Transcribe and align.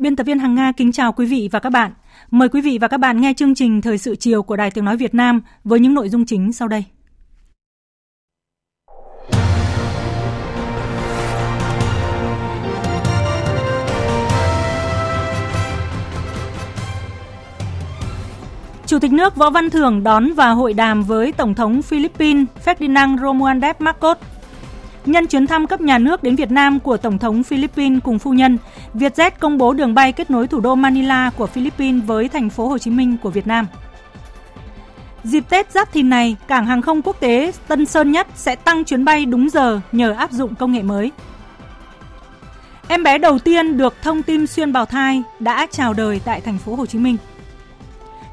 Biên 0.00 0.16
tập 0.16 0.24
viên 0.24 0.38
Hằng 0.38 0.54
Nga 0.54 0.72
kính 0.72 0.92
chào 0.92 1.12
quý 1.12 1.26
vị 1.26 1.48
và 1.52 1.58
các 1.58 1.70
bạn. 1.70 1.92
Mời 2.30 2.48
quý 2.48 2.60
vị 2.60 2.78
và 2.80 2.88
các 2.88 2.96
bạn 2.96 3.20
nghe 3.20 3.32
chương 3.36 3.54
trình 3.54 3.80
Thời 3.80 3.98
sự 3.98 4.16
chiều 4.16 4.42
của 4.42 4.56
Đài 4.56 4.70
Tiếng 4.70 4.84
Nói 4.84 4.96
Việt 4.96 5.14
Nam 5.14 5.42
với 5.64 5.80
những 5.80 5.94
nội 5.94 6.08
dung 6.08 6.26
chính 6.26 6.52
sau 6.52 6.68
đây. 6.68 6.84
Chủ 18.86 18.98
tịch 18.98 19.12
nước 19.12 19.36
Võ 19.36 19.50
Văn 19.50 19.70
Thưởng 19.70 20.02
đón 20.02 20.32
và 20.32 20.50
hội 20.50 20.72
đàm 20.72 21.02
với 21.02 21.32
Tổng 21.32 21.54
thống 21.54 21.82
Philippines 21.82 22.46
Ferdinand 22.64 23.18
Romualdez 23.18 23.74
Marcos 23.78 24.18
Nhân 25.06 25.26
chuyến 25.26 25.46
thăm 25.46 25.66
cấp 25.66 25.80
nhà 25.80 25.98
nước 25.98 26.22
đến 26.22 26.36
Việt 26.36 26.50
Nam 26.50 26.80
của 26.80 26.96
Tổng 26.96 27.18
thống 27.18 27.42
Philippines 27.42 28.02
cùng 28.04 28.18
phu 28.18 28.32
nhân, 28.32 28.58
Vietjet 28.94 29.30
công 29.38 29.58
bố 29.58 29.72
đường 29.72 29.94
bay 29.94 30.12
kết 30.12 30.30
nối 30.30 30.46
thủ 30.46 30.60
đô 30.60 30.74
Manila 30.74 31.30
của 31.36 31.46
Philippines 31.46 32.04
với 32.06 32.28
thành 32.28 32.50
phố 32.50 32.68
Hồ 32.68 32.78
Chí 32.78 32.90
Minh 32.90 33.16
của 33.22 33.30
Việt 33.30 33.46
Nam. 33.46 33.66
Dịp 35.24 35.44
Tết 35.48 35.72
Giáp 35.72 35.92
Thìn 35.92 36.10
này, 36.10 36.36
cảng 36.48 36.66
hàng 36.66 36.82
không 36.82 37.02
quốc 37.02 37.20
tế 37.20 37.52
Tân 37.68 37.86
Sơn 37.86 38.12
Nhất 38.12 38.26
sẽ 38.34 38.56
tăng 38.56 38.84
chuyến 38.84 39.04
bay 39.04 39.26
đúng 39.26 39.50
giờ 39.50 39.80
nhờ 39.92 40.12
áp 40.12 40.32
dụng 40.32 40.54
công 40.54 40.72
nghệ 40.72 40.82
mới. 40.82 41.10
Em 42.88 43.02
bé 43.02 43.18
đầu 43.18 43.38
tiên 43.38 43.76
được 43.76 43.94
thông 44.02 44.22
tin 44.22 44.46
xuyên 44.46 44.72
bào 44.72 44.86
thai 44.86 45.22
đã 45.40 45.66
chào 45.70 45.92
đời 45.92 46.20
tại 46.24 46.40
thành 46.40 46.58
phố 46.58 46.74
Hồ 46.74 46.86
Chí 46.86 46.98
Minh. 46.98 47.16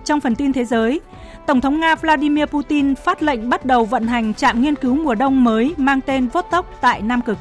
Trong 0.05 0.19
phần 0.19 0.35
tin 0.35 0.53
thế 0.53 0.65
giới, 0.65 1.01
Tổng 1.45 1.61
thống 1.61 1.79
Nga 1.79 1.95
Vladimir 1.95 2.45
Putin 2.45 2.95
phát 2.95 3.23
lệnh 3.23 3.49
bắt 3.49 3.65
đầu 3.65 3.85
vận 3.85 4.07
hành 4.07 4.33
trạm 4.33 4.61
nghiên 4.61 4.75
cứu 4.75 4.95
mùa 4.95 5.15
đông 5.15 5.43
mới 5.43 5.73
mang 5.77 6.01
tên 6.01 6.27
Vostok 6.27 6.65
tại 6.81 7.01
Nam 7.01 7.21
Cực. 7.21 7.37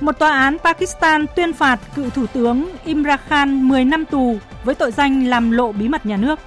Một 0.00 0.18
tòa 0.18 0.38
án 0.38 0.58
Pakistan 0.58 1.26
tuyên 1.36 1.52
phạt 1.52 1.80
cựu 1.94 2.10
thủ 2.10 2.26
tướng 2.26 2.68
Imran 2.84 3.18
Khan 3.28 3.68
10 3.68 3.84
năm 3.84 4.04
tù 4.04 4.38
với 4.64 4.74
tội 4.74 4.90
danh 4.90 5.26
làm 5.26 5.50
lộ 5.50 5.72
bí 5.72 5.88
mật 5.88 6.06
nhà 6.06 6.16
nước. 6.16 6.38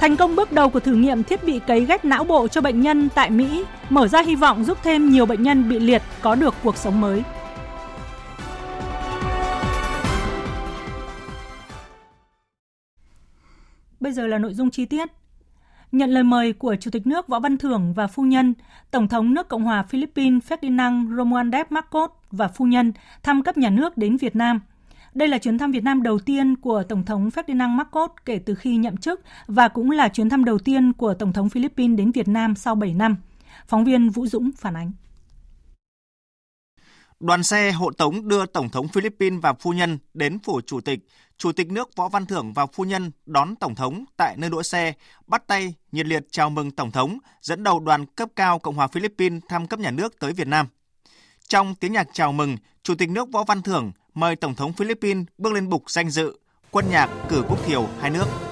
Thành 0.00 0.16
công 0.16 0.36
bước 0.36 0.52
đầu 0.52 0.68
của 0.68 0.80
thử 0.80 0.94
nghiệm 0.94 1.22
thiết 1.22 1.44
bị 1.44 1.60
cấy 1.66 1.84
ghép 1.84 2.04
não 2.04 2.24
bộ 2.24 2.48
cho 2.48 2.60
bệnh 2.60 2.80
nhân 2.80 3.08
tại 3.14 3.30
Mỹ 3.30 3.64
mở 3.90 4.08
ra 4.08 4.22
hy 4.22 4.34
vọng 4.34 4.64
giúp 4.64 4.78
thêm 4.82 5.10
nhiều 5.10 5.26
bệnh 5.26 5.42
nhân 5.42 5.68
bị 5.68 5.78
liệt 5.78 6.02
có 6.20 6.34
được 6.34 6.54
cuộc 6.62 6.76
sống 6.76 7.00
mới. 7.00 7.22
Bây 14.10 14.14
giờ 14.14 14.26
là 14.26 14.38
nội 14.38 14.54
dung 14.54 14.70
chi 14.70 14.84
tiết. 14.84 15.08
Nhận 15.92 16.10
lời 16.10 16.22
mời 16.22 16.52
của 16.52 16.76
Chủ 16.80 16.90
tịch 16.90 17.06
nước 17.06 17.28
Võ 17.28 17.40
Văn 17.40 17.58
Thưởng 17.58 17.94
và 17.94 18.06
phu 18.06 18.22
nhân, 18.22 18.54
Tổng 18.90 19.08
thống 19.08 19.34
nước 19.34 19.48
Cộng 19.48 19.64
hòa 19.64 19.82
Philippines 19.82 20.42
Ferdinand 20.48 21.16
Romualdez 21.16 21.64
Marcos 21.70 22.10
và 22.30 22.48
phu 22.48 22.64
nhân 22.64 22.92
thăm 23.22 23.42
cấp 23.42 23.56
nhà 23.56 23.70
nước 23.70 23.96
đến 23.96 24.16
Việt 24.16 24.36
Nam. 24.36 24.60
Đây 25.14 25.28
là 25.28 25.38
chuyến 25.38 25.58
thăm 25.58 25.70
Việt 25.70 25.84
Nam 25.84 26.02
đầu 26.02 26.18
tiên 26.18 26.56
của 26.56 26.82
Tổng 26.82 27.04
thống 27.04 27.28
Ferdinand 27.28 27.68
Marcos 27.68 28.10
kể 28.24 28.38
từ 28.38 28.54
khi 28.54 28.76
nhậm 28.76 28.96
chức 28.96 29.20
và 29.46 29.68
cũng 29.68 29.90
là 29.90 30.08
chuyến 30.08 30.28
thăm 30.28 30.44
đầu 30.44 30.58
tiên 30.58 30.92
của 30.92 31.14
Tổng 31.14 31.32
thống 31.32 31.48
Philippines 31.48 31.98
đến 31.98 32.12
Việt 32.12 32.28
Nam 32.28 32.54
sau 32.54 32.74
7 32.74 32.94
năm. 32.94 33.16
Phóng 33.66 33.84
viên 33.84 34.10
Vũ 34.10 34.26
Dũng 34.26 34.50
phản 34.56 34.76
ánh. 34.76 34.92
Đoàn 37.20 37.42
xe 37.42 37.72
hộ 37.72 37.90
tống 37.90 38.28
đưa 38.28 38.46
Tổng 38.46 38.68
thống 38.68 38.88
Philippines 38.88 39.40
và 39.42 39.52
phu 39.52 39.72
nhân 39.72 39.98
đến 40.14 40.38
phủ 40.38 40.60
chủ 40.66 40.80
tịch, 40.80 41.00
Chủ 41.40 41.52
tịch 41.52 41.72
nước 41.72 41.96
Võ 41.96 42.08
Văn 42.08 42.26
Thưởng 42.26 42.52
và 42.52 42.66
phu 42.66 42.84
nhân 42.84 43.10
đón 43.26 43.56
Tổng 43.56 43.74
thống 43.74 44.04
tại 44.16 44.36
nơi 44.36 44.50
đỗ 44.50 44.62
xe, 44.62 44.92
bắt 45.26 45.42
tay 45.46 45.74
nhiệt 45.92 46.06
liệt 46.06 46.22
chào 46.30 46.50
mừng 46.50 46.70
Tổng 46.70 46.90
thống 46.90 47.18
dẫn 47.42 47.62
đầu 47.62 47.80
đoàn 47.80 48.06
cấp 48.06 48.28
cao 48.36 48.58
Cộng 48.58 48.74
hòa 48.74 48.88
Philippines 48.88 49.42
thăm 49.48 49.66
cấp 49.66 49.80
nhà 49.80 49.90
nước 49.90 50.18
tới 50.18 50.32
Việt 50.32 50.46
Nam. 50.46 50.66
Trong 51.48 51.74
tiếng 51.74 51.92
nhạc 51.92 52.08
chào 52.12 52.32
mừng, 52.32 52.56
Chủ 52.82 52.94
tịch 52.94 53.10
nước 53.10 53.28
Võ 53.32 53.44
Văn 53.44 53.62
Thưởng 53.62 53.92
mời 54.14 54.36
Tổng 54.36 54.54
thống 54.54 54.72
Philippines 54.72 55.26
bước 55.38 55.52
lên 55.52 55.68
bục 55.68 55.90
danh 55.90 56.10
dự, 56.10 56.38
quân 56.70 56.84
nhạc 56.90 57.10
cử 57.28 57.42
quốc 57.48 57.58
thiều 57.66 57.88
hai 58.00 58.10
nước. 58.10 58.49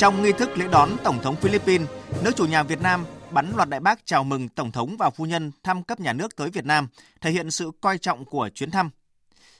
Trong 0.00 0.22
nghi 0.22 0.32
thức 0.32 0.58
lễ 0.58 0.68
đón 0.72 0.90
Tổng 1.04 1.18
thống 1.22 1.36
Philippines, 1.36 1.88
nước 2.22 2.30
chủ 2.36 2.46
nhà 2.46 2.62
Việt 2.62 2.80
Nam 2.80 3.04
bắn 3.30 3.52
loạt 3.56 3.68
đại 3.68 3.80
bác 3.80 4.06
chào 4.06 4.24
mừng 4.24 4.48
Tổng 4.48 4.72
thống 4.72 4.96
và 4.98 5.10
phu 5.10 5.26
nhân 5.26 5.52
thăm 5.62 5.82
cấp 5.82 6.00
nhà 6.00 6.12
nước 6.12 6.36
tới 6.36 6.50
Việt 6.50 6.64
Nam, 6.64 6.88
thể 7.20 7.30
hiện 7.30 7.50
sự 7.50 7.70
coi 7.80 7.98
trọng 7.98 8.24
của 8.24 8.48
chuyến 8.54 8.70
thăm. 8.70 8.90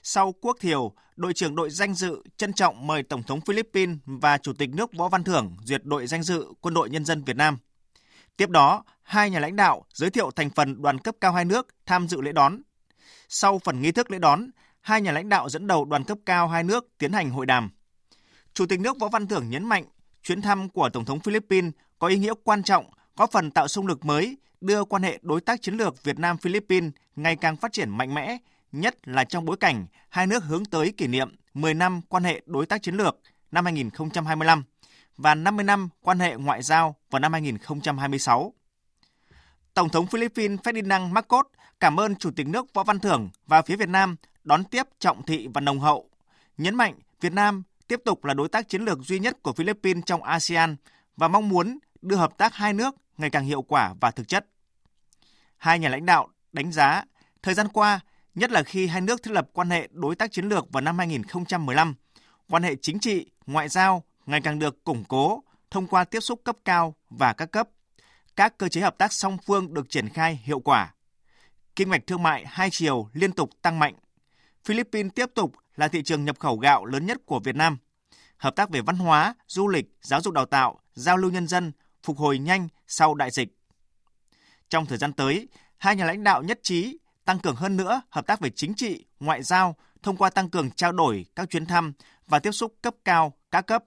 Sau 0.03 0.33
quốc 0.41 0.57
thiều, 0.59 0.91
đội 1.15 1.33
trưởng 1.33 1.55
đội 1.55 1.69
danh 1.69 1.93
dự 1.93 2.23
trân 2.37 2.53
trọng 2.53 2.87
mời 2.87 3.03
Tổng 3.03 3.23
thống 3.23 3.41
Philippines 3.41 3.97
và 4.05 4.37
Chủ 4.37 4.53
tịch 4.53 4.69
nước 4.69 4.93
Võ 4.93 5.07
Văn 5.07 5.23
Thưởng 5.23 5.57
duyệt 5.63 5.81
đội 5.83 6.07
danh 6.07 6.23
dự 6.23 6.45
Quân 6.61 6.73
đội 6.73 6.89
Nhân 6.89 7.05
dân 7.05 7.23
Việt 7.23 7.35
Nam. 7.35 7.57
Tiếp 8.37 8.49
đó, 8.49 8.83
hai 9.03 9.29
nhà 9.29 9.39
lãnh 9.39 9.55
đạo 9.55 9.85
giới 9.93 10.09
thiệu 10.09 10.31
thành 10.31 10.49
phần 10.49 10.81
đoàn 10.81 10.99
cấp 10.99 11.15
cao 11.21 11.33
hai 11.33 11.45
nước 11.45 11.67
tham 11.85 12.07
dự 12.07 12.21
lễ 12.21 12.31
đón. 12.31 12.61
Sau 13.29 13.59
phần 13.59 13.81
nghi 13.81 13.91
thức 13.91 14.11
lễ 14.11 14.19
đón, 14.19 14.49
hai 14.81 15.01
nhà 15.01 15.11
lãnh 15.11 15.29
đạo 15.29 15.49
dẫn 15.49 15.67
đầu 15.67 15.85
đoàn 15.85 16.03
cấp 16.03 16.17
cao 16.25 16.47
hai 16.47 16.63
nước 16.63 16.87
tiến 16.97 17.13
hành 17.13 17.29
hội 17.29 17.45
đàm. 17.45 17.69
Chủ 18.53 18.65
tịch 18.65 18.79
nước 18.79 18.99
Võ 18.99 19.07
Văn 19.07 19.27
Thưởng 19.27 19.49
nhấn 19.49 19.65
mạnh 19.65 19.85
chuyến 20.23 20.41
thăm 20.41 20.69
của 20.69 20.89
Tổng 20.89 21.05
thống 21.05 21.19
Philippines 21.19 21.71
có 21.99 22.07
ý 22.07 22.17
nghĩa 22.17 22.33
quan 22.43 22.63
trọng, 22.63 22.85
góp 23.15 23.31
phần 23.31 23.51
tạo 23.51 23.67
xung 23.67 23.87
lực 23.87 24.05
mới, 24.05 24.37
đưa 24.61 24.83
quan 24.83 25.03
hệ 25.03 25.19
đối 25.21 25.41
tác 25.41 25.61
chiến 25.61 25.77
lược 25.77 26.03
Việt 26.03 26.19
Nam 26.19 26.37
Philippines 26.37 26.91
ngày 27.15 27.35
càng 27.35 27.55
phát 27.55 27.73
triển 27.73 27.89
mạnh 27.89 28.13
mẽ, 28.13 28.37
nhất 28.71 29.07
là 29.07 29.23
trong 29.23 29.45
bối 29.45 29.57
cảnh 29.57 29.85
hai 30.09 30.27
nước 30.27 30.43
hướng 30.43 30.65
tới 30.65 30.93
kỷ 30.97 31.07
niệm 31.07 31.35
10 31.53 31.73
năm 31.73 32.01
quan 32.09 32.23
hệ 32.23 32.41
đối 32.45 32.65
tác 32.65 32.83
chiến 32.83 32.95
lược 32.95 33.19
năm 33.51 33.65
2025 33.65 34.63
và 35.17 35.35
50 35.35 35.63
năm 35.63 35.89
quan 36.01 36.19
hệ 36.19 36.35
ngoại 36.35 36.63
giao 36.63 36.95
vào 37.09 37.19
năm 37.19 37.33
2026. 37.33 38.53
Tổng 39.73 39.89
thống 39.89 40.07
Philippines 40.07 40.59
Ferdinand 40.59 41.11
Marcos 41.11 41.45
cảm 41.79 41.99
ơn 41.99 42.15
Chủ 42.15 42.31
tịch 42.31 42.47
nước 42.47 42.73
Võ 42.73 42.83
Văn 42.83 42.99
Thưởng 42.99 43.29
và 43.47 43.61
phía 43.61 43.75
Việt 43.75 43.89
Nam 43.89 44.15
đón 44.43 44.63
tiếp 44.63 44.83
trọng 44.99 45.23
thị 45.23 45.47
và 45.53 45.61
nồng 45.61 45.79
hậu, 45.79 46.09
nhấn 46.57 46.75
mạnh 46.75 46.99
Việt 47.21 47.33
Nam 47.33 47.63
tiếp 47.91 48.01
tục 48.05 48.25
là 48.25 48.33
đối 48.33 48.49
tác 48.49 48.69
chiến 48.69 48.81
lược 48.81 48.99
duy 48.99 49.19
nhất 49.19 49.43
của 49.43 49.53
Philippines 49.53 50.03
trong 50.05 50.23
ASEAN 50.23 50.75
và 51.17 51.27
mong 51.27 51.49
muốn 51.49 51.79
đưa 52.01 52.15
hợp 52.15 52.37
tác 52.37 52.53
hai 52.55 52.73
nước 52.73 52.95
ngày 53.17 53.29
càng 53.29 53.45
hiệu 53.45 53.61
quả 53.61 53.93
và 54.01 54.11
thực 54.11 54.27
chất. 54.27 54.45
Hai 55.57 55.79
nhà 55.79 55.89
lãnh 55.89 56.05
đạo 56.05 56.27
đánh 56.51 56.71
giá 56.71 57.03
thời 57.43 57.53
gian 57.53 57.67
qua, 57.67 57.99
nhất 58.35 58.51
là 58.51 58.63
khi 58.63 58.87
hai 58.87 59.01
nước 59.01 59.23
thiết 59.23 59.31
lập 59.31 59.49
quan 59.53 59.69
hệ 59.69 59.89
đối 59.91 60.15
tác 60.15 60.31
chiến 60.31 60.45
lược 60.45 60.71
vào 60.71 60.81
năm 60.81 60.97
2015, 60.97 61.95
quan 62.49 62.63
hệ 62.63 62.75
chính 62.81 62.99
trị, 62.99 63.25
ngoại 63.45 63.69
giao 63.69 64.03
ngày 64.25 64.41
càng 64.41 64.59
được 64.59 64.83
củng 64.83 65.03
cố 65.03 65.43
thông 65.71 65.87
qua 65.87 66.03
tiếp 66.03 66.19
xúc 66.19 66.41
cấp 66.43 66.57
cao 66.65 66.95
và 67.09 67.33
các 67.33 67.51
cấp. 67.51 67.69
Các 68.35 68.57
cơ 68.57 68.69
chế 68.69 68.81
hợp 68.81 68.97
tác 68.97 69.13
song 69.13 69.37
phương 69.45 69.73
được 69.73 69.89
triển 69.89 70.09
khai 70.09 70.41
hiệu 70.43 70.59
quả. 70.59 70.93
Kinh 71.75 71.89
mạch 71.89 72.07
thương 72.07 72.23
mại 72.23 72.45
hai 72.47 72.69
chiều 72.71 73.09
liên 73.13 73.31
tục 73.31 73.49
tăng 73.61 73.79
mạnh. 73.79 73.95
Philippines 74.65 75.11
tiếp 75.15 75.29
tục 75.35 75.53
là 75.75 75.87
thị 75.87 76.03
trường 76.03 76.25
nhập 76.25 76.39
khẩu 76.39 76.57
gạo 76.57 76.85
lớn 76.85 77.05
nhất 77.05 77.17
của 77.25 77.39
Việt 77.39 77.55
Nam. 77.55 77.77
Hợp 78.41 78.55
tác 78.55 78.69
về 78.69 78.81
văn 78.81 78.95
hóa, 78.95 79.35
du 79.47 79.67
lịch, 79.67 79.85
giáo 80.01 80.21
dục 80.21 80.33
đào 80.33 80.45
tạo, 80.45 80.79
giao 80.93 81.17
lưu 81.17 81.31
nhân 81.31 81.47
dân 81.47 81.71
phục 82.03 82.17
hồi 82.17 82.39
nhanh 82.39 82.67
sau 82.87 83.15
đại 83.15 83.31
dịch. 83.31 83.49
Trong 84.69 84.85
thời 84.85 84.97
gian 84.97 85.13
tới, 85.13 85.47
hai 85.77 85.95
nhà 85.95 86.05
lãnh 86.05 86.23
đạo 86.23 86.43
nhất 86.43 86.59
trí 86.63 86.97
tăng 87.25 87.39
cường 87.39 87.55
hơn 87.55 87.77
nữa 87.77 88.01
hợp 88.09 88.27
tác 88.27 88.39
về 88.39 88.49
chính 88.49 88.73
trị, 88.73 89.05
ngoại 89.19 89.43
giao 89.43 89.75
thông 90.03 90.17
qua 90.17 90.29
tăng 90.29 90.49
cường 90.49 90.71
trao 90.71 90.91
đổi 90.91 91.25
các 91.35 91.49
chuyến 91.49 91.65
thăm 91.65 91.93
và 92.27 92.39
tiếp 92.39 92.51
xúc 92.51 92.75
cấp 92.81 92.95
cao 93.05 93.33
các 93.51 93.61
cấp, 93.61 93.83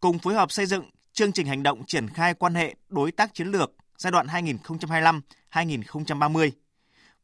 cùng 0.00 0.18
phối 0.18 0.34
hợp 0.34 0.52
xây 0.52 0.66
dựng 0.66 0.90
chương 1.12 1.32
trình 1.32 1.46
hành 1.46 1.62
động 1.62 1.82
triển 1.86 2.08
khai 2.08 2.34
quan 2.34 2.54
hệ 2.54 2.74
đối 2.88 3.12
tác 3.12 3.34
chiến 3.34 3.48
lược 3.48 3.72
giai 3.98 4.10
đoạn 4.10 4.26
2025-2030. 5.52 6.50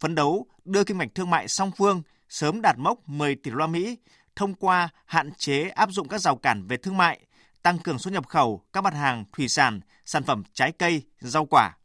Phấn 0.00 0.14
đấu 0.14 0.46
đưa 0.64 0.84
kim 0.84 0.98
ngạch 0.98 1.14
thương 1.14 1.30
mại 1.30 1.48
song 1.48 1.70
phương 1.76 2.02
sớm 2.28 2.60
đạt 2.62 2.78
mốc 2.78 3.08
10 3.08 3.34
tỷ 3.34 3.50
đô 3.50 3.56
la 3.56 3.66
Mỹ 3.66 3.96
thông 4.40 4.54
qua 4.54 4.88
hạn 5.06 5.30
chế 5.38 5.68
áp 5.68 5.92
dụng 5.92 6.08
các 6.08 6.18
rào 6.18 6.36
cản 6.36 6.66
về 6.66 6.76
thương 6.76 6.96
mại, 6.96 7.20
tăng 7.62 7.78
cường 7.78 7.98
xuất 7.98 8.12
nhập 8.12 8.28
khẩu 8.28 8.64
các 8.72 8.80
mặt 8.84 8.94
hàng 8.94 9.24
thủy 9.32 9.48
sản, 9.48 9.80
sản 10.04 10.22
phẩm 10.22 10.42
trái 10.52 10.72
cây, 10.72 11.02
rau 11.18 11.46
quả. 11.46 11.76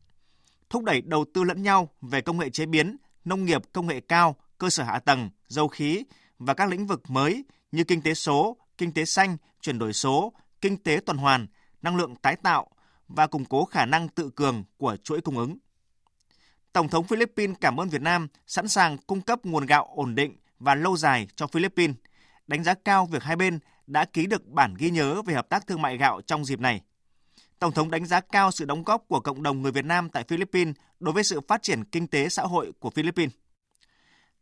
Thúc 0.69 0.83
đẩy 0.83 1.01
đầu 1.01 1.25
tư 1.33 1.43
lẫn 1.43 1.63
nhau 1.63 1.89
về 2.01 2.21
công 2.21 2.37
nghệ 2.37 2.49
chế 2.49 2.65
biến, 2.65 2.97
nông 3.25 3.45
nghiệp 3.45 3.61
công 3.73 3.87
nghệ 3.87 3.99
cao, 3.99 4.35
cơ 4.57 4.69
sở 4.69 4.83
hạ 4.83 4.99
tầng, 4.99 5.29
dầu 5.47 5.67
khí 5.67 6.03
và 6.39 6.53
các 6.53 6.69
lĩnh 6.69 6.87
vực 6.87 7.09
mới 7.09 7.45
như 7.71 7.83
kinh 7.83 8.01
tế 8.01 8.13
số, 8.13 8.57
kinh 8.77 8.93
tế 8.93 9.05
xanh, 9.05 9.37
chuyển 9.61 9.79
đổi 9.79 9.93
số, 9.93 10.33
kinh 10.61 10.77
tế 10.77 10.99
tuần 11.05 11.17
hoàn, 11.17 11.47
năng 11.81 11.95
lượng 11.95 12.15
tái 12.15 12.35
tạo 12.35 12.67
và 13.07 13.27
củng 13.27 13.45
cố 13.45 13.65
khả 13.65 13.85
năng 13.85 14.09
tự 14.09 14.29
cường 14.29 14.63
của 14.77 14.97
chuỗi 15.03 15.21
cung 15.21 15.37
ứng. 15.37 15.57
Tổng 16.73 16.89
thống 16.89 17.07
Philippines 17.07 17.55
cảm 17.61 17.79
ơn 17.79 17.89
Việt 17.89 18.01
Nam 18.01 18.27
sẵn 18.47 18.67
sàng 18.67 18.97
cung 18.97 19.21
cấp 19.21 19.45
nguồn 19.45 19.65
gạo 19.65 19.93
ổn 19.95 20.15
định 20.15 20.37
và 20.59 20.75
lâu 20.75 20.97
dài 20.97 21.27
cho 21.35 21.47
Philippines, 21.47 21.95
đánh 22.47 22.63
giá 22.63 22.73
cao 22.73 23.05
việc 23.05 23.23
hai 23.23 23.35
bên 23.35 23.59
đã 23.87 24.05
ký 24.05 24.25
được 24.25 24.47
bản 24.47 24.73
ghi 24.77 24.89
nhớ 24.89 25.21
về 25.21 25.33
hợp 25.33 25.49
tác 25.49 25.67
thương 25.67 25.81
mại 25.81 25.97
gạo 25.97 26.21
trong 26.21 26.45
dịp 26.45 26.59
này. 26.59 26.81
Tổng 27.59 27.71
thống 27.71 27.91
đánh 27.91 28.05
giá 28.05 28.19
cao 28.19 28.51
sự 28.51 28.65
đóng 28.65 28.83
góp 28.83 29.03
của 29.07 29.19
cộng 29.19 29.43
đồng 29.43 29.61
người 29.61 29.71
Việt 29.71 29.85
Nam 29.85 30.09
tại 30.09 30.23
Philippines 30.27 30.75
đối 30.99 31.13
với 31.13 31.23
sự 31.23 31.41
phát 31.47 31.63
triển 31.63 31.83
kinh 31.83 32.07
tế 32.07 32.29
xã 32.29 32.43
hội 32.43 32.71
của 32.79 32.89
Philippines. 32.89 33.33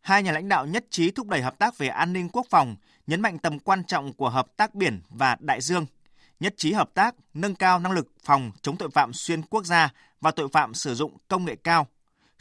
Hai 0.01 0.23
nhà 0.23 0.31
lãnh 0.31 0.50
đạo 0.50 0.65
nhất 0.65 0.85
trí 0.89 1.11
thúc 1.11 1.27
đẩy 1.27 1.41
hợp 1.41 1.59
tác 1.59 1.77
về 1.77 1.88
an 1.88 2.13
ninh 2.13 2.29
quốc 2.29 2.45
phòng, 2.50 2.75
nhấn 3.07 3.21
mạnh 3.21 3.39
tầm 3.39 3.59
quan 3.59 3.83
trọng 3.83 4.13
của 4.13 4.29
hợp 4.29 4.57
tác 4.57 4.75
biển 4.75 5.01
và 5.09 5.38
đại 5.39 5.61
dương, 5.61 5.85
nhất 6.39 6.53
trí 6.57 6.73
hợp 6.73 6.89
tác 6.94 7.15
nâng 7.33 7.56
cao 7.56 7.79
năng 7.79 7.91
lực 7.91 8.07
phòng 8.23 8.51
chống 8.61 8.77
tội 8.77 8.89
phạm 8.89 9.13
xuyên 9.13 9.41
quốc 9.41 9.65
gia 9.65 9.89
và 10.21 10.31
tội 10.31 10.47
phạm 10.51 10.73
sử 10.73 10.95
dụng 10.95 11.17
công 11.27 11.45
nghệ 11.45 11.56
cao. 11.56 11.88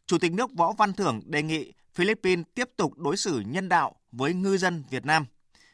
Chủ 0.06 0.18
tịch 0.18 0.32
nước 0.32 0.50
Võ 0.52 0.72
Văn 0.72 0.92
Thưởng 0.92 1.20
đề 1.24 1.42
nghị 1.42 1.72
Philippines 1.94 2.46
tiếp 2.54 2.70
tục 2.76 2.98
đối 2.98 3.16
xử 3.16 3.42
nhân 3.46 3.68
đạo 3.68 3.94
với 4.12 4.34
ngư 4.34 4.56
dân 4.56 4.84
Việt 4.90 5.04
Nam, 5.04 5.26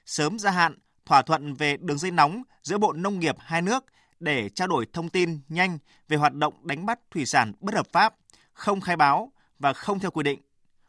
sớm 0.08 0.38
gia 0.38 0.50
hạn 0.50 0.74
thỏa 1.06 1.22
thuận 1.22 1.54
về 1.54 1.76
đường 1.76 1.98
dây 1.98 2.10
nóng 2.10 2.42
giữa 2.62 2.78
Bộ 2.78 2.92
Nông 2.92 3.18
nghiệp 3.18 3.36
hai 3.38 3.62
nước 3.62 3.84
để 4.20 4.48
trao 4.48 4.68
đổi 4.68 4.86
thông 4.92 5.08
tin 5.08 5.40
nhanh 5.48 5.78
về 6.08 6.16
hoạt 6.16 6.34
động 6.34 6.66
đánh 6.66 6.86
bắt 6.86 6.98
thủy 7.10 7.26
sản 7.26 7.52
bất 7.60 7.74
hợp 7.74 7.86
pháp, 7.92 8.14
không 8.52 8.80
khai 8.80 8.96
báo 8.96 9.32
và 9.58 9.72
không 9.72 10.00
theo 10.00 10.10
quy 10.10 10.22
định, 10.22 10.40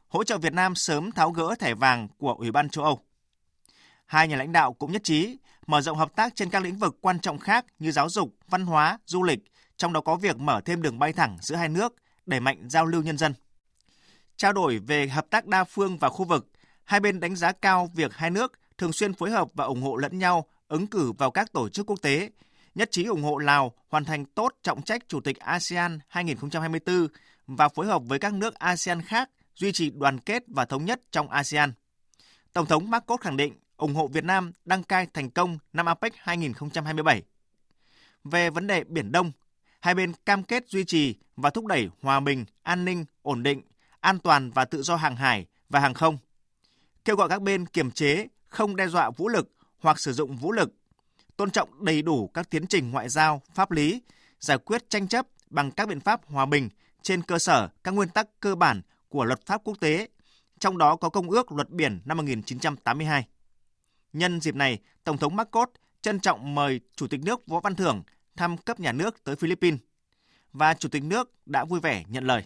hỗ 0.07 0.23
trợ 0.23 0.37
Việt 0.37 0.53
Nam 0.53 0.75
sớm 0.75 1.11
tháo 1.11 1.31
gỡ 1.31 1.55
thẻ 1.59 1.73
vàng 1.73 2.07
của 2.17 2.33
Ủy 2.33 2.51
ban 2.51 2.69
châu 2.69 2.83
Âu. 2.83 2.99
Hai 4.05 4.27
nhà 4.27 4.35
lãnh 4.35 4.51
đạo 4.51 4.73
cũng 4.73 4.91
nhất 4.91 5.03
trí 5.03 5.37
mở 5.67 5.81
rộng 5.81 5.97
hợp 5.97 6.15
tác 6.15 6.35
trên 6.35 6.49
các 6.49 6.63
lĩnh 6.63 6.77
vực 6.77 6.97
quan 7.01 7.19
trọng 7.19 7.39
khác 7.39 7.65
như 7.79 7.91
giáo 7.91 8.09
dục, 8.09 8.35
văn 8.49 8.65
hóa, 8.65 8.99
du 9.05 9.23
lịch, 9.23 9.39
trong 9.77 9.93
đó 9.93 10.01
có 10.01 10.15
việc 10.15 10.37
mở 10.37 10.61
thêm 10.65 10.81
đường 10.81 10.99
bay 10.99 11.13
thẳng 11.13 11.37
giữa 11.41 11.55
hai 11.55 11.69
nước, 11.69 11.95
đẩy 12.25 12.39
mạnh 12.39 12.69
giao 12.69 12.85
lưu 12.85 13.01
nhân 13.01 13.17
dân. 13.17 13.33
Trao 14.37 14.53
đổi 14.53 14.79
về 14.79 15.07
hợp 15.07 15.25
tác 15.29 15.45
đa 15.45 15.63
phương 15.63 15.97
và 15.97 16.09
khu 16.09 16.25
vực, 16.25 16.47
hai 16.83 16.99
bên 16.99 17.19
đánh 17.19 17.35
giá 17.35 17.51
cao 17.51 17.89
việc 17.95 18.13
hai 18.13 18.29
nước 18.29 18.59
thường 18.79 18.93
xuyên 18.93 19.13
phối 19.13 19.31
hợp 19.31 19.47
và 19.53 19.65
ủng 19.65 19.81
hộ 19.81 19.95
lẫn 19.95 20.19
nhau 20.19 20.45
ứng 20.67 20.87
cử 20.87 21.11
vào 21.11 21.31
các 21.31 21.53
tổ 21.53 21.69
chức 21.69 21.85
quốc 21.85 22.01
tế, 22.01 22.29
nhất 22.75 22.91
trí 22.91 23.03
ủng 23.03 23.23
hộ 23.23 23.37
Lào 23.37 23.73
hoàn 23.89 24.05
thành 24.05 24.25
tốt 24.25 24.55
trọng 24.63 24.81
trách 24.81 25.01
Chủ 25.07 25.21
tịch 25.21 25.37
ASEAN 25.39 25.99
2024 26.07 27.07
và 27.47 27.69
phối 27.69 27.85
hợp 27.85 28.01
với 28.05 28.19
các 28.19 28.33
nước 28.33 28.55
ASEAN 28.55 29.01
khác 29.01 29.29
duy 29.55 29.71
trì 29.71 29.89
đoàn 29.89 30.19
kết 30.19 30.43
và 30.47 30.65
thống 30.65 30.85
nhất 30.85 31.01
trong 31.11 31.29
ASEAN. 31.29 31.73
Tổng 32.53 32.65
thống 32.65 32.89
Marcos 32.89 33.21
khẳng 33.21 33.37
định 33.37 33.53
ủng 33.77 33.95
hộ 33.95 34.07
Việt 34.07 34.23
Nam 34.23 34.51
đăng 34.65 34.83
cai 34.83 35.07
thành 35.13 35.29
công 35.29 35.57
năm 35.73 35.85
APEC 35.85 36.13
2027. 36.15 37.23
Về 38.23 38.49
vấn 38.49 38.67
đề 38.67 38.83
Biển 38.83 39.11
Đông, 39.11 39.31
hai 39.79 39.95
bên 39.95 40.13
cam 40.25 40.43
kết 40.43 40.67
duy 40.67 40.83
trì 40.83 41.15
và 41.35 41.49
thúc 41.49 41.65
đẩy 41.65 41.89
hòa 42.01 42.19
bình, 42.19 42.45
an 42.63 42.85
ninh, 42.85 43.05
ổn 43.21 43.43
định, 43.43 43.61
an 43.99 44.19
toàn 44.19 44.51
và 44.51 44.65
tự 44.65 44.81
do 44.81 44.95
hàng 44.95 45.15
hải 45.15 45.45
và 45.69 45.79
hàng 45.79 45.93
không. 45.93 46.17
Kêu 47.05 47.15
gọi 47.15 47.29
các 47.29 47.41
bên 47.41 47.65
kiềm 47.65 47.91
chế, 47.91 48.27
không 48.49 48.75
đe 48.75 48.87
dọa 48.87 49.09
vũ 49.09 49.27
lực 49.27 49.51
hoặc 49.79 49.99
sử 49.99 50.13
dụng 50.13 50.37
vũ 50.37 50.51
lực, 50.51 50.73
tôn 51.37 51.51
trọng 51.51 51.85
đầy 51.85 52.01
đủ 52.01 52.27
các 52.27 52.49
tiến 52.49 52.67
trình 52.67 52.91
ngoại 52.91 53.09
giao, 53.09 53.41
pháp 53.53 53.71
lý, 53.71 54.01
giải 54.39 54.57
quyết 54.57 54.89
tranh 54.89 55.07
chấp 55.07 55.27
bằng 55.49 55.71
các 55.71 55.87
biện 55.87 55.99
pháp 55.99 56.25
hòa 56.25 56.45
bình 56.45 56.69
trên 57.01 57.21
cơ 57.21 57.39
sở 57.39 57.69
các 57.83 57.91
nguyên 57.91 58.09
tắc 58.09 58.39
cơ 58.39 58.55
bản 58.55 58.81
của 59.09 59.25
luật 59.25 59.45
pháp 59.45 59.61
quốc 59.63 59.79
tế, 59.79 60.07
trong 60.59 60.77
đó 60.77 60.95
có 60.95 61.09
Công 61.09 61.29
ước 61.29 61.51
Luật 61.51 61.69
Biển 61.69 62.01
năm 62.05 62.17
1982. 62.17 63.27
Nhân 64.13 64.41
dịp 64.41 64.55
này, 64.55 64.79
Tổng 65.03 65.17
thống 65.17 65.35
Marcos 65.35 65.69
trân 66.01 66.19
trọng 66.19 66.55
mời 66.55 66.79
Chủ 66.95 67.07
tịch 67.07 67.19
nước 67.23 67.47
Võ 67.47 67.59
Văn 67.59 67.75
Thưởng 67.75 68.03
thăm 68.37 68.57
cấp 68.57 68.79
nhà 68.79 68.91
nước 68.91 69.23
tới 69.23 69.35
Philippines 69.35 69.79
và 70.53 70.73
Chủ 70.73 70.89
tịch 70.89 71.03
nước 71.03 71.31
đã 71.45 71.65
vui 71.65 71.79
vẻ 71.79 72.03
nhận 72.07 72.23
lời. 72.23 72.43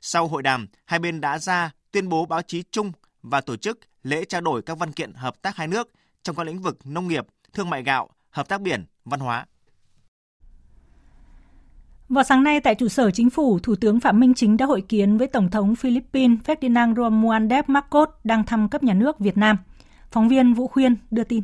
Sau 0.00 0.28
hội 0.28 0.42
đàm, 0.42 0.68
hai 0.84 0.98
bên 0.98 1.20
đã 1.20 1.38
ra 1.38 1.70
tuyên 1.92 2.08
bố 2.08 2.26
báo 2.26 2.42
chí 2.42 2.62
chung 2.70 2.92
và 3.24 3.40
tổ 3.40 3.56
chức 3.56 3.78
lễ 4.02 4.24
trao 4.24 4.40
đổi 4.40 4.62
các 4.62 4.78
văn 4.78 4.92
kiện 4.92 5.12
hợp 5.12 5.42
tác 5.42 5.56
hai 5.56 5.68
nước 5.68 5.90
trong 6.22 6.36
các 6.36 6.46
lĩnh 6.46 6.62
vực 6.62 6.78
nông 6.84 7.08
nghiệp, 7.08 7.26
thương 7.52 7.70
mại 7.70 7.82
gạo, 7.82 8.08
hợp 8.30 8.48
tác 8.48 8.60
biển, 8.60 8.84
văn 9.04 9.20
hóa. 9.20 9.46
Vào 12.08 12.24
sáng 12.24 12.44
nay 12.44 12.60
tại 12.60 12.74
trụ 12.74 12.88
sở 12.88 13.10
chính 13.10 13.30
phủ, 13.30 13.58
Thủ 13.58 13.74
tướng 13.74 14.00
Phạm 14.00 14.20
Minh 14.20 14.34
Chính 14.34 14.56
đã 14.56 14.66
hội 14.66 14.80
kiến 14.80 15.18
với 15.18 15.26
Tổng 15.26 15.50
thống 15.50 15.76
Philippines 15.76 16.38
Ferdinand 16.44 16.94
Romualdez 16.94 17.62
Marcos 17.66 18.08
đang 18.24 18.44
thăm 18.44 18.68
cấp 18.68 18.82
nhà 18.82 18.94
nước 18.94 19.18
Việt 19.18 19.36
Nam. 19.36 19.58
Phóng 20.10 20.28
viên 20.28 20.54
Vũ 20.54 20.68
Khuyên 20.68 20.96
đưa 21.10 21.24
tin. 21.24 21.42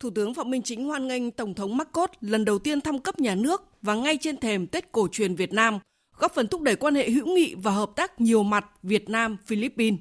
Thủ 0.00 0.10
tướng 0.10 0.34
Phạm 0.34 0.50
Minh 0.50 0.62
Chính 0.62 0.86
hoan 0.86 1.08
nghênh 1.08 1.30
Tổng 1.30 1.54
thống 1.54 1.76
Marcos 1.76 2.10
lần 2.20 2.44
đầu 2.44 2.58
tiên 2.58 2.80
thăm 2.80 2.98
cấp 2.98 3.18
nhà 3.18 3.34
nước 3.34 3.62
và 3.82 3.94
ngay 3.94 4.18
trên 4.20 4.36
thềm 4.36 4.66
Tết 4.66 4.92
cổ 4.92 5.08
truyền 5.12 5.34
Việt 5.34 5.52
Nam, 5.52 5.78
góp 6.18 6.34
phần 6.34 6.48
thúc 6.48 6.62
đẩy 6.62 6.76
quan 6.76 6.94
hệ 6.94 7.10
hữu 7.10 7.26
nghị 7.26 7.54
và 7.54 7.70
hợp 7.70 7.90
tác 7.96 8.20
nhiều 8.20 8.42
mặt 8.42 8.66
Việt 8.82 9.08
Nam-Philippines. 9.08 10.00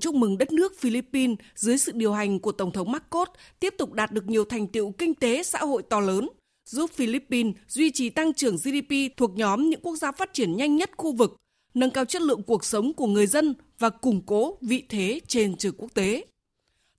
Chúc 0.00 0.14
mừng 0.14 0.38
đất 0.38 0.52
nước 0.52 0.78
Philippines 0.78 1.38
dưới 1.54 1.78
sự 1.78 1.92
điều 1.92 2.12
hành 2.12 2.40
của 2.40 2.52
Tổng 2.52 2.72
thống 2.72 2.92
Marcos 2.92 3.28
tiếp 3.60 3.74
tục 3.78 3.92
đạt 3.92 4.12
được 4.12 4.26
nhiều 4.26 4.44
thành 4.44 4.66
tiệu 4.66 4.94
kinh 4.98 5.14
tế 5.14 5.42
xã 5.42 5.58
hội 5.58 5.82
to 5.82 6.00
lớn, 6.00 6.28
giúp 6.64 6.90
Philippines 6.94 7.54
duy 7.68 7.90
trì 7.90 8.10
tăng 8.10 8.34
trưởng 8.34 8.56
GDP 8.56 9.16
thuộc 9.16 9.36
nhóm 9.36 9.70
những 9.70 9.80
quốc 9.80 9.96
gia 9.96 10.12
phát 10.12 10.32
triển 10.32 10.56
nhanh 10.56 10.76
nhất 10.76 10.90
khu 10.96 11.12
vực, 11.12 11.36
nâng 11.74 11.90
cao 11.90 12.04
chất 12.04 12.22
lượng 12.22 12.42
cuộc 12.42 12.64
sống 12.64 12.92
của 12.92 13.06
người 13.06 13.26
dân 13.26 13.54
và 13.78 13.90
củng 13.90 14.22
cố 14.26 14.58
vị 14.60 14.84
thế 14.88 15.20
trên 15.26 15.56
trường 15.56 15.74
quốc 15.78 15.94
tế. 15.94 16.24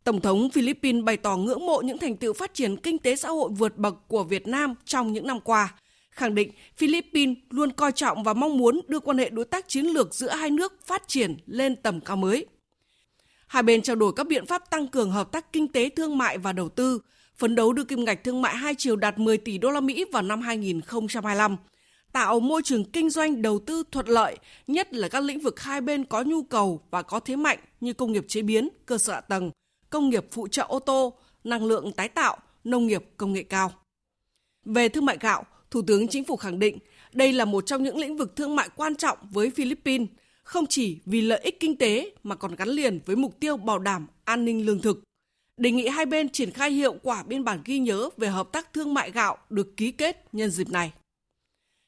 Tổng 0.03 0.21
thống 0.21 0.50
Philippines 0.50 1.03
bày 1.03 1.18
tỏ 1.18 1.38
ngưỡng 1.38 1.65
mộ 1.65 1.81
những 1.81 1.98
thành 1.98 2.18
tựu 2.18 2.33
phát 2.33 2.53
triển 2.53 2.77
kinh 2.77 3.00
tế 3.00 3.15
xã 3.15 3.30
hội 3.30 3.50
vượt 3.57 3.77
bậc 3.77 4.07
của 4.07 4.24
Việt 4.24 4.48
Nam 4.48 4.74
trong 4.86 5.13
những 5.13 5.27
năm 5.27 5.39
qua, 5.39 5.74
khẳng 6.12 6.36
định 6.36 6.51
Philippines 6.77 7.38
luôn 7.50 7.71
coi 7.71 7.91
trọng 7.91 8.24
và 8.24 8.33
mong 8.33 8.57
muốn 8.57 8.81
đưa 8.88 9.00
quan 9.00 9.18
hệ 9.18 9.30
đối 9.30 9.45
tác 9.45 9.68
chiến 9.68 9.86
lược 9.86 10.15
giữa 10.15 10.29
hai 10.29 10.50
nước 10.50 10.74
phát 10.86 11.08
triển 11.08 11.38
lên 11.46 11.75
tầm 11.75 12.01
cao 12.01 12.15
mới. 12.15 12.46
Hai 13.55 13.63
bên 13.63 13.81
trao 13.81 13.95
đổi 13.95 14.13
các 14.15 14.27
biện 14.27 14.45
pháp 14.45 14.69
tăng 14.69 14.88
cường 14.88 15.12
hợp 15.12 15.31
tác 15.31 15.53
kinh 15.53 15.67
tế 15.67 15.89
thương 15.89 16.17
mại 16.17 16.38
và 16.38 16.53
đầu 16.53 16.69
tư, 16.69 17.00
phấn 17.35 17.55
đấu 17.55 17.74
đưa 17.74 17.83
kim 17.83 18.05
ngạch 18.05 18.24
thương 18.24 18.41
mại 18.41 18.55
hai 18.55 18.75
chiều 18.77 18.95
đạt 18.95 19.19
10 19.19 19.38
tỷ 19.38 19.57
đô 19.57 19.71
la 19.71 19.79
Mỹ 19.79 20.05
vào 20.12 20.24
năm 20.24 20.41
2025, 20.41 21.57
tạo 22.13 22.39
môi 22.39 22.62
trường 22.63 22.85
kinh 22.85 23.09
doanh 23.09 23.41
đầu 23.41 23.59
tư 23.59 23.83
thuận 23.91 24.07
lợi, 24.07 24.38
nhất 24.67 24.93
là 24.93 25.07
các 25.09 25.24
lĩnh 25.24 25.39
vực 25.39 25.59
hai 25.59 25.81
bên 25.81 26.05
có 26.05 26.24
nhu 26.24 26.43
cầu 26.43 26.81
và 26.91 27.01
có 27.01 27.19
thế 27.19 27.35
mạnh 27.35 27.59
như 27.81 27.93
công 27.93 28.12
nghiệp 28.12 28.25
chế 28.27 28.41
biến, 28.41 28.69
cơ 28.85 28.97
sở 28.97 29.13
hạ 29.13 29.21
tầng, 29.21 29.51
công 29.89 30.09
nghiệp 30.09 30.25
phụ 30.31 30.47
trợ 30.47 30.65
ô 30.67 30.79
tô, 30.79 31.13
năng 31.43 31.65
lượng 31.65 31.91
tái 31.91 32.09
tạo, 32.09 32.38
nông 32.63 32.88
nghiệp 32.88 33.05
công 33.17 33.33
nghệ 33.33 33.43
cao. 33.43 33.71
Về 34.65 34.89
thương 34.89 35.05
mại 35.05 35.17
gạo, 35.19 35.43
Thủ 35.71 35.81
tướng 35.81 36.07
Chính 36.07 36.24
phủ 36.24 36.35
khẳng 36.35 36.59
định 36.59 36.77
đây 37.13 37.33
là 37.33 37.45
một 37.45 37.65
trong 37.65 37.83
những 37.83 37.97
lĩnh 37.97 38.17
vực 38.17 38.35
thương 38.35 38.55
mại 38.55 38.69
quan 38.75 38.95
trọng 38.95 39.17
với 39.31 39.50
Philippines, 39.50 40.07
không 40.46 40.66
chỉ 40.70 41.00
vì 41.06 41.22
lợi 41.22 41.40
ích 41.40 41.60
kinh 41.60 41.78
tế 41.78 42.12
mà 42.24 42.36
còn 42.36 42.56
gắn 42.56 42.70
liền 42.70 43.00
với 43.06 43.16
mục 43.16 43.40
tiêu 43.40 43.58
bảo 43.58 43.80
đảm 43.80 44.08
an 44.24 44.46
ninh 44.46 44.66
lương 44.66 44.82
thực. 44.82 45.04
Đề 45.58 45.72
nghị 45.72 45.88
hai 45.88 46.06
bên 46.06 46.30
triển 46.30 46.52
khai 46.52 46.72
hiệu 46.72 46.96
quả 47.04 47.24
biên 47.24 47.44
bản 47.44 47.62
ghi 47.66 47.80
nhớ 47.80 48.10
về 48.18 48.28
hợp 48.28 48.52
tác 48.52 48.74
thương 48.74 48.94
mại 48.94 49.12
gạo 49.12 49.38
được 49.50 49.78
ký 49.78 49.92
kết 49.92 50.28
nhân 50.32 50.50
dịp 50.50 50.70
này. 50.70 50.94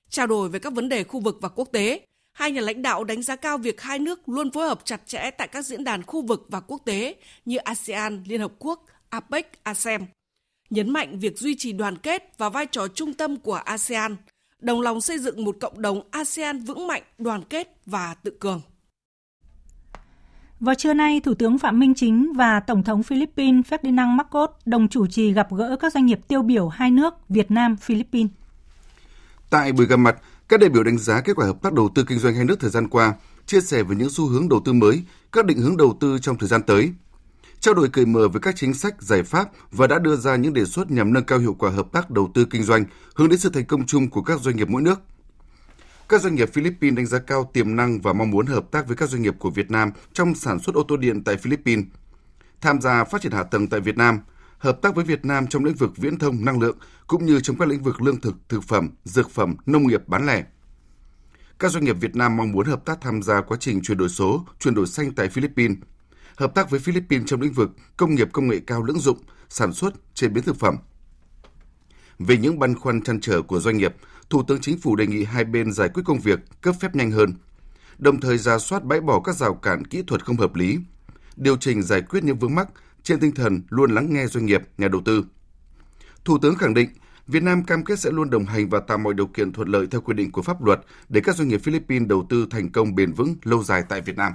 Trao 0.09 0.27
đổi 0.27 0.49
về 0.49 0.59
các 0.59 0.73
vấn 0.73 0.89
đề 0.89 1.03
khu 1.03 1.19
vực 1.19 1.37
và 1.41 1.49
quốc 1.49 1.69
tế, 1.71 2.01
Hai 2.37 2.51
nhà 2.51 2.61
lãnh 2.61 2.81
đạo 2.81 3.03
đánh 3.03 3.23
giá 3.23 3.35
cao 3.35 3.57
việc 3.57 3.81
hai 3.81 3.99
nước 3.99 4.29
luôn 4.29 4.51
phối 4.51 4.67
hợp 4.67 4.79
chặt 4.83 5.01
chẽ 5.05 5.31
tại 5.37 5.47
các 5.47 5.65
diễn 5.65 5.83
đàn 5.83 6.03
khu 6.03 6.21
vực 6.21 6.45
và 6.49 6.59
quốc 6.59 6.81
tế 6.85 7.15
như 7.45 7.57
ASEAN, 7.57 8.23
Liên 8.27 8.41
Hợp 8.41 8.51
Quốc, 8.59 8.85
APEC, 9.09 9.63
ASEM. 9.63 10.05
Nhấn 10.69 10.89
mạnh 10.89 11.19
việc 11.19 11.39
duy 11.39 11.55
trì 11.55 11.71
đoàn 11.71 11.97
kết 11.97 12.37
và 12.37 12.49
vai 12.49 12.65
trò 12.65 12.87
trung 12.87 13.13
tâm 13.13 13.37
của 13.37 13.53
ASEAN, 13.53 14.15
đồng 14.61 14.81
lòng 14.81 15.01
xây 15.01 15.19
dựng 15.19 15.43
một 15.45 15.57
cộng 15.61 15.81
đồng 15.81 16.01
ASEAN 16.11 16.59
vững 16.59 16.87
mạnh, 16.87 17.03
đoàn 17.17 17.43
kết 17.49 17.77
và 17.85 18.15
tự 18.23 18.31
cường. 18.39 18.61
Vào 20.59 20.75
trưa 20.75 20.93
nay, 20.93 21.19
Thủ 21.19 21.33
tướng 21.33 21.57
Phạm 21.57 21.79
Minh 21.79 21.93
Chính 21.95 22.33
và 22.33 22.59
Tổng 22.59 22.83
thống 22.83 23.03
Philippines 23.03 23.65
Ferdinand 23.65 24.15
Marcos 24.15 24.49
đồng 24.65 24.87
chủ 24.87 25.07
trì 25.07 25.33
gặp 25.33 25.47
gỡ 25.51 25.75
các 25.79 25.93
doanh 25.93 26.05
nghiệp 26.05 26.19
tiêu 26.27 26.41
biểu 26.41 26.67
hai 26.67 26.91
nước 26.91 27.13
Việt 27.29 27.51
Nam, 27.51 27.75
Philippines. 27.77 28.31
Tại 29.49 29.71
buổi 29.71 29.85
gặp 29.85 29.97
mặt, 29.97 30.15
các 30.49 30.59
đại 30.59 30.69
biểu 30.69 30.83
đánh 30.83 30.97
giá 30.97 31.21
kết 31.21 31.33
quả 31.35 31.45
hợp 31.45 31.61
tác 31.61 31.73
đầu 31.73 31.89
tư 31.95 32.05
kinh 32.07 32.19
doanh 32.19 32.35
hai 32.35 32.45
nước 32.45 32.59
thời 32.59 32.69
gian 32.69 32.87
qua, 32.87 33.13
chia 33.45 33.61
sẻ 33.61 33.83
về 33.83 33.95
những 33.95 34.09
xu 34.09 34.27
hướng 34.27 34.49
đầu 34.49 34.61
tư 34.65 34.73
mới, 34.73 35.03
các 35.31 35.45
định 35.45 35.57
hướng 35.57 35.77
đầu 35.77 35.97
tư 35.99 36.19
trong 36.21 36.37
thời 36.37 36.49
gian 36.49 36.63
tới. 36.63 36.91
Trao 37.59 37.73
đổi 37.73 37.89
cởi 37.89 38.05
mở 38.05 38.27
về 38.27 38.39
các 38.43 38.55
chính 38.55 38.73
sách, 38.73 39.01
giải 39.01 39.23
pháp 39.23 39.49
và 39.71 39.87
đã 39.87 39.99
đưa 39.99 40.15
ra 40.15 40.35
những 40.35 40.53
đề 40.53 40.65
xuất 40.65 40.91
nhằm 40.91 41.13
nâng 41.13 41.25
cao 41.25 41.39
hiệu 41.39 41.55
quả 41.59 41.69
hợp 41.69 41.87
tác 41.91 42.09
đầu 42.11 42.31
tư 42.33 42.45
kinh 42.49 42.63
doanh, 42.63 42.85
hướng 43.15 43.29
đến 43.29 43.39
sự 43.39 43.49
thành 43.49 43.65
công 43.65 43.85
chung 43.85 44.09
của 44.09 44.21
các 44.21 44.39
doanh 44.39 44.55
nghiệp 44.55 44.69
mỗi 44.69 44.81
nước. 44.81 44.99
Các 46.09 46.21
doanh 46.21 46.35
nghiệp 46.35 46.53
Philippines 46.53 46.97
đánh 46.97 47.05
giá 47.05 47.19
cao 47.19 47.49
tiềm 47.53 47.75
năng 47.75 48.01
và 48.01 48.13
mong 48.13 48.31
muốn 48.31 48.45
hợp 48.45 48.71
tác 48.71 48.87
với 48.87 48.95
các 48.95 49.09
doanh 49.09 49.21
nghiệp 49.21 49.35
của 49.39 49.49
Việt 49.49 49.71
Nam 49.71 49.91
trong 50.13 50.35
sản 50.35 50.59
xuất 50.59 50.75
ô 50.75 50.83
tô 50.87 50.97
điện 50.97 51.23
tại 51.23 51.37
Philippines, 51.37 51.85
tham 52.61 52.81
gia 52.81 53.03
phát 53.03 53.21
triển 53.21 53.31
hạ 53.31 53.43
tầng 53.43 53.67
tại 53.67 53.79
Việt 53.79 53.97
Nam, 53.97 54.19
hợp 54.57 54.81
tác 54.81 54.95
với 54.95 55.05
Việt 55.05 55.25
Nam 55.25 55.47
trong 55.47 55.65
lĩnh 55.65 55.75
vực 55.75 55.97
viễn 55.97 56.19
thông, 56.19 56.45
năng 56.45 56.59
lượng 56.59 56.77
cũng 57.07 57.25
như 57.25 57.39
trong 57.39 57.57
các 57.57 57.67
lĩnh 57.67 57.83
vực 57.83 58.01
lương 58.01 58.21
thực, 58.21 58.35
thực 58.49 58.63
phẩm, 58.63 58.89
dược 59.03 59.29
phẩm, 59.29 59.55
nông 59.65 59.87
nghiệp 59.87 60.07
bán 60.07 60.25
lẻ. 60.25 60.43
Các 61.59 61.71
doanh 61.71 61.83
nghiệp 61.83 61.95
Việt 61.99 62.15
Nam 62.15 62.37
mong 62.37 62.51
muốn 62.51 62.65
hợp 62.65 62.85
tác 62.85 63.01
tham 63.01 63.21
gia 63.21 63.41
quá 63.41 63.57
trình 63.59 63.81
chuyển 63.81 63.97
đổi 63.97 64.09
số, 64.09 64.45
chuyển 64.59 64.73
đổi 64.73 64.87
xanh 64.87 65.11
tại 65.11 65.29
Philippines, 65.29 65.77
hợp 66.37 66.55
tác 66.55 66.69
với 66.69 66.79
Philippines 66.79 67.27
trong 67.27 67.41
lĩnh 67.41 67.53
vực 67.53 67.69
công 67.97 68.15
nghiệp 68.15 68.29
công 68.33 68.47
nghệ 68.47 68.59
cao 68.67 68.83
lưỡng 68.83 68.99
dụng, 68.99 69.17
sản 69.49 69.73
xuất, 69.73 69.93
chế 70.13 70.27
biến 70.27 70.43
thực 70.43 70.55
phẩm. 70.55 70.75
Về 72.19 72.37
những 72.37 72.59
băn 72.59 72.75
khoăn 72.75 73.01
chăn 73.01 73.19
trở 73.21 73.41
của 73.41 73.59
doanh 73.59 73.77
nghiệp, 73.77 73.95
Thủ 74.29 74.43
tướng 74.43 74.61
Chính 74.61 74.77
phủ 74.77 74.95
đề 74.95 75.07
nghị 75.07 75.23
hai 75.23 75.45
bên 75.45 75.71
giải 75.71 75.89
quyết 75.89 76.03
công 76.05 76.19
việc, 76.19 76.39
cấp 76.61 76.75
phép 76.79 76.95
nhanh 76.95 77.11
hơn, 77.11 77.33
đồng 77.97 78.19
thời 78.19 78.37
ra 78.37 78.57
soát 78.57 78.83
bãi 78.83 79.01
bỏ 79.01 79.19
các 79.19 79.35
rào 79.35 79.55
cản 79.55 79.85
kỹ 79.85 80.03
thuật 80.07 80.25
không 80.25 80.37
hợp 80.37 80.55
lý, 80.55 80.79
điều 81.35 81.57
chỉnh 81.57 81.83
giải 81.83 82.01
quyết 82.01 82.23
những 82.23 82.39
vướng 82.39 82.55
mắc 82.55 82.67
trên 83.03 83.19
tinh 83.19 83.31
thần 83.31 83.61
luôn 83.69 83.91
lắng 83.91 84.13
nghe 84.13 84.27
doanh 84.27 84.45
nghiệp, 84.45 84.61
nhà 84.77 84.87
đầu 84.87 85.01
tư. 85.05 85.25
Thủ 86.25 86.37
tướng 86.41 86.55
khẳng 86.55 86.73
định 86.73 86.89
Việt 87.27 87.43
Nam 87.43 87.63
cam 87.63 87.83
kết 87.83 87.99
sẽ 87.99 88.11
luôn 88.11 88.29
đồng 88.29 88.45
hành 88.45 88.69
và 88.69 88.79
tạo 88.79 88.97
mọi 88.97 89.13
điều 89.13 89.27
kiện 89.27 89.53
thuận 89.53 89.67
lợi 89.67 89.87
theo 89.91 90.01
quy 90.01 90.13
định 90.13 90.31
của 90.31 90.41
pháp 90.41 90.63
luật 90.63 90.79
để 91.09 91.21
các 91.23 91.35
doanh 91.35 91.47
nghiệp 91.47 91.61
Philippines 91.63 92.07
đầu 92.07 92.25
tư 92.29 92.47
thành 92.49 92.71
công 92.71 92.95
bền 92.95 93.13
vững 93.13 93.35
lâu 93.43 93.63
dài 93.63 93.83
tại 93.89 94.01
Việt 94.01 94.17
Nam. 94.17 94.33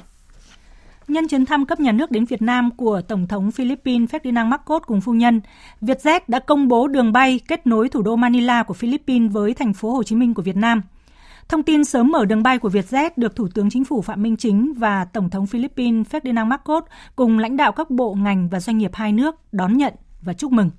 Nhân 1.09 1.29
chuyến 1.29 1.47
thăm 1.47 1.67
cấp 1.67 1.81
nhà 1.81 1.93
nước 1.93 2.11
đến 2.11 2.25
Việt 2.25 2.43
Nam 2.43 2.71
của 2.77 3.01
Tổng 3.09 3.29
thống 3.29 3.51
Philippines 3.51 4.11
Ferdinand 4.11 4.47
Marcos 4.47 4.83
cùng 4.87 5.01
phu 5.01 5.15
nhân, 5.15 5.41
Vietjet 5.81 6.21
đã 6.29 6.39
công 6.39 6.69
bố 6.69 6.89
đường 6.89 7.13
bay 7.13 7.41
kết 7.49 7.67
nối 7.67 7.89
thủ 7.89 8.03
đô 8.03 8.17
Manila 8.17 8.63
của 8.63 8.75
Philippines 8.75 9.33
với 9.33 9.55
thành 9.55 9.73
phố 9.73 9.91
Hồ 9.91 10.03
Chí 10.03 10.17
Minh 10.17 10.35
của 10.35 10.43
Việt 10.43 10.57
Nam. 10.57 10.83
Thông 11.49 11.63
tin 11.63 11.85
sớm 11.85 12.09
mở 12.09 12.25
đường 12.25 12.43
bay 12.43 12.59
của 12.59 12.69
Vietjet 12.69 13.11
được 13.17 13.37
Thủ 13.37 13.49
tướng 13.55 13.71
Chính 13.71 13.85
phủ 13.85 14.03
Phạm 14.03 14.23
Minh 14.23 14.37
Chính 14.37 14.73
và 14.77 15.05
Tổng 15.05 15.31
thống 15.31 15.47
Philippines 15.47 16.07
Ferdinand 16.11 16.47
Marcos 16.47 16.85
cùng 17.17 17.39
lãnh 17.39 17.57
đạo 17.57 17.73
các 17.73 17.91
bộ 17.91 18.15
ngành 18.15 18.49
và 18.49 18.61
doanh 18.61 18.79
nghiệp 18.79 18.91
hai 18.95 19.13
nước 19.13 19.37
đón 19.53 19.77
nhận 19.77 19.95
và 20.23 20.33
chúc 20.33 20.53
mừng. 20.53 20.71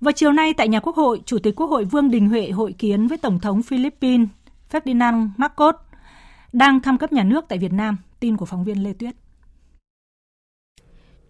Vào 0.00 0.12
chiều 0.12 0.32
nay 0.32 0.54
tại 0.54 0.68
nhà 0.68 0.80
Quốc 0.80 0.96
hội, 0.96 1.22
Chủ 1.26 1.38
tịch 1.38 1.56
Quốc 1.56 1.66
hội 1.66 1.84
Vương 1.84 2.10
Đình 2.10 2.28
Huệ 2.28 2.50
hội 2.50 2.72
kiến 2.72 3.06
với 3.06 3.18
Tổng 3.18 3.40
thống 3.40 3.62
Philippines 3.62 4.28
Ferdinand 4.72 5.28
Marcos 5.36 5.74
đang 6.52 6.80
thăm 6.80 6.98
cấp 6.98 7.12
nhà 7.12 7.22
nước 7.22 7.44
tại 7.48 7.58
Việt 7.58 7.72
Nam. 7.72 7.96
Tin 8.22 8.36
của 8.36 8.46
phóng 8.46 8.64
viên 8.64 8.82
Lê 8.82 8.92
Tuyết. 8.92 9.14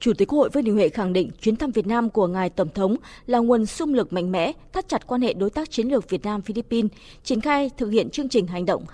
Chủ 0.03 0.13
tịch 0.13 0.29
Quốc 0.29 0.39
hội 0.39 0.49
Vương 0.49 0.65
Đình 0.65 0.75
Huệ 0.75 0.89
khẳng 0.89 1.13
định 1.13 1.31
chuyến 1.41 1.57
thăm 1.57 1.71
Việt 1.71 1.87
Nam 1.87 2.11
của 2.11 2.27
ngài 2.27 2.51
tổng 2.51 2.69
thống 2.75 2.97
là 3.27 3.39
nguồn 3.39 3.67
sung 3.67 3.95
lực 3.95 4.13
mạnh 4.13 4.33
mẽ 4.33 4.53
thắt 4.73 4.89
chặt 4.89 5.07
quan 5.07 5.23
hệ 5.23 5.33
đối 5.33 5.51
tác 5.51 5.71
chiến 5.71 5.89
lược 5.89 6.11
Việt 6.11 6.25
Nam 6.25 6.43
Philippines, 6.43 6.91
triển 7.25 7.41
khai 7.41 7.71
thực 7.77 7.91
hiện 7.91 8.11
chương 8.11 8.29
trình 8.29 8.47
hành 8.47 8.67
động 8.67 8.85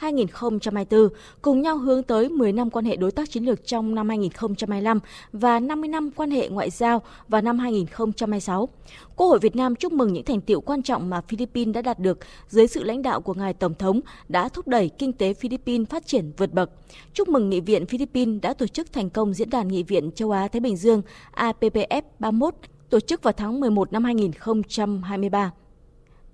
2019-2024 0.00 1.08
cùng 1.42 1.62
nhau 1.62 1.78
hướng 1.78 2.02
tới 2.02 2.28
10 2.28 2.52
năm 2.52 2.70
quan 2.70 2.84
hệ 2.84 2.96
đối 2.96 3.10
tác 3.10 3.30
chiến 3.30 3.44
lược 3.44 3.66
trong 3.66 3.94
năm 3.94 4.08
2025 4.08 5.00
và 5.32 5.60
50 5.60 5.88
năm 5.88 6.10
quan 6.16 6.30
hệ 6.30 6.48
ngoại 6.48 6.70
giao 6.70 7.02
vào 7.28 7.42
năm 7.42 7.58
2026. 7.58 8.68
Quốc 9.16 9.26
hội 9.26 9.38
Việt 9.38 9.56
Nam 9.56 9.74
chúc 9.74 9.92
mừng 9.92 10.12
những 10.12 10.24
thành 10.24 10.40
tiệu 10.40 10.60
quan 10.60 10.82
trọng 10.82 11.10
mà 11.10 11.20
Philippines 11.20 11.74
đã 11.74 11.82
đạt 11.82 11.98
được 11.98 12.18
dưới 12.48 12.66
sự 12.66 12.82
lãnh 12.82 13.02
đạo 13.02 13.20
của 13.20 13.34
ngài 13.34 13.54
tổng 13.54 13.74
thống 13.74 14.00
đã 14.28 14.48
thúc 14.48 14.68
đẩy 14.68 14.88
kinh 14.98 15.12
tế 15.12 15.34
Philippines 15.34 15.88
phát 15.88 16.06
triển 16.06 16.32
vượt 16.36 16.52
bậc. 16.52 16.70
Chúc 17.14 17.28
mừng 17.28 17.50
Nghị 17.50 17.60
viện 17.60 17.86
Philippines 17.86 18.42
đã 18.42 18.54
tổ 18.54 18.66
chức 18.66 18.92
thành 18.92 19.10
công 19.10 19.34
diễn 19.34 19.50
đàn 19.50 19.61
Nghị 19.68 19.82
viện 19.82 20.10
châu 20.12 20.30
Á 20.30 20.48
Thái 20.48 20.60
Bình 20.60 20.76
Dương 20.76 21.02
APPF 21.36 22.02
31 22.18 22.54
tổ 22.90 23.00
chức 23.00 23.22
vào 23.22 23.32
tháng 23.32 23.60
11 23.60 23.92
năm 23.92 24.04
2023. 24.04 25.52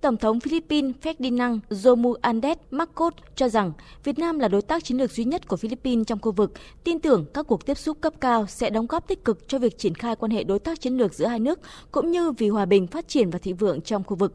Tổng 0.01 0.17
thống 0.17 0.41
Philippines 0.41 0.95
Ferdinand 1.03 1.59
Romualdez 1.71 2.57
Marcos 2.71 3.15
cho 3.37 3.49
rằng 3.49 3.73
Việt 4.05 4.19
Nam 4.19 4.39
là 4.39 4.49
đối 4.49 4.63
tác 4.63 4.85
chiến 4.85 4.99
lược 4.99 5.11
duy 5.11 5.25
nhất 5.25 5.49
của 5.49 5.57
Philippines 5.57 6.07
trong 6.07 6.19
khu 6.23 6.33
vực, 6.33 6.53
tin 6.85 6.99
tưởng 6.99 7.25
các 7.35 7.47
cuộc 7.47 7.67
tiếp 7.67 7.79
xúc 7.79 7.99
cấp 8.01 8.13
cao 8.21 8.47
sẽ 8.47 8.71
đóng 8.71 8.87
góp 8.87 9.09
tích 9.09 9.25
cực 9.25 9.49
cho 9.49 9.59
việc 9.59 9.79
triển 9.79 9.95
khai 9.95 10.17
quan 10.17 10.31
hệ 10.31 10.45
đối 10.45 10.59
tác 10.59 10.81
chiến 10.81 10.97
lược 10.97 11.15
giữa 11.15 11.27
hai 11.27 11.41
nước 11.41 11.61
cũng 11.93 12.11
như 12.11 12.33
vì 12.33 12.49
hòa 12.49 12.65
bình, 12.65 12.87
phát 12.87 13.09
triển 13.09 13.31
và 13.31 13.39
thịnh 13.39 13.57
vượng 13.57 13.81
trong 13.81 14.05
khu 14.05 14.17
vực. 14.17 14.35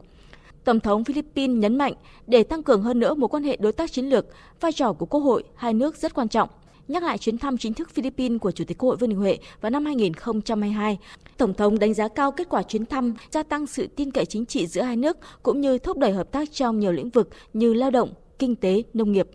Tổng 0.64 0.80
thống 0.80 1.04
Philippines 1.04 1.58
nhấn 1.58 1.78
mạnh 1.78 1.92
để 2.26 2.42
tăng 2.42 2.62
cường 2.62 2.82
hơn 2.82 3.00
nữa 3.00 3.14
mối 3.14 3.28
quan 3.28 3.42
hệ 3.42 3.56
đối 3.56 3.72
tác 3.72 3.92
chiến 3.92 4.04
lược, 4.04 4.26
vai 4.60 4.72
trò 4.72 4.92
của 4.92 5.06
Quốc 5.06 5.20
hội 5.20 5.44
hai 5.54 5.74
nước 5.74 5.96
rất 5.96 6.14
quan 6.14 6.28
trọng. 6.28 6.48
Nhắc 6.88 7.02
lại 7.02 7.18
chuyến 7.18 7.38
thăm 7.38 7.58
chính 7.58 7.74
thức 7.74 7.90
Philippines 7.90 8.40
của 8.40 8.50
Chủ 8.50 8.64
tịch 8.64 8.78
Quốc 8.78 8.88
hội 8.88 8.96
Vương 8.96 9.10
Đình 9.10 9.18
Huệ 9.18 9.38
vào 9.60 9.70
năm 9.70 9.84
2022, 9.84 10.98
Tổng 11.36 11.54
thống 11.54 11.78
đánh 11.78 11.94
giá 11.94 12.08
cao 12.08 12.32
kết 12.32 12.48
quả 12.48 12.62
chuyến 12.62 12.86
thăm, 12.86 13.14
gia 13.30 13.42
tăng 13.42 13.66
sự 13.66 13.86
tin 13.86 14.10
cậy 14.10 14.24
chính 14.24 14.46
trị 14.46 14.66
giữa 14.66 14.82
hai 14.82 14.96
nước 14.96 15.16
cũng 15.42 15.60
như 15.60 15.78
thúc 15.78 15.98
đẩy 15.98 16.12
hợp 16.12 16.32
tác 16.32 16.52
trong 16.52 16.78
nhiều 16.78 16.92
lĩnh 16.92 17.10
vực 17.10 17.28
như 17.52 17.74
lao 17.74 17.90
động, 17.90 18.12
kinh 18.38 18.56
tế, 18.56 18.82
nông 18.94 19.12
nghiệp. 19.12 19.28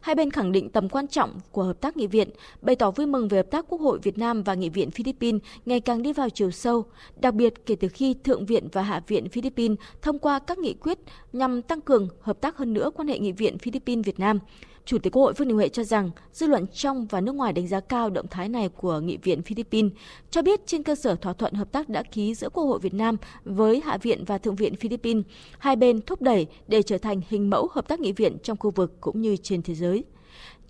Hai 0.00 0.14
bên 0.14 0.30
khẳng 0.30 0.52
định 0.52 0.70
tầm 0.70 0.88
quan 0.88 1.08
trọng 1.08 1.40
của 1.50 1.62
hợp 1.62 1.80
tác 1.80 1.96
nghị 1.96 2.06
viện, 2.06 2.28
bày 2.62 2.76
tỏ 2.76 2.90
vui 2.90 3.06
mừng 3.06 3.28
về 3.28 3.38
hợp 3.38 3.50
tác 3.50 3.64
Quốc 3.68 3.80
hội 3.80 3.98
Việt 4.02 4.18
Nam 4.18 4.42
và 4.42 4.54
Nghị 4.54 4.68
viện 4.68 4.90
Philippines 4.90 5.42
ngày 5.66 5.80
càng 5.80 6.02
đi 6.02 6.12
vào 6.12 6.30
chiều 6.30 6.50
sâu, 6.50 6.84
đặc 7.20 7.34
biệt 7.34 7.66
kể 7.66 7.76
từ 7.76 7.88
khi 7.88 8.14
Thượng 8.14 8.46
viện 8.46 8.68
và 8.72 8.82
Hạ 8.82 9.02
viện 9.06 9.28
Philippines 9.28 9.78
thông 10.02 10.18
qua 10.18 10.38
các 10.38 10.58
nghị 10.58 10.74
quyết 10.74 10.98
nhằm 11.32 11.62
tăng 11.62 11.80
cường 11.80 12.08
hợp 12.20 12.40
tác 12.40 12.56
hơn 12.56 12.72
nữa 12.72 12.90
quan 12.94 13.08
hệ 13.08 13.18
Nghị 13.18 13.32
viện 13.32 13.58
Philippines-Việt 13.58 14.18
Nam. 14.20 14.38
Chủ 14.84 14.98
tịch 14.98 15.12
Quốc 15.12 15.22
hội 15.22 15.32
Vương 15.32 15.48
Đình 15.48 15.56
Huệ 15.56 15.68
cho 15.68 15.84
rằng 15.84 16.10
dư 16.32 16.46
luận 16.46 16.66
trong 16.66 17.06
và 17.06 17.20
nước 17.20 17.34
ngoài 17.34 17.52
đánh 17.52 17.68
giá 17.68 17.80
cao 17.80 18.10
động 18.10 18.26
thái 18.30 18.48
này 18.48 18.68
của 18.68 19.00
Nghị 19.00 19.16
viện 19.16 19.42
Philippines, 19.42 19.92
cho 20.30 20.42
biết 20.42 20.66
trên 20.66 20.82
cơ 20.82 20.94
sở 20.94 21.14
thỏa 21.14 21.32
thuận 21.32 21.54
hợp 21.54 21.72
tác 21.72 21.88
đã 21.88 22.02
ký 22.02 22.34
giữa 22.34 22.48
Quốc 22.50 22.64
hội 22.64 22.78
Việt 22.78 22.94
Nam 22.94 23.16
với 23.44 23.80
Hạ 23.84 23.96
viện 23.96 24.24
và 24.24 24.38
Thượng 24.38 24.56
viện 24.56 24.76
Philippines, 24.76 25.24
hai 25.58 25.76
bên 25.76 26.00
thúc 26.00 26.22
đẩy 26.22 26.46
để 26.68 26.82
trở 26.82 26.98
thành 26.98 27.20
hình 27.28 27.50
mẫu 27.50 27.68
hợp 27.72 27.88
tác 27.88 28.00
nghị 28.00 28.12
viện 28.12 28.36
trong 28.42 28.56
khu 28.56 28.70
vực 28.70 29.00
cũng 29.00 29.20
như 29.20 29.36
trên 29.36 29.62
thế 29.62 29.74
giới. 29.74 30.04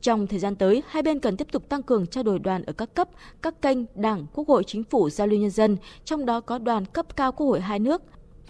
Trong 0.01 0.27
thời 0.27 0.39
gian 0.39 0.57
tới, 0.57 0.83
hai 0.87 1.03
bên 1.03 1.21
cần 1.21 1.37
tiếp 1.37 1.47
tục 1.53 1.69
tăng 1.69 1.83
cường 1.83 2.07
trao 2.07 2.25
đổi 2.25 2.39
đoàn 2.39 2.63
ở 2.63 2.73
các 2.73 2.95
cấp, 2.95 3.09
các 3.43 3.63
kênh, 3.63 3.79
đảng, 3.95 4.27
quốc 4.35 4.49
hội, 4.49 4.65
chính 4.65 4.85
phủ, 4.85 5.11
giao 5.11 5.27
lưu 5.27 5.41
nhân 5.41 5.51
dân, 5.51 5.77
trong 6.05 6.27
đó 6.27 6.41
có 6.41 6.59
đoàn 6.59 6.85
cấp 6.85 7.17
cao 7.17 7.33
quốc 7.33 7.47
hội 7.47 7.61
hai 7.61 7.79
nước, 7.79 8.03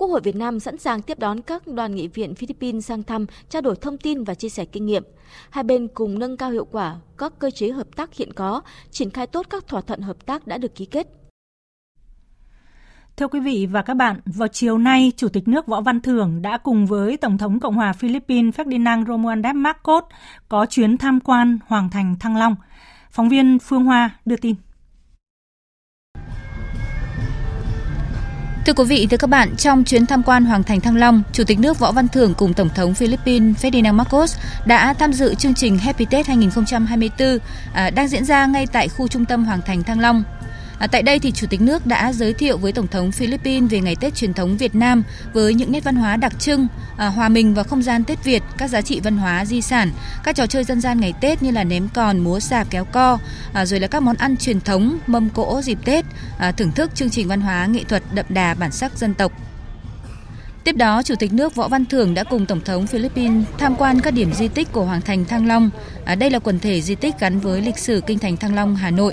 Quốc 0.02 0.10
hội 0.10 0.20
Việt 0.20 0.36
Nam 0.36 0.60
sẵn 0.60 0.78
sàng 0.78 1.02
tiếp 1.02 1.18
đón 1.18 1.40
các 1.40 1.66
đoàn 1.66 1.94
nghị 1.94 2.08
viện 2.08 2.34
Philippines 2.34 2.86
sang 2.86 3.02
thăm, 3.02 3.26
trao 3.48 3.62
đổi 3.62 3.76
thông 3.76 3.98
tin 3.98 4.24
và 4.24 4.34
chia 4.34 4.48
sẻ 4.48 4.64
kinh 4.64 4.86
nghiệm. 4.86 5.02
Hai 5.50 5.64
bên 5.64 5.88
cùng 5.94 6.18
nâng 6.18 6.36
cao 6.36 6.50
hiệu 6.50 6.64
quả 6.64 6.96
các 7.18 7.32
cơ 7.38 7.50
chế 7.50 7.70
hợp 7.70 7.86
tác 7.96 8.14
hiện 8.14 8.32
có, 8.32 8.62
triển 8.90 9.10
khai 9.10 9.26
tốt 9.26 9.46
các 9.50 9.66
thỏa 9.68 9.80
thuận 9.80 10.00
hợp 10.00 10.26
tác 10.26 10.46
đã 10.46 10.58
được 10.58 10.74
ký 10.74 10.84
kết. 10.84 11.06
Thưa 13.16 13.28
quý 13.28 13.40
vị 13.40 13.66
và 13.70 13.82
các 13.82 13.94
bạn, 13.94 14.20
vào 14.26 14.48
chiều 14.48 14.78
nay, 14.78 15.12
Chủ 15.16 15.28
tịch 15.28 15.48
nước 15.48 15.66
Võ 15.66 15.80
Văn 15.80 16.00
Thưởng 16.00 16.42
đã 16.42 16.58
cùng 16.58 16.86
với 16.86 17.16
Tổng 17.16 17.38
thống 17.38 17.60
Cộng 17.60 17.74
hòa 17.74 17.92
Philippines 17.92 18.54
Ferdinand 18.54 19.04
Romualdez 19.04 19.54
Marcos 19.54 20.04
có 20.48 20.66
chuyến 20.66 20.98
tham 20.98 21.20
quan 21.20 21.58
Hoàng 21.66 21.90
thành 21.90 22.16
Thăng 22.20 22.36
Long. 22.36 22.56
Phóng 23.10 23.28
viên 23.28 23.58
Phương 23.58 23.84
Hoa 23.84 24.10
đưa 24.24 24.36
tin. 24.36 24.54
Thưa 28.66 28.72
quý 28.72 28.84
vị, 28.84 29.06
thưa 29.10 29.16
các 29.16 29.26
bạn, 29.26 29.56
trong 29.56 29.84
chuyến 29.84 30.06
tham 30.06 30.22
quan 30.22 30.44
Hoàng 30.44 30.62
thành 30.62 30.80
Thăng 30.80 30.96
Long, 30.96 31.22
Chủ 31.32 31.44
tịch 31.44 31.58
nước 31.58 31.78
Võ 31.78 31.92
Văn 31.92 32.08
Thưởng 32.08 32.34
cùng 32.34 32.54
Tổng 32.54 32.68
thống 32.74 32.94
Philippines 32.94 33.64
Ferdinand 33.64 33.94
Marcos 33.94 34.36
đã 34.66 34.94
tham 34.94 35.12
dự 35.12 35.34
chương 35.34 35.54
trình 35.54 35.78
Happy 35.78 36.04
Tết 36.04 36.26
2024 36.26 37.38
à, 37.72 37.90
đang 37.90 38.08
diễn 38.08 38.24
ra 38.24 38.46
ngay 38.46 38.66
tại 38.66 38.88
khu 38.88 39.08
trung 39.08 39.24
tâm 39.24 39.44
Hoàng 39.44 39.60
thành 39.66 39.82
Thăng 39.82 40.00
Long. 40.00 40.24
À, 40.82 40.86
tại 40.86 41.02
đây 41.02 41.18
thì 41.18 41.32
Chủ 41.32 41.46
tịch 41.46 41.60
nước 41.60 41.86
đã 41.86 42.12
giới 42.12 42.32
thiệu 42.32 42.58
với 42.58 42.72
Tổng 42.72 42.86
thống 42.86 43.12
Philippines 43.12 43.70
về 43.70 43.80
ngày 43.80 43.96
Tết 43.96 44.14
truyền 44.14 44.34
thống 44.34 44.56
Việt 44.56 44.74
Nam 44.74 45.02
với 45.32 45.54
những 45.54 45.72
nét 45.72 45.84
văn 45.84 45.96
hóa 45.96 46.16
đặc 46.16 46.38
trưng, 46.38 46.66
à, 46.96 47.06
hòa 47.06 47.28
mình 47.28 47.54
vào 47.54 47.64
không 47.64 47.82
gian 47.82 48.04
Tết 48.04 48.24
Việt, 48.24 48.42
các 48.58 48.70
giá 48.70 48.80
trị 48.80 49.00
văn 49.00 49.16
hóa, 49.16 49.44
di 49.44 49.62
sản, 49.62 49.90
các 50.24 50.36
trò 50.36 50.46
chơi 50.46 50.64
dân 50.64 50.80
gian 50.80 51.00
ngày 51.00 51.14
Tết 51.20 51.42
như 51.42 51.50
là 51.50 51.64
ném 51.64 51.88
còn, 51.94 52.18
múa 52.18 52.40
sạp, 52.40 52.70
kéo 52.70 52.84
co, 52.84 53.18
à, 53.52 53.66
rồi 53.66 53.80
là 53.80 53.86
các 53.86 54.02
món 54.02 54.16
ăn 54.16 54.36
truyền 54.36 54.60
thống, 54.60 54.98
mâm 55.06 55.30
cỗ 55.30 55.62
dịp 55.62 55.78
Tết, 55.84 56.04
à, 56.38 56.52
thưởng 56.52 56.72
thức 56.72 56.90
chương 56.94 57.10
trình 57.10 57.28
văn 57.28 57.40
hóa 57.40 57.66
nghệ 57.66 57.84
thuật 57.84 58.02
đậm 58.14 58.26
đà 58.28 58.54
bản 58.54 58.72
sắc 58.72 58.98
dân 58.98 59.14
tộc. 59.14 59.32
Tiếp 60.64 60.76
đó, 60.76 61.02
Chủ 61.02 61.14
tịch 61.18 61.32
nước 61.32 61.54
Võ 61.54 61.68
Văn 61.68 61.84
Thưởng 61.84 62.14
đã 62.14 62.24
cùng 62.24 62.46
Tổng 62.46 62.60
thống 62.60 62.86
Philippines 62.86 63.44
tham 63.58 63.76
quan 63.76 64.00
các 64.00 64.14
điểm 64.14 64.32
di 64.34 64.48
tích 64.48 64.72
của 64.72 64.84
Hoàng 64.84 65.00
thành 65.00 65.24
Thăng 65.24 65.46
Long. 65.46 65.70
À, 66.04 66.14
đây 66.14 66.30
là 66.30 66.38
quần 66.38 66.58
thể 66.58 66.80
di 66.80 66.94
tích 66.94 67.14
gắn 67.20 67.40
với 67.40 67.60
lịch 67.60 67.78
sử 67.78 68.00
kinh 68.06 68.18
thành 68.18 68.36
Thăng 68.36 68.54
Long, 68.54 68.76
Hà 68.76 68.90
Nội. 68.90 69.12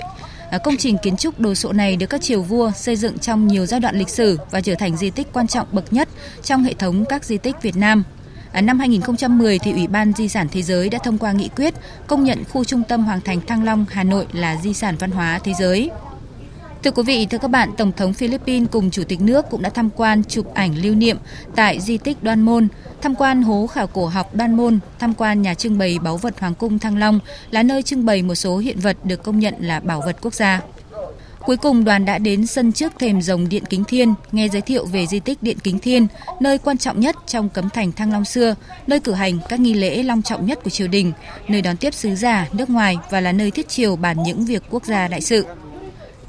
À, 0.50 0.58
công 0.58 0.76
trình 0.76 0.98
kiến 0.98 1.16
trúc 1.16 1.40
đồ 1.40 1.54
sộ 1.54 1.72
này 1.72 1.96
được 1.96 2.06
các 2.06 2.22
triều 2.22 2.42
vua 2.42 2.70
xây 2.70 2.96
dựng 2.96 3.18
trong 3.18 3.46
nhiều 3.46 3.66
giai 3.66 3.80
đoạn 3.80 3.98
lịch 3.98 4.08
sử 4.08 4.38
và 4.50 4.60
trở 4.60 4.74
thành 4.74 4.96
di 4.96 5.10
tích 5.10 5.26
quan 5.32 5.46
trọng 5.46 5.66
bậc 5.72 5.92
nhất 5.92 6.08
trong 6.42 6.62
hệ 6.62 6.74
thống 6.74 7.04
các 7.04 7.24
di 7.24 7.38
tích 7.38 7.62
Việt 7.62 7.76
Nam. 7.76 8.04
À, 8.52 8.60
năm 8.60 8.78
2010 8.78 9.58
thì 9.58 9.72
Ủy 9.72 9.86
ban 9.86 10.12
Di 10.12 10.28
sản 10.28 10.48
Thế 10.52 10.62
giới 10.62 10.88
đã 10.88 10.98
thông 11.04 11.18
qua 11.18 11.32
nghị 11.32 11.48
quyết 11.56 11.74
công 12.06 12.24
nhận 12.24 12.44
khu 12.44 12.64
trung 12.64 12.82
tâm 12.88 13.04
Hoàng 13.04 13.20
thành 13.20 13.40
Thăng 13.40 13.64
Long 13.64 13.86
Hà 13.90 14.04
Nội 14.04 14.26
là 14.32 14.56
di 14.62 14.74
sản 14.74 14.96
văn 14.98 15.10
hóa 15.10 15.40
thế 15.44 15.52
giới. 15.58 15.90
Thưa 16.84 16.90
quý 16.90 17.02
vị, 17.02 17.26
thưa 17.26 17.38
các 17.38 17.48
bạn, 17.48 17.70
Tổng 17.76 17.92
thống 17.92 18.12
Philippines 18.12 18.68
cùng 18.70 18.90
Chủ 18.90 19.04
tịch 19.04 19.20
nước 19.20 19.46
cũng 19.50 19.62
đã 19.62 19.70
tham 19.70 19.90
quan 19.96 20.24
chụp 20.24 20.54
ảnh 20.54 20.74
lưu 20.76 20.94
niệm 20.94 21.16
tại 21.56 21.80
di 21.80 21.98
tích 21.98 22.22
Đoan 22.22 22.40
Môn, 22.40 22.68
tham 23.02 23.14
quan 23.14 23.42
hố 23.42 23.66
khảo 23.66 23.86
cổ 23.86 24.06
học 24.06 24.34
Đoan 24.34 24.56
Môn, 24.56 24.78
tham 24.98 25.14
quan 25.14 25.42
nhà 25.42 25.54
trưng 25.54 25.78
bày 25.78 25.98
báu 26.02 26.16
vật 26.16 26.40
Hoàng 26.40 26.54
cung 26.54 26.78
Thăng 26.78 26.98
Long 26.98 27.20
là 27.50 27.62
nơi 27.62 27.82
trưng 27.82 28.06
bày 28.06 28.22
một 28.22 28.34
số 28.34 28.58
hiện 28.58 28.80
vật 28.80 28.96
được 29.04 29.22
công 29.22 29.38
nhận 29.38 29.54
là 29.60 29.80
bảo 29.80 30.00
vật 30.00 30.16
quốc 30.20 30.34
gia. 30.34 30.60
Cuối 31.40 31.56
cùng 31.56 31.84
đoàn 31.84 32.04
đã 32.04 32.18
đến 32.18 32.46
sân 32.46 32.72
trước 32.72 32.92
thềm 32.98 33.22
rồng 33.22 33.48
Điện 33.48 33.64
Kính 33.70 33.84
Thiên, 33.84 34.14
nghe 34.32 34.48
giới 34.48 34.62
thiệu 34.62 34.86
về 34.86 35.06
di 35.06 35.20
tích 35.20 35.42
Điện 35.42 35.58
Kính 35.58 35.78
Thiên, 35.78 36.06
nơi 36.40 36.58
quan 36.58 36.78
trọng 36.78 37.00
nhất 37.00 37.16
trong 37.26 37.48
cấm 37.48 37.70
thành 37.70 37.92
Thăng 37.92 38.12
Long 38.12 38.24
xưa, 38.24 38.54
nơi 38.86 39.00
cử 39.00 39.12
hành 39.12 39.38
các 39.48 39.60
nghi 39.60 39.74
lễ 39.74 40.02
long 40.02 40.22
trọng 40.22 40.46
nhất 40.46 40.58
của 40.64 40.70
triều 40.70 40.88
đình, 40.88 41.12
nơi 41.48 41.62
đón 41.62 41.76
tiếp 41.76 41.94
sứ 41.94 42.14
giả 42.14 42.48
nước 42.52 42.70
ngoài 42.70 42.96
và 43.10 43.20
là 43.20 43.32
nơi 43.32 43.50
thiết 43.50 43.68
triều 43.68 43.96
bàn 43.96 44.22
những 44.22 44.44
việc 44.44 44.62
quốc 44.70 44.84
gia 44.84 45.08
đại 45.08 45.20
sự. 45.20 45.46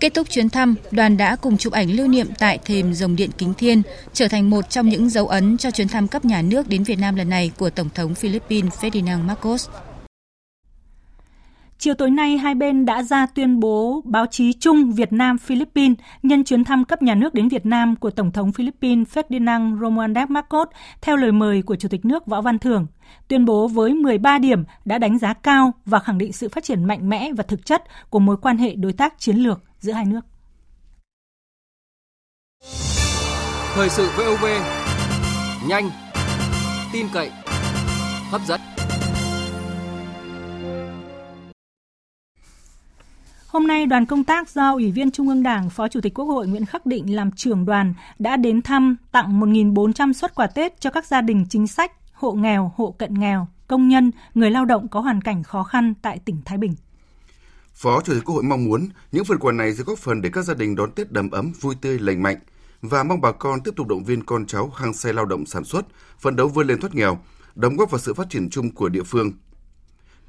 Kết 0.02 0.14
thúc 0.14 0.30
chuyến 0.30 0.50
thăm, 0.50 0.76
đoàn 0.92 1.18
đã 1.18 1.36
cùng 1.36 1.58
chụp 1.58 1.74
ảnh 1.74 1.92
lưu 1.92 2.08
niệm 2.08 2.28
tại 2.40 2.60
thềm 2.66 2.94
rồng 2.94 3.16
điện 3.16 3.30
Kính 3.38 3.54
Thiên, 3.54 3.82
trở 4.14 4.28
thành 4.28 4.50
một 4.50 4.70
trong 4.70 4.90
những 4.90 5.10
dấu 5.10 5.28
ấn 5.28 5.58
cho 5.58 5.72
chuyến 5.72 5.88
thăm 5.88 6.08
cấp 6.08 6.26
nhà 6.26 6.42
nước 6.42 6.68
đến 6.68 6.84
Việt 6.84 7.00
Nam 7.00 7.16
lần 7.16 7.30
này 7.30 7.52
của 7.58 7.70
Tổng 7.70 7.90
thống 7.96 8.16
Philippines 8.16 8.74
Ferdinand 8.74 9.24
Marcos. 9.24 9.70
Chiều 11.78 11.94
tối 11.94 12.10
nay, 12.10 12.38
hai 12.38 12.56
bên 12.56 12.86
đã 12.86 13.04
ra 13.04 13.26
tuyên 13.26 13.60
bố 13.60 14.02
báo 14.06 14.26
chí 14.26 14.54
chung 14.54 14.92
Việt 14.92 15.14
Nam-Philippines 15.14 15.96
nhân 16.24 16.44
chuyến 16.44 16.64
thăm 16.64 16.86
cấp 16.86 17.02
nhà 17.02 17.16
nước 17.16 17.34
đến 17.34 17.48
Việt 17.48 17.66
Nam 17.66 17.96
của 17.96 18.10
Tổng 18.10 18.32
thống 18.32 18.52
Philippines 18.52 19.08
Ferdinand 19.18 19.80
Romualdez 19.80 20.28
Marcos 20.30 20.68
theo 21.02 21.18
lời 21.18 21.32
mời 21.32 21.62
của 21.62 21.76
Chủ 21.76 21.90
tịch 21.90 22.06
nước 22.06 22.26
Võ 22.26 22.42
Văn 22.42 22.60
Thưởng. 22.60 22.88
Tuyên 23.28 23.46
bố 23.46 23.68
với 23.68 23.94
13 23.94 24.38
điểm 24.38 24.64
đã 24.86 24.98
đánh 24.98 25.20
giá 25.20 25.34
cao 25.34 25.74
và 25.86 26.00
khẳng 26.00 26.18
định 26.18 26.34
sự 26.34 26.50
phát 26.50 26.64
triển 26.64 26.84
mạnh 26.84 27.10
mẽ 27.10 27.32
và 27.38 27.44
thực 27.44 27.66
chất 27.66 27.84
của 28.10 28.20
mối 28.20 28.38
quan 28.38 28.58
hệ 28.58 28.76
đối 28.76 28.94
tác 28.94 29.20
chiến 29.20 29.38
lược 29.38 29.62
giữa 29.82 29.92
hai 29.92 30.06
nước. 30.06 30.22
Thời 33.74 33.90
sự 33.90 34.10
VOV, 34.18 34.46
nhanh, 35.68 35.90
tin 36.94 37.08
cậy, 37.14 37.32
hấp 38.30 38.42
dẫn. 38.48 38.62
Hôm 43.48 43.68
nay, 43.68 43.86
đoàn 43.86 44.06
công 44.06 44.24
tác 44.24 44.50
do 44.50 44.74
Ủy 44.74 44.92
viên 44.92 45.12
Trung 45.12 45.28
ương 45.28 45.44
Đảng, 45.44 45.70
Phó 45.70 45.88
Chủ 45.88 46.02
tịch 46.02 46.14
Quốc 46.14 46.26
hội 46.26 46.48
Nguyễn 46.48 46.66
Khắc 46.66 46.86
Định 46.86 47.16
làm 47.16 47.32
trưởng 47.32 47.66
đoàn 47.66 47.94
đã 48.20 48.38
đến 48.38 48.62
thăm 48.62 48.96
tặng 49.12 49.40
1.400 49.40 50.14
xuất 50.14 50.36
quà 50.36 50.48
Tết 50.48 50.80
cho 50.80 50.90
các 50.90 51.06
gia 51.06 51.22
đình 51.22 51.46
chính 51.50 51.68
sách, 51.68 51.92
hộ 52.14 52.32
nghèo, 52.32 52.72
hộ 52.76 52.96
cận 52.98 53.14
nghèo, 53.14 53.48
công 53.68 53.88
nhân, 53.88 54.12
người 54.34 54.52
lao 54.52 54.66
động 54.66 54.88
có 54.88 55.00
hoàn 55.00 55.22
cảnh 55.22 55.44
khó 55.44 55.64
khăn 55.64 55.94
tại 56.02 56.20
tỉnh 56.26 56.42
Thái 56.46 56.58
Bình. 56.58 56.76
Phó 57.76 58.02
Chủ 58.02 58.14
tịch 58.14 58.24
Quốc 58.26 58.36
hội 58.36 58.44
mong 58.44 58.66
muốn 58.66 58.90
những 59.12 59.26
phần 59.26 59.40
quà 59.40 59.52
này 59.52 59.76
sẽ 59.76 59.84
góp 59.84 60.00
phần 60.00 60.22
để 60.22 60.30
các 60.34 60.42
gia 60.42 60.54
đình 60.54 60.76
đón 60.76 60.92
Tết 60.92 61.12
đầm 61.12 61.32
ấm, 61.32 61.52
vui 61.62 61.76
tươi, 61.82 62.00
lành 62.00 62.24
mạnh 62.24 62.38
và 62.82 63.04
mong 63.04 63.22
bà 63.22 63.32
con 63.32 63.62
tiếp 63.64 63.72
tục 63.76 63.88
động 63.88 64.04
viên 64.04 64.24
con 64.24 64.46
cháu 64.46 64.70
hăng 64.76 64.94
say 64.94 65.14
lao 65.14 65.26
động 65.26 65.46
sản 65.46 65.64
xuất, 65.64 65.86
phấn 66.20 66.36
đấu 66.36 66.48
vươn 66.48 66.68
lên 66.68 66.80
thoát 66.80 66.96
nghèo, 66.96 67.20
đóng 67.56 67.78
góp 67.78 67.92
vào 67.92 68.00
sự 68.00 68.14
phát 68.14 68.30
triển 68.30 68.50
chung 68.50 68.72
của 68.72 68.90
địa 68.90 69.04
phương. 69.04 69.32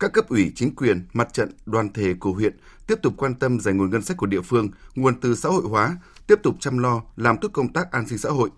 Các 0.01 0.13
cấp 0.13 0.29
ủy, 0.29 0.53
chính 0.55 0.75
quyền, 0.75 1.07
mặt 1.13 1.29
trận, 1.33 1.53
đoàn 1.67 1.93
thể 1.93 2.15
của 2.15 2.33
huyện 2.33 2.57
tiếp 2.87 2.99
tục 3.03 3.15
quan 3.17 3.35
tâm 3.35 3.61
dành 3.61 3.77
nguồn 3.77 3.91
ngân 3.91 4.03
sách 4.03 4.17
của 4.17 4.27
địa 4.27 4.41
phương, 4.41 4.69
nguồn 4.95 5.21
từ 5.21 5.35
xã 5.35 5.49
hội 5.49 5.63
hóa, 5.65 5.97
tiếp 6.27 6.39
tục 6.43 6.57
chăm 6.61 6.79
lo, 6.79 7.03
làm 7.17 7.37
tốt 7.39 7.49
công 7.53 7.73
tác 7.73 7.93
an 7.93 8.09
sinh 8.09 8.19
xã 8.19 8.29
hội 8.31 8.51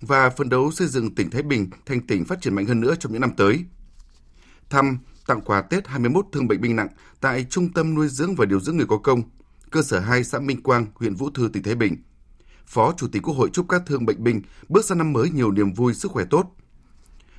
và 0.00 0.30
phấn 0.30 0.48
đấu 0.48 0.70
xây 0.70 0.88
dựng 0.88 1.14
tỉnh 1.14 1.30
Thái 1.30 1.42
Bình 1.42 1.70
thành 1.86 2.06
tỉnh 2.06 2.24
phát 2.24 2.40
triển 2.40 2.54
mạnh 2.54 2.66
hơn 2.66 2.80
nữa 2.80 2.94
trong 3.00 3.12
những 3.12 3.20
năm 3.20 3.32
tới. 3.36 3.64
Thăm, 4.70 4.98
tặng 5.30 5.40
quà 5.40 5.62
Tết 5.62 5.88
21 5.88 6.26
thương 6.32 6.48
bệnh 6.48 6.60
binh 6.60 6.76
nặng 6.76 6.88
tại 7.20 7.46
Trung 7.50 7.72
tâm 7.72 7.94
nuôi 7.94 8.08
dưỡng 8.08 8.34
và 8.34 8.44
điều 8.44 8.60
dưỡng 8.60 8.76
người 8.76 8.86
có 8.86 8.98
công, 8.98 9.22
cơ 9.70 9.82
sở 9.82 10.00
2 10.00 10.24
xã 10.24 10.38
Minh 10.38 10.62
Quang, 10.62 10.86
huyện 10.94 11.14
Vũ 11.14 11.30
Thư, 11.30 11.50
tỉnh 11.52 11.62
Thái 11.62 11.74
Bình. 11.74 11.96
Phó 12.66 12.94
Chủ 12.96 13.08
tịch 13.08 13.22
Quốc 13.22 13.34
hội 13.34 13.50
chúc 13.52 13.66
các 13.68 13.82
thương 13.86 14.06
bệnh 14.06 14.24
binh 14.24 14.42
bước 14.68 14.84
sang 14.84 14.98
năm 14.98 15.12
mới 15.12 15.30
nhiều 15.30 15.50
niềm 15.50 15.72
vui, 15.72 15.94
sức 15.94 16.10
khỏe 16.10 16.24
tốt. 16.30 16.56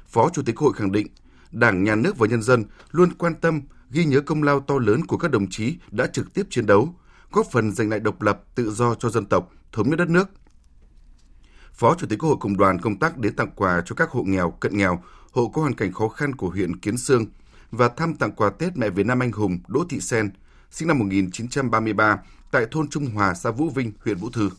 Phó 0.05 0.29
Chủ 0.29 0.41
tịch 0.41 0.55
Quốc 0.55 0.67
hội 0.67 0.73
khẳng 0.73 0.91
định, 0.91 1.07
Đảng, 1.51 1.83
Nhà 1.83 1.95
nước 1.95 2.17
và 2.17 2.27
nhân 2.27 2.41
dân 2.41 2.65
luôn 2.91 3.13
quan 3.13 3.35
tâm, 3.35 3.61
ghi 3.89 4.05
nhớ 4.05 4.21
công 4.21 4.43
lao 4.43 4.59
to 4.59 4.75
lớn 4.79 5.05
của 5.05 5.17
các 5.17 5.31
đồng 5.31 5.49
chí 5.49 5.77
đã 5.91 6.07
trực 6.07 6.33
tiếp 6.33 6.43
chiến 6.49 6.65
đấu, 6.65 6.95
góp 7.31 7.45
phần 7.51 7.71
giành 7.71 7.89
lại 7.89 7.99
độc 7.99 8.21
lập, 8.21 8.43
tự 8.55 8.71
do 8.71 8.95
cho 8.95 9.09
dân 9.09 9.25
tộc, 9.25 9.51
thống 9.71 9.89
nhất 9.89 9.95
đất 9.95 10.09
nước. 10.09 10.29
Phó 11.73 11.95
Chủ 11.95 12.07
tịch 12.07 12.19
Quốc 12.19 12.29
hội 12.29 12.37
cùng 12.41 12.57
đoàn 12.57 12.81
công 12.81 12.99
tác 12.99 13.17
đến 13.17 13.35
tặng 13.35 13.51
quà 13.55 13.81
cho 13.85 13.95
các 13.95 14.09
hộ 14.09 14.23
nghèo, 14.23 14.51
cận 14.51 14.77
nghèo, 14.77 15.03
hộ 15.31 15.47
có 15.47 15.61
hoàn 15.61 15.75
cảnh 15.75 15.93
khó 15.93 16.07
khăn 16.07 16.35
của 16.35 16.49
huyện 16.49 16.75
Kiến 16.75 16.97
Sương 16.97 17.25
và 17.71 17.89
thăm 17.89 18.15
tặng 18.15 18.31
quà 18.31 18.49
Tết 18.49 18.77
mẹ 18.77 18.89
Việt 18.89 19.05
Nam 19.05 19.19
anh 19.19 19.31
hùng 19.31 19.59
Đỗ 19.67 19.83
Thị 19.89 19.99
Sen, 19.99 20.29
sinh 20.71 20.87
năm 20.87 20.99
1933, 20.99 22.19
tại 22.51 22.65
thôn 22.71 22.87
Trung 22.89 23.05
Hòa, 23.05 23.33
xã 23.33 23.51
Vũ 23.51 23.69
Vinh, 23.69 23.91
huyện 24.05 24.17
Vũ 24.17 24.29
Thư. 24.29 24.49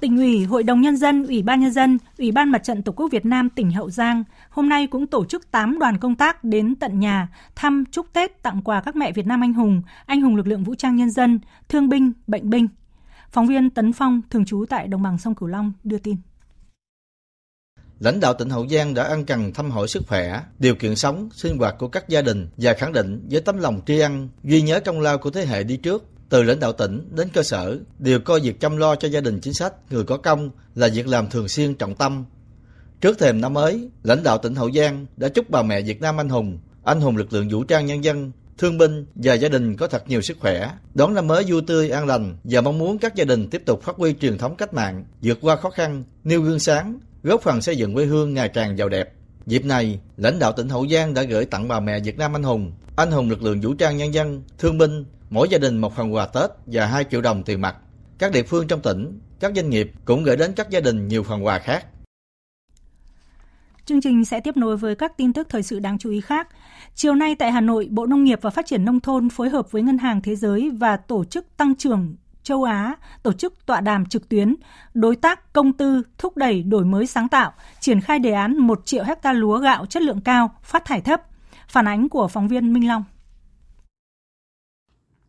Tỉnh 0.00 0.16
ủy, 0.16 0.44
Hội 0.44 0.62
đồng 0.62 0.80
Nhân 0.80 0.96
dân, 0.96 1.26
Ủy 1.26 1.42
ban 1.42 1.60
Nhân 1.60 1.72
dân, 1.72 1.98
Ủy 2.18 2.32
ban 2.32 2.50
Mặt 2.50 2.64
trận 2.64 2.82
Tổ 2.82 2.92
quốc 2.92 3.08
Việt 3.12 3.26
Nam 3.26 3.50
tỉnh 3.50 3.70
Hậu 3.70 3.90
Giang 3.90 4.24
hôm 4.50 4.68
nay 4.68 4.86
cũng 4.86 5.06
tổ 5.06 5.24
chức 5.24 5.50
8 5.50 5.78
đoàn 5.78 5.98
công 5.98 6.14
tác 6.14 6.44
đến 6.44 6.74
tận 6.74 7.00
nhà 7.00 7.28
thăm 7.54 7.84
chúc 7.90 8.12
Tết 8.12 8.42
tặng 8.42 8.62
quà 8.62 8.80
các 8.80 8.96
mẹ 8.96 9.12
Việt 9.12 9.26
Nam 9.26 9.40
anh 9.40 9.52
hùng, 9.52 9.82
anh 10.06 10.20
hùng 10.20 10.36
lực 10.36 10.46
lượng 10.46 10.64
vũ 10.64 10.74
trang 10.74 10.96
nhân 10.96 11.10
dân, 11.10 11.40
thương 11.68 11.88
binh, 11.88 12.12
bệnh 12.26 12.50
binh. 12.50 12.68
Phóng 13.30 13.46
viên 13.46 13.70
Tấn 13.70 13.92
Phong, 13.92 14.20
thường 14.30 14.44
trú 14.44 14.64
tại 14.68 14.88
Đồng 14.88 15.02
bằng 15.02 15.18
sông 15.18 15.34
Cửu 15.34 15.48
Long 15.48 15.72
đưa 15.84 15.98
tin. 15.98 16.16
Lãnh 18.00 18.20
đạo 18.20 18.34
tỉnh 18.34 18.50
Hậu 18.50 18.68
Giang 18.68 18.94
đã 18.94 19.04
ăn 19.04 19.24
cần 19.24 19.52
thăm 19.52 19.70
hỏi 19.70 19.88
sức 19.88 20.02
khỏe, 20.08 20.40
điều 20.58 20.74
kiện 20.74 20.96
sống, 20.96 21.28
sinh 21.32 21.58
hoạt 21.58 21.74
của 21.78 21.88
các 21.88 22.08
gia 22.08 22.22
đình 22.22 22.48
và 22.56 22.72
khẳng 22.72 22.92
định 22.92 23.26
với 23.30 23.40
tấm 23.40 23.58
lòng 23.58 23.80
tri 23.86 23.98
ân, 23.98 24.28
ghi 24.42 24.62
nhớ 24.62 24.80
công 24.80 25.00
lao 25.00 25.18
của 25.18 25.30
thế 25.30 25.46
hệ 25.46 25.64
đi 25.64 25.76
trước, 25.76 26.04
từ 26.28 26.42
lãnh 26.42 26.60
đạo 26.60 26.72
tỉnh 26.72 27.08
đến 27.16 27.28
cơ 27.32 27.42
sở 27.42 27.78
đều 27.98 28.20
coi 28.20 28.40
việc 28.40 28.60
chăm 28.60 28.76
lo 28.76 28.96
cho 28.96 29.08
gia 29.08 29.20
đình 29.20 29.40
chính 29.40 29.54
sách, 29.54 29.74
người 29.90 30.04
có 30.04 30.16
công 30.16 30.50
là 30.74 30.88
việc 30.88 31.08
làm 31.08 31.30
thường 31.30 31.48
xuyên 31.48 31.74
trọng 31.74 31.94
tâm. 31.94 32.24
Trước 33.00 33.18
thềm 33.18 33.40
năm 33.40 33.52
mới, 33.52 33.88
lãnh 34.02 34.22
đạo 34.22 34.38
tỉnh 34.38 34.54
Hậu 34.54 34.72
Giang 34.72 35.06
đã 35.16 35.28
chúc 35.28 35.50
bà 35.50 35.62
mẹ 35.62 35.82
Việt 35.82 36.00
Nam 36.00 36.20
anh 36.20 36.28
hùng, 36.28 36.58
anh 36.84 37.00
hùng 37.00 37.16
lực 37.16 37.32
lượng 37.32 37.48
vũ 37.48 37.64
trang 37.64 37.86
nhân 37.86 38.04
dân, 38.04 38.32
thương 38.58 38.78
binh 38.78 39.06
và 39.14 39.34
gia 39.34 39.48
đình 39.48 39.76
có 39.76 39.86
thật 39.86 40.08
nhiều 40.08 40.22
sức 40.22 40.36
khỏe, 40.40 40.70
đón 40.94 41.14
năm 41.14 41.26
mới 41.26 41.44
vui 41.46 41.62
tươi 41.66 41.90
an 41.90 42.06
lành 42.06 42.36
và 42.44 42.60
mong 42.60 42.78
muốn 42.78 42.98
các 42.98 43.14
gia 43.14 43.24
đình 43.24 43.50
tiếp 43.50 43.62
tục 43.66 43.82
phát 43.82 43.96
huy 43.96 44.14
truyền 44.20 44.38
thống 44.38 44.56
cách 44.56 44.74
mạng, 44.74 45.04
vượt 45.22 45.38
qua 45.40 45.56
khó 45.56 45.70
khăn, 45.70 46.04
nêu 46.24 46.40
gương 46.40 46.58
sáng, 46.58 46.98
góp 47.24 47.42
phần 47.42 47.60
xây 47.60 47.76
dựng 47.76 47.94
quê 47.94 48.04
hương 48.04 48.34
ngày 48.34 48.48
càng 48.48 48.78
giàu 48.78 48.88
đẹp. 48.88 49.12
Dịp 49.46 49.64
này, 49.64 50.00
lãnh 50.16 50.38
đạo 50.38 50.52
tỉnh 50.52 50.68
Hậu 50.68 50.86
Giang 50.88 51.14
đã 51.14 51.22
gửi 51.22 51.44
tặng 51.44 51.68
bà 51.68 51.80
mẹ 51.80 52.00
Việt 52.00 52.18
Nam 52.18 52.36
anh 52.36 52.42
hùng, 52.42 52.72
anh 52.96 53.10
hùng 53.10 53.30
lực 53.30 53.42
lượng 53.42 53.60
vũ 53.60 53.74
trang 53.74 53.96
nhân 53.96 54.14
dân, 54.14 54.42
thương 54.58 54.78
binh, 54.78 55.04
mỗi 55.30 55.48
gia 55.48 55.58
đình 55.58 55.78
một 55.78 55.96
phần 55.96 56.14
quà 56.14 56.26
Tết 56.26 56.50
và 56.66 56.86
2 56.86 57.04
triệu 57.10 57.20
đồng 57.20 57.42
tiền 57.42 57.60
mặt. 57.60 57.76
Các 58.18 58.32
địa 58.32 58.42
phương 58.42 58.66
trong 58.68 58.80
tỉnh, 58.82 59.20
các 59.40 59.52
doanh 59.56 59.70
nghiệp 59.70 59.90
cũng 60.04 60.24
gửi 60.24 60.36
đến 60.36 60.52
các 60.52 60.70
gia 60.70 60.80
đình 60.80 61.08
nhiều 61.08 61.22
phần 61.22 61.46
quà 61.46 61.58
khác. 61.58 61.86
Chương 63.84 64.00
trình 64.00 64.24
sẽ 64.24 64.40
tiếp 64.40 64.56
nối 64.56 64.76
với 64.76 64.94
các 64.94 65.16
tin 65.16 65.32
tức 65.32 65.48
thời 65.50 65.62
sự 65.62 65.78
đáng 65.78 65.98
chú 65.98 66.10
ý 66.10 66.20
khác. 66.20 66.48
Chiều 66.94 67.14
nay 67.14 67.34
tại 67.34 67.52
Hà 67.52 67.60
Nội, 67.60 67.88
Bộ 67.90 68.06
Nông 68.06 68.24
nghiệp 68.24 68.38
và 68.42 68.50
Phát 68.50 68.66
triển 68.66 68.84
Nông 68.84 69.00
thôn 69.00 69.28
phối 69.28 69.48
hợp 69.48 69.72
với 69.72 69.82
Ngân 69.82 69.98
hàng 69.98 70.22
Thế 70.22 70.36
giới 70.36 70.70
và 70.70 70.96
Tổ 70.96 71.24
chức 71.24 71.56
Tăng 71.56 71.74
trưởng 71.74 72.14
châu 72.44 72.64
Á 72.64 72.96
tổ 73.22 73.32
chức 73.32 73.66
tọa 73.66 73.80
đàm 73.80 74.06
trực 74.06 74.28
tuyến 74.28 74.54
đối 74.94 75.16
tác 75.16 75.52
công 75.52 75.72
tư 75.72 76.02
thúc 76.18 76.36
đẩy 76.36 76.62
đổi 76.62 76.84
mới 76.84 77.06
sáng 77.06 77.28
tạo, 77.28 77.52
triển 77.80 78.00
khai 78.00 78.18
đề 78.18 78.32
án 78.32 78.58
1 78.58 78.86
triệu 78.86 79.04
hecta 79.04 79.32
lúa 79.32 79.58
gạo 79.58 79.86
chất 79.86 80.02
lượng 80.02 80.20
cao, 80.24 80.58
phát 80.62 80.84
thải 80.84 81.00
thấp. 81.00 81.22
Phản 81.68 81.88
ánh 81.88 82.08
của 82.08 82.28
phóng 82.28 82.48
viên 82.48 82.72
Minh 82.72 82.88
Long. 82.88 83.04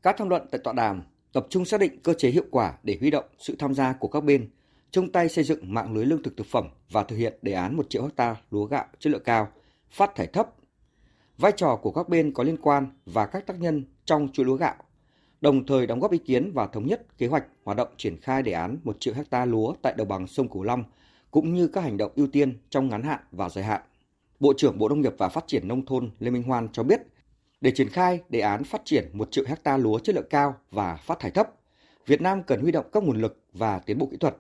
Các 0.02 0.16
tham 0.18 0.30
luận 0.30 0.48
tại 0.52 0.62
tọa 0.64 0.74
đàm 0.74 1.02
tập 1.34 1.48
trung 1.50 1.66
xác 1.66 1.80
định 1.80 2.00
cơ 2.04 2.14
chế 2.14 2.30
hiệu 2.30 2.46
quả 2.52 2.74
để 2.84 2.98
huy 3.00 3.12
động 3.12 3.26
sự 3.40 3.56
tham 3.60 3.74
gia 3.74 3.94
của 3.94 4.08
các 4.08 4.24
bên 4.24 4.50
chung 4.92 5.12
tay 5.12 5.30
xây 5.30 5.44
dựng 5.44 5.74
mạng 5.74 5.94
lưới 5.94 6.06
lương 6.06 6.24
thực 6.24 6.38
thực 6.38 6.48
phẩm 6.48 6.68
và 6.92 7.04
thực 7.04 7.16
hiện 7.16 7.34
đề 7.42 7.54
án 7.54 7.78
1 7.78 7.86
triệu 7.90 8.04
hecta 8.04 8.36
lúa 8.52 8.66
gạo 8.66 8.86
chất 9.00 9.10
lượng 9.10 9.24
cao, 9.26 9.48
phát 9.92 10.16
thải 10.16 10.28
thấp. 10.28 10.50
Vai 11.38 11.52
trò 11.52 11.80
của 11.82 11.92
các 11.92 12.10
bên 12.10 12.34
có 12.34 12.44
liên 12.44 12.58
quan 12.62 12.88
và 13.06 13.26
các 13.26 13.48
tác 13.48 13.60
nhân 13.60 13.84
trong 14.06 14.28
chuỗi 14.34 14.46
lúa 14.46 14.56
gạo 14.56 14.76
đồng 15.42 15.66
thời 15.66 15.88
đóng 15.88 16.00
góp 16.00 16.12
ý 16.12 16.18
kiến 16.18 16.52
và 16.54 16.68
thống 16.68 16.88
nhất 16.88 17.18
kế 17.18 17.28
hoạch 17.28 17.46
hoạt 17.64 17.78
động 17.78 17.88
triển 17.98 18.22
khai 18.22 18.44
đề 18.44 18.52
án 18.52 18.78
1 18.84 18.98
triệu 19.00 19.14
hecta 19.14 19.46
lúa 19.46 19.74
tại 19.82 19.94
đồng 19.98 20.08
bằng 20.08 20.28
sông 20.28 20.50
Cửu 20.50 20.64
Long, 20.64 20.84
cũng 21.32 21.54
như 21.54 21.68
các 21.68 21.82
hành 21.82 21.98
động 21.98 22.12
ưu 22.16 22.28
tiên 22.28 22.58
trong 22.70 22.90
ngắn 22.90 23.04
hạn 23.04 23.20
và 23.32 23.50
dài 23.50 23.64
hạn. 23.64 23.82
Bộ 24.40 24.54
trưởng 24.58 24.78
Bộ 24.80 24.90
Nông 24.90 25.02
nghiệp 25.02 25.14
và 25.18 25.30
Phát 25.30 25.44
triển 25.48 25.68
Nông 25.68 25.86
thôn 25.86 26.12
Lê 26.20 26.32
Minh 26.32 26.44
Hoan 26.44 26.68
cho 26.72 26.84
biết, 26.84 27.02
để 27.62 27.72
triển 27.72 27.90
khai 27.90 28.20
đề 28.30 28.40
án 28.40 28.64
phát 28.64 28.82
triển 28.86 29.10
1 29.14 29.32
triệu 29.32 29.46
hecta 29.48 29.78
lúa 29.78 30.00
chất 30.00 30.16
lượng 30.16 30.28
cao 30.30 30.56
và 30.72 30.96
phát 30.96 31.20
thải 31.20 31.32
thấp, 31.32 31.50
Việt 32.06 32.22
Nam 32.22 32.44
cần 32.44 32.62
huy 32.62 32.72
động 32.72 32.86
các 32.92 33.04
nguồn 33.04 33.22
lực 33.22 33.40
và 33.54 33.80
tiến 33.80 33.98
bộ 33.98 34.08
kỹ 34.12 34.18
thuật. 34.18 34.38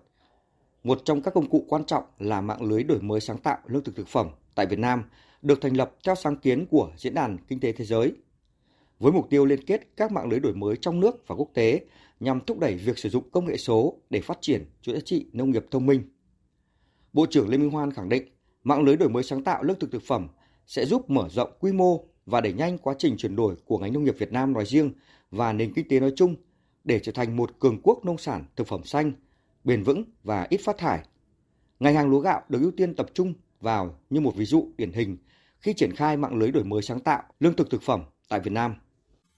Một 0.84 1.02
trong 1.06 1.22
các 1.22 1.34
công 1.34 1.50
cụ 1.50 1.66
quan 1.70 1.86
trọng 1.86 2.04
là 2.20 2.42
mạng 2.42 2.62
lưới 2.62 2.84
đổi 2.84 3.02
mới 3.02 3.20
sáng 3.20 3.38
tạo 3.38 3.58
lương 3.66 3.84
thực 3.84 3.96
thực 3.96 4.08
phẩm 4.08 4.30
tại 4.56 4.66
Việt 4.66 4.80
Nam 4.80 5.04
được 5.42 5.62
thành 5.62 5.78
lập 5.78 5.92
theo 6.06 6.16
sáng 6.16 6.36
kiến 6.36 6.66
của 6.66 6.92
Diễn 6.98 7.14
đàn 7.14 7.38
Kinh 7.48 7.60
tế 7.60 7.72
Thế 7.72 7.86
giới 7.86 8.14
với 9.00 9.12
mục 9.12 9.30
tiêu 9.30 9.46
liên 9.46 9.66
kết 9.66 9.88
các 9.98 10.12
mạng 10.12 10.30
lưới 10.30 10.40
đổi 10.40 10.54
mới 10.54 10.78
trong 10.78 11.00
nước 11.00 11.28
và 11.28 11.36
quốc 11.36 11.50
tế 11.54 11.86
nhằm 12.20 12.40
thúc 12.46 12.60
đẩy 12.60 12.76
việc 12.76 12.98
sử 12.98 13.10
dụng 13.10 13.30
công 13.30 13.46
nghệ 13.46 13.58
số 13.58 13.98
để 14.10 14.22
phát 14.22 14.38
triển 14.42 14.66
chuỗi 14.82 14.96
giá 14.96 15.02
trị 15.06 15.26
nông 15.34 15.52
nghiệp 15.52 15.66
thông 15.72 15.86
minh. 15.86 16.04
Bộ 17.14 17.26
trưởng 17.26 17.50
Lê 17.50 17.58
Minh 17.58 17.70
Hoan 17.70 17.92
khẳng 17.92 18.10
định, 18.10 18.24
mạng 18.64 18.84
lưới 18.84 18.98
đổi 18.98 19.10
mới 19.10 19.24
sáng 19.24 19.44
tạo 19.44 19.64
lương 19.64 19.80
thực 19.80 19.92
thực 19.92 20.04
phẩm 20.04 20.28
sẽ 20.68 20.86
giúp 20.86 21.10
mở 21.10 21.30
rộng 21.30 21.52
quy 21.60 21.72
mô 21.72 22.04
và 22.26 22.42
đẩy 22.42 22.54
nhanh 22.54 22.78
quá 22.78 22.96
trình 22.98 23.18
chuyển 23.18 23.36
đổi 23.36 23.56
của 23.66 23.78
ngành 23.78 23.94
nông 23.94 24.04
nghiệp 24.04 24.16
Việt 24.18 24.32
Nam 24.32 24.54
nói 24.54 24.66
riêng 24.66 24.94
và 25.32 25.54
nền 25.54 25.74
kinh 25.74 25.88
tế 25.88 26.00
nói 26.00 26.14
chung 26.16 26.36
để 26.84 27.00
trở 27.00 27.12
thành 27.12 27.36
một 27.36 27.60
cường 27.60 27.82
quốc 27.84 28.06
nông 28.06 28.18
sản 28.18 28.46
thực 28.56 28.68
phẩm 28.68 28.84
xanh, 28.84 29.12
bền 29.64 29.84
vững 29.84 30.04
và 30.24 30.48
ít 30.50 30.60
phát 30.64 30.78
thải. 30.78 31.00
Ngành 31.80 31.96
hàng 31.96 32.10
lúa 32.10 32.20
gạo 32.20 32.42
được 32.50 32.62
ưu 32.62 32.72
tiên 32.72 32.96
tập 32.96 33.08
trung 33.14 33.34
vào 33.62 34.00
như 34.10 34.22
một 34.22 34.36
ví 34.36 34.46
dụ 34.46 34.70
điển 34.78 34.92
hình 34.92 35.18
khi 35.60 35.74
triển 35.74 35.96
khai 35.96 36.18
mạng 36.18 36.38
lưới 36.38 36.52
đổi 36.52 36.64
mới 36.64 36.82
sáng 36.82 37.00
tạo 37.00 37.24
lương 37.40 37.56
thực 37.56 37.70
thực 37.70 37.82
phẩm 37.82 38.04
tại 38.30 38.40
Việt 38.40 38.52
Nam. 38.52 38.76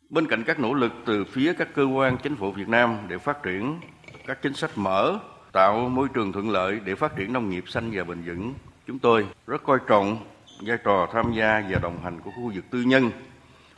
Bên 0.10 0.28
cạnh 0.28 0.44
các 0.44 0.60
nỗ 0.60 0.74
lực 0.74 0.92
từ 1.06 1.26
phía 1.26 1.54
các 1.54 1.68
cơ 1.74 1.84
quan 1.84 2.18
chính 2.18 2.36
phủ 2.36 2.52
Việt 2.52 2.70
Nam 2.70 2.98
để 3.08 3.18
phát 3.18 3.44
triển 3.44 3.80
các 4.28 4.42
chính 4.42 4.54
sách 4.54 4.72
mở, 4.76 5.20
tạo 5.52 5.90
môi 5.90 6.08
trường 6.14 6.32
thuận 6.32 6.50
lợi 6.50 6.80
để 6.86 6.96
phát 6.96 7.16
triển 7.16 7.34
nông 7.34 7.50
nghiệp 7.50 7.64
xanh 7.68 7.92
và 7.94 8.04
bền 8.04 8.22
vững, 8.22 8.54
chúng 8.88 9.00
tôi 9.00 9.28
rất 9.48 9.64
coi 9.64 9.80
trọng 9.88 10.18
vai 10.62 10.78
trò 10.84 11.08
tham 11.14 11.34
gia 11.34 11.64
và 11.70 11.80
đồng 11.80 12.04
hành 12.04 12.20
của 12.20 12.32
khu 12.32 12.52
vực 12.56 12.66
tư 12.70 12.82
nhân, 12.82 13.12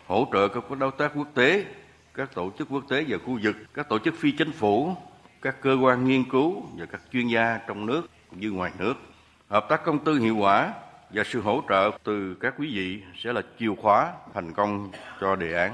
hỗ 0.08 0.28
trợ 0.34 0.48
các 0.48 0.64
đối 0.80 0.92
tác 0.92 1.12
quốc 1.16 1.28
tế, 1.34 1.66
các 2.14 2.36
tổ 2.36 2.52
chức 2.58 2.68
quốc 2.72 2.84
tế 2.90 3.06
và 3.08 3.18
khu 3.26 3.40
vực, 3.44 3.56
các 3.74 3.90
tổ 3.90 4.00
chức 4.00 4.16
phi 4.18 4.32
chính 4.32 4.52
phủ, 4.52 4.96
các 5.42 5.62
cơ 5.62 5.78
quan 5.82 6.06
nghiên 6.06 6.30
cứu 6.30 6.64
và 6.78 6.86
các 6.86 7.02
chuyên 7.14 7.28
gia 7.28 7.60
trong 7.68 7.86
nước 7.86 8.02
cũng 8.30 8.40
như 8.40 8.52
ngoài 8.52 8.72
nước. 8.80 8.94
Hợp 9.48 9.66
tác 9.70 9.84
công 9.84 10.00
tư 10.00 10.14
hiệu 10.20 10.38
quả 10.38 10.74
và 11.10 11.24
sự 11.24 11.42
hỗ 11.42 11.64
trợ 11.70 11.92
từ 12.04 12.36
các 12.40 12.54
quý 12.58 12.76
vị 12.76 13.02
sẽ 13.24 13.34
là 13.34 13.42
chìa 13.60 13.76
khóa 13.82 14.14
thành 14.34 14.54
công 14.54 14.92
cho 15.22 15.36
đề 15.36 15.54
án. 15.54 15.74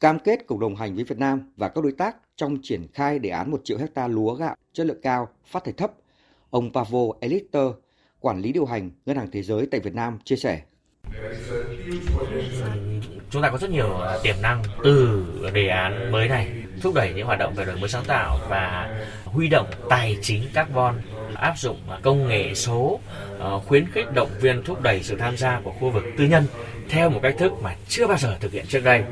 Cam 0.00 0.18
kết 0.18 0.46
cùng 0.46 0.60
đồng 0.60 0.76
hành 0.76 0.94
với 0.94 1.04
Việt 1.04 1.18
Nam 1.18 1.52
và 1.56 1.68
các 1.68 1.84
đối 1.84 1.92
tác 1.92 2.16
trong 2.36 2.58
triển 2.62 2.86
khai 2.94 3.18
đề 3.18 3.30
án 3.30 3.50
1 3.50 3.60
triệu 3.64 3.78
hecta 3.78 4.08
lúa 4.08 4.34
gạo 4.34 4.56
chất 4.72 4.86
lượng 4.86 5.00
cao, 5.02 5.28
phát 5.46 5.64
thải 5.64 5.74
thấp. 5.76 5.92
Ông 6.50 6.72
Pavo 6.72 6.98
Elister, 7.20 7.66
quản 8.20 8.40
lý 8.40 8.52
điều 8.52 8.64
hành 8.64 8.90
Ngân 9.06 9.16
hàng 9.16 9.30
Thế 9.32 9.42
giới 9.42 9.66
tại 9.70 9.80
Việt 9.80 9.94
Nam 9.94 10.18
chia 10.24 10.36
sẻ. 10.36 10.62
Chúng 13.30 13.42
ta 13.42 13.50
có 13.50 13.58
rất 13.58 13.70
nhiều 13.70 13.96
à, 13.96 14.18
tiềm 14.22 14.34
năng 14.42 14.62
từ 14.84 15.24
đề 15.54 15.68
án 15.68 16.12
mới 16.12 16.28
này 16.28 16.48
thúc 16.82 16.94
đẩy 16.94 17.12
những 17.14 17.26
hoạt 17.26 17.38
động 17.38 17.54
về 17.54 17.64
đổi 17.64 17.76
mới 17.76 17.88
sáng 17.88 18.04
tạo 18.06 18.38
và 18.48 18.94
huy 19.24 19.48
động 19.48 19.66
tài 19.90 20.18
chính 20.22 20.42
carbon 20.54 21.00
áp 21.34 21.54
dụng 21.58 21.76
công 22.02 22.28
nghệ 22.28 22.54
số 22.54 23.00
Ờ, 23.38 23.60
khuyến 23.66 23.86
khích 23.92 24.12
động 24.12 24.30
viên 24.40 24.62
thúc 24.62 24.82
đẩy 24.82 25.02
sự 25.02 25.16
tham 25.16 25.36
gia 25.36 25.60
của 25.60 25.70
khu 25.70 25.90
vực 25.90 26.04
tư 26.18 26.24
nhân 26.24 26.46
theo 26.88 27.10
một 27.10 27.20
cách 27.22 27.34
thức 27.38 27.52
mà 27.62 27.74
chưa 27.88 28.06
bao 28.06 28.18
giờ 28.18 28.36
thực 28.40 28.52
hiện 28.52 28.66
trước 28.68 28.84
đây. 28.84 29.04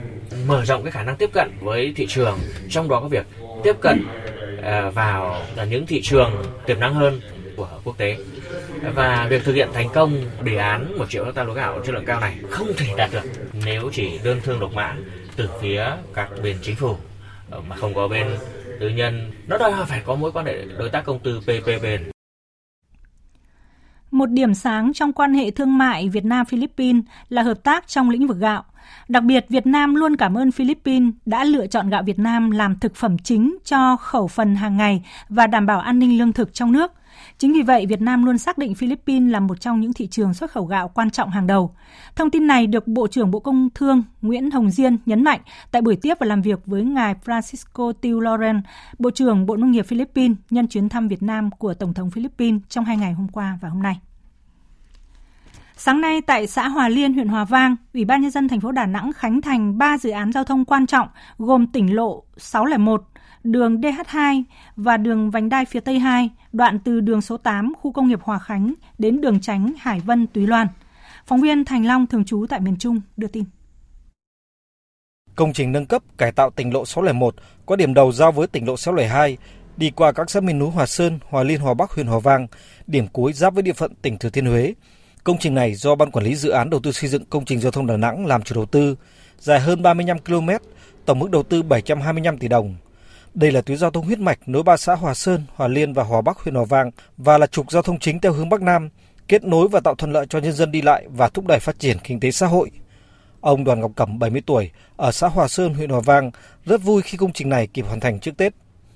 Mở 0.47 0.65
rộng 0.65 0.83
cái 0.83 0.93
khả 0.93 1.03
năng 1.03 1.17
tiếp 1.17 1.31
cận 1.33 1.51
với 1.61 1.93
thị 1.97 2.07
trường 2.07 2.39
trong 2.69 2.89
đó 2.89 3.01
có 3.01 3.09
việc 3.09 3.27
tiếp 3.65 3.77
cận 3.81 4.07
ờ, 4.63 4.91
vào 4.91 5.43
những 5.71 5.87
thị 5.87 6.01
trường 6.03 6.43
tiềm 6.67 6.81
năng 6.81 6.95
hơn 6.95 7.21
của 7.57 7.69
quốc 7.85 7.99
tế. 7.99 8.17
Và 8.95 9.27
việc 9.31 9.45
thực 9.45 9.53
hiện 9.53 9.69
thành 9.73 9.89
công 9.95 10.25
đề 10.43 10.57
án 10.57 10.99
một 10.99 11.11
triệu 11.11 11.25
hecta 11.25 11.45
lúa 11.45 11.55
gạo 11.55 11.81
chất 11.85 11.95
lượng 11.95 12.05
cao 12.05 12.21
này 12.21 12.37
không 12.51 12.69
thể 12.77 12.87
đạt 12.97 13.11
được 13.13 13.25
nếu 13.65 13.91
chỉ 13.93 14.19
đơn 14.25 14.41
thương 14.45 14.61
độc 14.61 14.73
mã 14.73 14.97
từ 15.37 15.49
phía 15.61 15.87
các 16.15 16.29
bên 16.43 16.57
chính 16.63 16.77
phủ 16.77 16.97
ờ, 17.51 17.61
mà 17.69 17.77
không 17.77 17.95
có 17.95 18.09
bên 18.09 18.27
tư 18.81 18.89
nhân. 18.89 19.33
Nó 19.47 19.59
đòi 19.59 19.73
hỏi 19.73 19.87
phải 19.89 20.03
có 20.05 20.15
mối 20.15 20.33
quan 20.33 20.47
hệ 20.47 20.65
đối 20.79 20.89
tác 20.89 21.05
công 21.05 21.19
tư 21.19 21.41
PPP 21.41 22.16
một 24.11 24.27
điểm 24.27 24.55
sáng 24.55 24.93
trong 24.93 25.13
quan 25.13 25.35
hệ 25.35 25.51
thương 25.51 25.79
mại 25.79 26.09
Việt 26.09 26.25
Nam 26.25 26.47
Philippines 26.47 27.05
là 27.29 27.43
hợp 27.43 27.63
tác 27.63 27.89
trong 27.89 28.11
lĩnh 28.11 28.27
vực 28.27 28.39
gạo. 28.39 28.65
Đặc 29.09 29.23
biệt, 29.23 29.47
Việt 29.49 29.67
Nam 29.67 29.95
luôn 29.95 30.17
cảm 30.17 30.35
ơn 30.35 30.51
Philippines 30.51 31.15
đã 31.27 31.45
lựa 31.45 31.67
chọn 31.67 31.89
gạo 31.89 32.03
Việt 32.03 32.19
Nam 32.19 32.51
làm 32.51 32.79
thực 32.79 32.97
phẩm 32.97 33.19
chính 33.19 33.57
cho 33.65 33.97
khẩu 33.97 34.29
phần 34.29 34.57
hàng 34.57 34.77
ngày 34.77 35.03
và 35.29 35.47
đảm 35.47 35.67
bảo 35.67 35.81
an 35.81 35.99
ninh 35.99 36.19
lương 36.19 36.33
thực 36.33 36.55
trong 36.55 36.73
nước– 36.73 36.93
Chính 37.39 37.53
vì 37.53 37.63
vậy, 37.63 37.87
Việt 37.87 38.01
Nam 38.01 38.25
luôn 38.25 38.39
xác 38.39 38.59
định 38.59 38.75
Philippines 38.75 39.33
là 39.33 39.41
một 39.41 39.61
trong 39.61 39.81
những 39.81 39.93
thị 39.93 40.07
trường 40.07 40.35
xuất 40.35 40.51
khẩu 40.51 40.65
gạo 40.65 40.89
quan 40.89 41.11
trọng 41.11 41.31
hàng 41.31 41.47
đầu. 41.47 41.75
Thông 42.17 42.31
tin 42.31 42.47
này 42.47 42.67
được 42.67 42.87
Bộ 42.87 43.07
trưởng 43.07 43.31
Bộ 43.31 43.41
Công 43.41 43.69
Thương 43.75 44.03
Nguyễn 44.23 44.51
Hồng 44.51 44.71
Diên 44.71 44.97
nhấn 45.07 45.25
mạnh 45.25 45.41
tại 45.71 45.83
buổi 45.83 45.97
tiếp 45.97 46.15
và 46.21 46.27
làm 46.27 46.43
việc 46.43 46.67
với 46.67 46.85
ngài 46.85 47.15
Francisco 47.25 47.93
Tiu 47.93 48.21
Loren, 48.21 48.63
Bộ 48.99 49.11
trưởng 49.11 49.47
Bộ 49.47 49.57
Nông 49.57 49.71
nghiệp 49.71 49.87
Philippines 49.87 50.37
nhân 50.51 50.69
chuyến 50.69 50.89
thăm 50.89 51.09
Việt 51.09 51.23
Nam 51.23 51.51
của 51.51 51.75
Tổng 51.75 51.95
thống 51.95 52.11
Philippines 52.11 52.63
trong 52.69 52.85
hai 52.85 52.97
ngày 52.97 53.13
hôm 53.13 53.29
qua 53.29 53.59
và 53.63 53.69
hôm 53.69 53.83
nay. 53.83 54.01
Sáng 55.79 56.01
nay 56.01 56.21
tại 56.21 56.47
xã 56.47 56.69
Hòa 56.69 56.89
Liên, 56.89 57.15
huyện 57.15 57.29
Hòa 57.29 57.45
Vang, 57.45 57.77
Ủy 57.95 58.05
ban 58.05 58.23
nhân 58.23 58.31
dân 58.31 58.49
thành 58.49 58.61
phố 58.61 58.73
Đà 58.73 58.87
Nẵng 58.87 59.13
khánh 59.13 59.41
thành 59.41 59.79
3 59.79 59.99
dự 59.99 60.11
án 60.11 60.33
giao 60.33 60.45
thông 60.45 60.65
quan 60.65 60.87
trọng 60.87 61.09
gồm 61.39 61.67
tỉnh 61.67 61.95
lộ 61.95 62.23
601, 62.37 63.03
đường 63.47 63.81
DH2 63.81 64.43
và 64.77 64.97
đường 64.97 65.31
vành 65.31 65.49
đai 65.49 65.65
phía 65.65 65.81
Tây 65.81 65.99
2, 65.99 66.31
đoạn 66.53 66.79
từ 66.79 67.01
đường 67.01 67.21
số 67.21 67.37
8 67.37 67.73
khu 67.81 67.93
công 67.93 68.09
nghiệp 68.09 68.21
Hòa 68.23 68.39
Khánh 68.39 68.75
đến 68.99 69.21
đường 69.21 69.41
tránh 69.41 69.73
Hải 69.79 70.01
Vân 70.01 70.27
Túy 70.27 70.47
Loan. 70.47 70.67
Phóng 71.27 71.41
viên 71.41 71.65
Thành 71.65 71.87
Long 71.87 72.07
thường 72.07 72.25
trú 72.25 72.47
tại 72.49 72.61
miền 72.61 72.77
Trung 72.79 73.01
đưa 73.17 73.29
tin. 73.29 73.45
Công 75.35 75.53
trình 75.53 75.73
nâng 75.73 75.87
cấp 75.87 76.03
cải 76.19 76.33
tạo 76.33 76.51
tỉnh 76.51 76.75
lộ 76.75 76.85
601 76.85 77.35
có 77.67 77.77
điểm 77.77 77.95
đầu 77.95 78.13
giao 78.13 78.33
với 78.33 78.47
tỉnh 78.47 78.67
lộ 78.67 78.77
602 78.77 79.37
đi 79.77 79.91
qua 79.91 80.13
các 80.13 80.31
xã 80.31 80.41
miền 80.41 80.59
núi 80.59 80.71
Hòa 80.71 80.87
Sơn, 80.87 81.19
Hòa 81.29 81.43
Liên, 81.43 81.61
Hòa 81.61 81.75
Bắc, 81.75 81.91
huyện 81.91 82.07
Hòa 82.07 82.19
Vang, 82.19 82.47
điểm 82.87 83.07
cuối 83.13 83.33
giáp 83.33 83.55
với 83.55 83.63
địa 83.63 83.73
phận 83.73 83.95
tỉnh 84.03 84.19
Thừa 84.19 84.31
Thiên 84.31 84.47
Huế. 84.47 84.75
Công 85.25 85.39
trình 85.39 85.55
này 85.55 85.75
do 85.75 85.95
Ban 85.95 86.11
Quản 86.11 86.25
lý 86.25 86.35
Dự 86.35 86.51
án 86.51 86.71
Đầu 86.71 86.81
tư 86.81 86.93
xây 86.93 87.11
dựng 87.11 87.25
công 87.25 87.45
trình 87.45 87.61
giao 87.61 87.73
thông 87.73 87.87
Đà 87.87 87.97
Nẵng 87.97 88.27
làm 88.27 88.43
chủ 88.43 88.55
đầu 88.55 88.67
tư, 88.67 88.97
dài 89.39 89.61
hơn 89.61 89.83
35 89.83 90.19
km, 90.19 90.49
tổng 91.05 91.19
mức 91.19 91.31
đầu 91.31 91.43
tư 91.43 91.63
725 91.63 92.39
tỷ 92.39 92.49
đồng. 92.49 92.75
Đây 93.37 93.53
là 93.53 93.61
tuyến 93.61 93.79
giao 93.79 93.91
thông 93.91 94.05
huyết 94.05 94.19
mạch 94.19 94.39
nối 94.47 94.63
ba 94.63 94.77
xã 94.77 94.95
Hòa 94.95 95.15
Sơn, 95.15 95.43
Hòa 95.55 95.69
Liên 95.69 95.93
và 95.93 96.03
Hòa 96.03 96.21
Bắc 96.21 96.39
huyện 96.39 96.55
Hòa 96.55 96.65
Vang 96.65 96.91
và 97.17 97.39
là 97.39 97.47
trục 97.47 97.71
giao 97.71 97.83
thông 97.83 97.99
chính 97.99 98.21
theo 98.21 98.33
hướng 98.33 98.49
Bắc 98.49 98.63
Nam, 98.63 98.89
kết 99.29 99.45
nối 99.45 99.69
và 99.69 99.81
tạo 99.81 99.95
thuận 99.95 100.13
lợi 100.13 100.27
cho 100.29 100.39
nhân 100.39 100.53
dân 100.53 100.73
đi 100.73 100.83
lại 100.83 101.07
và 101.09 101.29
thúc 101.29 101.47
đẩy 101.47 101.59
phát 101.59 101.79
triển 101.79 101.97
kinh 102.05 102.21
tế 102.21 102.31
xã 102.31 102.47
hội. 102.47 102.71
Ông 103.41 103.65
Đoàn 103.65 103.81
Ngọc 103.81 103.91
Cẩm, 103.97 104.19
70 104.19 104.43
tuổi, 104.47 104.71
ở 104.97 105.13
xã 105.13 105.29
Hòa 105.29 105.49
Sơn, 105.49 105.75
huyện 105.75 105.91
Hòa 105.91 106.01
Vang, 106.01 106.31
rất 106.65 106.83
vui 106.83 107.03
khi 107.03 107.19
công 107.19 107.33
trình 107.33 107.49
này 107.49 107.67
kịp 107.67 107.87
hoàn 107.87 108.01
thành 108.01 108.19
trước 108.21 108.37
Tết. 108.37 108.53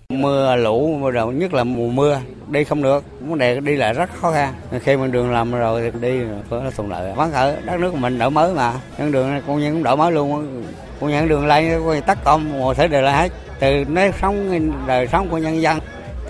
Mưa 0.09 0.57
lũ 0.57 1.11
rồi 1.13 1.35
nhất 1.35 1.55
là 1.55 1.65
mùa 1.65 1.89
mưa, 1.89 2.21
đi 2.51 2.65
không 2.65 2.83
được, 2.83 3.05
vấn 3.21 3.39
đề 3.39 3.61
đi 3.61 3.77
lại 3.77 3.93
rất 3.93 4.11
khó 4.21 4.33
khăn. 4.33 4.55
Khi 4.83 4.97
mình 4.97 5.13
đường 5.13 5.31
làm 5.31 5.53
rồi 5.53 5.91
thì 5.91 6.01
đi 6.01 6.21
có 6.51 6.71
thuận 6.77 6.91
lợi. 6.91 7.15
Phấn 7.17 7.31
khởi, 7.33 7.57
đất 7.65 7.81
nước 7.81 7.95
mình 7.95 8.19
đổi 8.19 8.31
mới 8.31 8.55
mà, 8.55 8.81
nhân 8.99 9.13
đường 9.13 9.31
này 9.31 9.43
cũng 9.47 9.61
cũng 9.63 9.83
đổi 9.83 9.97
mới 9.97 10.13
luôn. 10.13 10.65
Cũng 11.01 11.11
nhân 11.11 11.29
đường 11.29 11.47
lên, 11.47 12.03
tắt 12.07 12.19
công, 12.25 12.61
một 12.61 12.77
thể 12.77 12.89
đều 12.89 13.03
là 13.03 13.21
hết 13.21 13.33
từ 13.61 13.85
nếp 13.85 14.15
sống 14.21 14.61
đời 14.87 15.07
sống 15.07 15.29
của 15.31 15.39
nhân 15.39 15.63
dân 15.63 15.79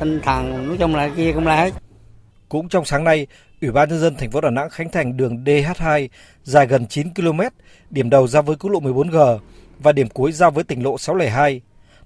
tinh 0.01 0.21
thần 0.23 0.69
nói 0.69 0.77
chung 0.79 0.95
là 0.95 1.11
kia 1.16 1.33
cũng 1.35 1.47
là 1.47 1.57
hết 1.57 1.73
cũng 2.49 2.69
trong 2.69 2.85
sáng 2.85 3.05
nay 3.05 3.27
Ủy 3.61 3.71
ban 3.71 3.88
nhân 3.88 4.01
dân 4.01 4.16
thành 4.16 4.31
phố 4.31 4.40
Đà 4.40 4.51
Nẵng 4.51 4.71
khánh 4.71 4.90
thành 4.90 5.16
đường 5.16 5.45
DH2 5.45 6.09
dài 6.43 6.66
gần 6.66 6.87
9 6.87 7.14
km, 7.14 7.40
điểm 7.90 8.11
đầu 8.11 8.27
giao 8.27 8.43
với 8.43 8.57
quốc 8.57 8.71
lộ 8.71 8.81
14G 8.81 9.38
và 9.79 9.93
điểm 9.93 10.09
cuối 10.09 10.33
giao 10.33 10.51
với 10.51 10.64
tỉnh 10.64 10.83
lộ 10.83 10.99
602. 10.99 11.61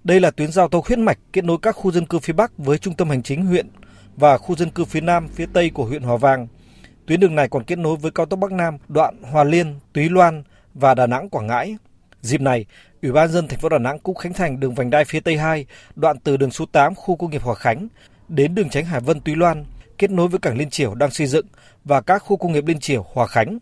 Đây 0.04 0.20
là 0.20 0.30
tuyến 0.30 0.52
giao 0.52 0.68
thông 0.68 0.84
huyết 0.86 0.98
mạch 0.98 1.18
kết 1.32 1.44
nối 1.44 1.58
các 1.62 1.72
khu 1.72 1.92
dân 1.92 2.06
cư 2.06 2.18
phía 2.18 2.32
Bắc 2.32 2.58
với 2.58 2.78
trung 2.78 2.94
tâm 2.94 3.08
hành 3.10 3.22
chính 3.22 3.46
huyện 3.46 3.66
và 4.16 4.38
khu 4.38 4.56
dân 4.56 4.70
cư 4.70 4.84
phía 4.84 5.00
Nam, 5.00 5.28
phía 5.28 5.46
Tây 5.52 5.70
của 5.70 5.84
huyện 5.84 6.02
Hòa 6.02 6.16
Vang. 6.16 6.46
Tuyến 7.06 7.20
đường 7.20 7.34
này 7.34 7.48
còn 7.48 7.64
kết 7.64 7.78
nối 7.78 7.96
với 7.96 8.10
cao 8.10 8.26
tốc 8.26 8.40
Bắc 8.40 8.52
Nam 8.52 8.78
đoạn 8.88 9.22
Hòa 9.22 9.44
Liên, 9.44 9.74
Túy 9.92 10.08
Loan 10.08 10.42
và 10.74 10.94
Đà 10.94 11.06
Nẵng 11.06 11.28
Quảng 11.28 11.46
Ngãi. 11.46 11.76
Dịp 12.20 12.40
này, 12.40 12.66
Ủy 13.04 13.12
ban 13.12 13.32
dân 13.32 13.48
thành 13.48 13.60
phố 13.60 13.68
Đà 13.68 13.78
Nẵng 13.78 13.98
cũng 13.98 14.14
khánh 14.14 14.32
thành 14.32 14.60
đường 14.60 14.74
vành 14.74 14.90
đai 14.90 15.04
phía 15.04 15.20
Tây 15.20 15.36
2, 15.36 15.66
đoạn 15.96 16.16
từ 16.24 16.36
đường 16.36 16.50
số 16.50 16.66
8 16.72 16.94
khu 16.94 17.16
công 17.16 17.30
nghiệp 17.30 17.42
Hòa 17.42 17.54
Khánh 17.54 17.88
đến 18.28 18.54
đường 18.54 18.68
tránh 18.70 18.84
Hải 18.84 19.00
Vân 19.00 19.20
Túy 19.20 19.34
Loan, 19.34 19.64
kết 19.98 20.10
nối 20.10 20.28
với 20.28 20.40
cảng 20.40 20.58
Liên 20.58 20.70
Triểu 20.70 20.94
đang 20.94 21.10
xây 21.10 21.26
dựng 21.26 21.46
và 21.84 22.00
các 22.00 22.18
khu 22.18 22.36
công 22.36 22.52
nghiệp 22.52 22.64
Liên 22.66 22.80
Triểu, 22.80 23.06
Hòa 23.12 23.26
Khánh. 23.26 23.58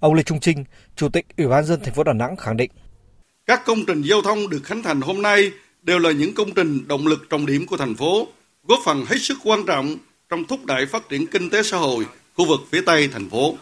Ông 0.00 0.14
Lê 0.14 0.22
Trung 0.22 0.40
Trinh, 0.40 0.64
Chủ 0.96 1.08
tịch 1.08 1.26
Ủy 1.36 1.46
ban 1.46 1.64
dân 1.64 1.80
thành 1.84 1.94
phố 1.94 2.04
Đà 2.04 2.12
Nẵng 2.12 2.36
khẳng 2.36 2.56
định: 2.56 2.70
Các 3.46 3.64
công 3.64 3.78
trình 3.86 4.02
giao 4.02 4.22
thông 4.22 4.48
được 4.48 4.60
khánh 4.64 4.82
thành 4.82 5.00
hôm 5.00 5.22
nay 5.22 5.50
đều 5.82 5.98
là 5.98 6.10
những 6.10 6.34
công 6.34 6.54
trình 6.54 6.88
động 6.88 7.06
lực 7.06 7.26
trọng 7.30 7.46
điểm 7.46 7.66
của 7.66 7.76
thành 7.76 7.94
phố, 7.94 8.26
góp 8.68 8.78
phần 8.84 9.04
hết 9.08 9.16
sức 9.20 9.38
quan 9.44 9.66
trọng 9.66 9.96
trong 10.28 10.44
thúc 10.44 10.66
đẩy 10.66 10.86
phát 10.86 11.08
triển 11.08 11.26
kinh 11.26 11.50
tế 11.50 11.62
xã 11.62 11.76
hội 11.76 12.04
khu 12.34 12.44
vực 12.44 12.60
phía 12.70 12.80
Tây 12.86 13.08
thành 13.12 13.30
phố. 13.30 13.54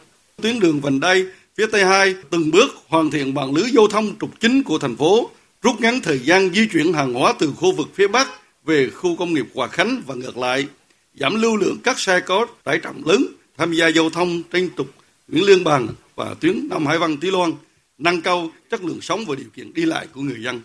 Tuyến 0.43 0.61
đường 0.61 0.81
vành 0.81 1.01
đai 1.01 1.25
Phía 1.59 1.67
Tây 1.73 1.85
2 1.85 2.15
từng 2.31 2.51
bước 2.51 2.69
hoàn 2.89 3.11
thiện 3.11 3.35
mạng 3.35 3.55
lưới 3.55 3.71
giao 3.71 3.89
thông 3.89 4.19
trục 4.21 4.41
chính 4.41 4.63
của 4.63 4.79
thành 4.79 4.97
phố, 4.97 5.31
rút 5.63 5.81
ngắn 5.81 6.01
thời 6.03 6.19
gian 6.19 6.51
di 6.51 6.69
chuyển 6.73 6.93
hàng 6.93 7.15
hóa 7.15 7.35
từ 7.39 7.53
khu 7.57 7.73
vực 7.73 7.89
phía 7.95 8.09
Bắc 8.09 8.29
về 8.65 8.91
khu 8.91 9.17
công 9.17 9.35
nghiệp 9.35 9.47
Hòa 9.55 9.69
Khánh 9.69 10.03
và 10.07 10.15
ngược 10.15 10.37
lại, 10.39 10.69
giảm 11.15 11.43
lưu 11.43 11.57
lượng 11.57 11.77
các 11.85 11.99
xe 11.99 12.21
có 12.21 12.47
tải 12.65 12.79
trọng 12.79 13.03
lớn 13.07 13.27
tham 13.57 13.73
gia 13.73 13.89
giao 13.89 14.11
thông 14.11 14.43
trên 14.53 14.71
trục 14.77 14.87
Nguyễn 15.29 15.45
Lương 15.45 15.65
Bằng 15.65 15.89
và 16.17 16.35
tuyến 16.41 16.69
Nam 16.71 16.87
Hải 16.87 16.99
Văn 16.99 17.17
Tý 17.17 17.31
Loan, 17.31 17.53
nâng 17.99 18.23
cao 18.23 18.49
chất 18.71 18.85
lượng 18.85 19.01
sống 19.01 19.21
và 19.29 19.35
điều 19.35 19.49
kiện 19.55 19.75
đi 19.75 19.85
lại 19.85 20.07
của 20.15 20.21
người 20.21 20.43
dân. 20.43 20.61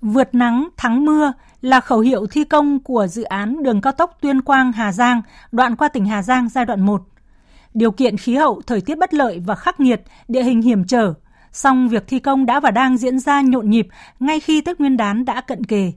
Vượt 0.00 0.34
nắng 0.34 0.68
thắng 0.76 1.04
mưa 1.04 1.32
là 1.62 1.80
khẩu 1.80 2.00
hiệu 2.00 2.26
thi 2.26 2.44
công 2.44 2.80
của 2.80 3.06
dự 3.06 3.22
án 3.22 3.62
đường 3.62 3.80
cao 3.80 3.92
tốc 3.92 4.18
Tuyên 4.20 4.40
Quang 4.40 4.72
Hà 4.72 4.92
Giang, 4.92 5.22
đoạn 5.52 5.76
qua 5.76 5.88
tỉnh 5.88 6.06
Hà 6.06 6.22
Giang 6.22 6.48
giai 6.48 6.64
đoạn 6.64 6.86
1 6.86 7.02
điều 7.74 7.90
kiện 7.90 8.16
khí 8.16 8.34
hậu, 8.34 8.62
thời 8.66 8.80
tiết 8.80 8.98
bất 8.98 9.14
lợi 9.14 9.42
và 9.46 9.54
khắc 9.54 9.80
nghiệt, 9.80 10.02
địa 10.28 10.42
hình 10.42 10.62
hiểm 10.62 10.84
trở. 10.84 11.14
Song 11.52 11.88
việc 11.88 12.04
thi 12.06 12.18
công 12.18 12.46
đã 12.46 12.60
và 12.60 12.70
đang 12.70 12.96
diễn 12.96 13.18
ra 13.18 13.40
nhộn 13.40 13.70
nhịp 13.70 13.88
ngay 14.20 14.40
khi 14.40 14.60
Tết 14.60 14.80
Nguyên 14.80 14.96
đán 14.96 15.24
đã 15.24 15.40
cận 15.40 15.64
kề. 15.64 15.92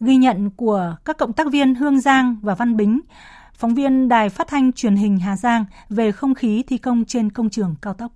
Ghi 0.00 0.16
nhận 0.16 0.50
của 0.50 0.96
các 1.04 1.18
cộng 1.18 1.32
tác 1.32 1.46
viên 1.52 1.74
Hương 1.74 2.00
Giang 2.00 2.36
và 2.42 2.54
Văn 2.54 2.76
Bính, 2.76 3.00
phóng 3.54 3.74
viên 3.74 4.08
Đài 4.08 4.28
Phát 4.28 4.48
thanh 4.48 4.72
Truyền 4.72 4.96
hình 4.96 5.18
Hà 5.18 5.36
Giang 5.36 5.64
về 5.88 6.12
không 6.12 6.34
khí 6.34 6.64
thi 6.66 6.78
công 6.78 7.04
trên 7.04 7.30
công 7.30 7.50
trường 7.50 7.74
cao 7.82 7.94
tốc. 7.94 8.12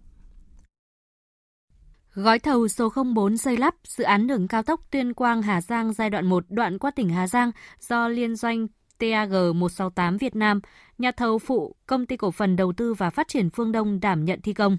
Gói 2.15 2.39
thầu 2.39 2.69
số 2.69 2.89
04 3.15 3.37
xây 3.37 3.57
lắp 3.57 3.75
dự 3.85 4.05
án 4.05 4.27
đường 4.27 4.49
cao 4.49 4.63
tốc 4.63 4.81
Tuyên 4.91 5.15
Quang 5.15 5.43
Hà 5.43 5.61
Giang 5.61 5.93
giai 5.93 6.11
đoạn 6.11 6.27
1 6.27 6.45
đoạn 6.49 6.79
qua 6.79 6.91
tỉnh 6.91 7.09
Hà 7.09 7.27
Giang 7.27 7.51
do 7.81 8.09
liên 8.09 8.37
doanh 8.37 8.67
TAG 9.01 9.59
168 9.59 10.17
Việt 10.17 10.37
Nam, 10.37 10.61
nhà 10.99 11.13
thầu 11.13 11.39
phụ 11.39 11.77
Công 11.87 12.07
ty 12.07 12.17
Cổ 12.17 12.31
phần 12.31 12.57
Đầu 12.57 12.73
tư 12.73 12.95
và 12.95 13.11
Phát 13.11 13.29
triển 13.29 13.51
Phương 13.51 13.73
Đông 13.73 14.01
đảm 14.01 14.25
nhận 14.25 14.41
thi 14.41 14.53
công. 14.53 14.79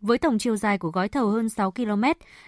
với 0.00 0.18
tổng 0.18 0.38
chiều 0.38 0.56
dài 0.56 0.78
của 0.78 0.90
gói 0.90 1.08
thầu 1.08 1.28
hơn 1.28 1.48
6 1.48 1.70
km 1.70 2.04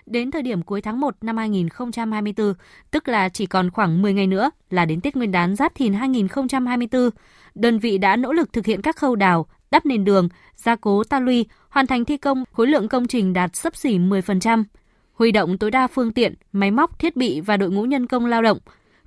đến 0.07 0.31
thời 0.31 0.43
điểm 0.43 0.63
cuối 0.63 0.81
tháng 0.81 1.01
1 1.01 1.15
năm 1.21 1.37
2024, 1.37 2.55
tức 2.91 3.09
là 3.09 3.29
chỉ 3.29 3.47
còn 3.47 3.71
khoảng 3.71 4.03
10 4.03 4.15
ngày 4.15 4.27
nữa 4.27 4.51
là 4.71 4.85
đến 4.85 5.01
Tết 5.01 5.17
Nguyên 5.17 5.33
đán 5.33 5.57
Giáp 5.57 5.75
Thìn 5.75 5.93
2024. 5.93 7.11
Đơn 7.55 7.79
vị 7.79 7.99
đã 7.99 8.17
nỗ 8.17 8.33
lực 8.33 8.53
thực 8.53 8.67
hiện 8.67 8.83
các 8.83 8.97
khâu 8.97 9.17
đào, 9.17 9.47
đắp 9.71 9.87
nền 9.87 10.05
đường, 10.05 10.29
gia 10.57 10.77
cố 10.77 11.05
ta 11.05 11.21
luy, 11.21 11.47
hoàn 11.69 11.87
thành 11.87 12.05
thi 12.05 12.17
công, 12.17 12.45
khối 12.53 12.67
lượng 12.67 12.89
công 12.89 13.07
trình 13.07 13.33
đạt 13.33 13.57
sấp 13.57 13.77
xỉ 13.77 13.99
10%, 13.99 14.65
huy 15.15 15.33
động 15.33 15.59
tối 15.59 15.71
đa 15.71 15.87
phương 15.87 16.13
tiện, 16.13 16.35
máy 16.53 16.71
móc, 16.71 16.99
thiết 16.99 17.17
bị 17.17 17.41
và 17.41 17.57
đội 17.57 17.71
ngũ 17.71 17.85
nhân 17.85 18.07
công 18.07 18.27
lao 18.27 18.43
động, 18.43 18.59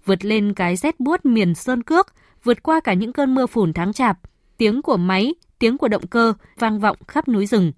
vượt 0.06 0.26
lên 0.26 0.54
cái 0.54 0.76
rét 0.76 1.00
buốt 1.00 1.26
miền 1.26 1.56
sơn 1.56 1.84
cước, 1.84 2.14
vượt 2.44 2.64
qua 2.64 2.80
cả 2.80 2.94
những 2.94 3.14
cơn 3.14 3.36
mưa 3.36 3.46
phùn 3.46 3.74
tháng 3.74 3.94
chạp, 3.94 4.20
tiếng 4.58 4.82
của 4.82 4.98
máy, 4.98 5.36
tiếng 5.60 5.78
của 5.78 5.88
động 5.88 6.08
cơ 6.08 6.34
vang 6.60 6.80
vọng 6.80 6.98
khắp 7.08 7.28
núi 7.28 7.46
rừng. 7.46 7.72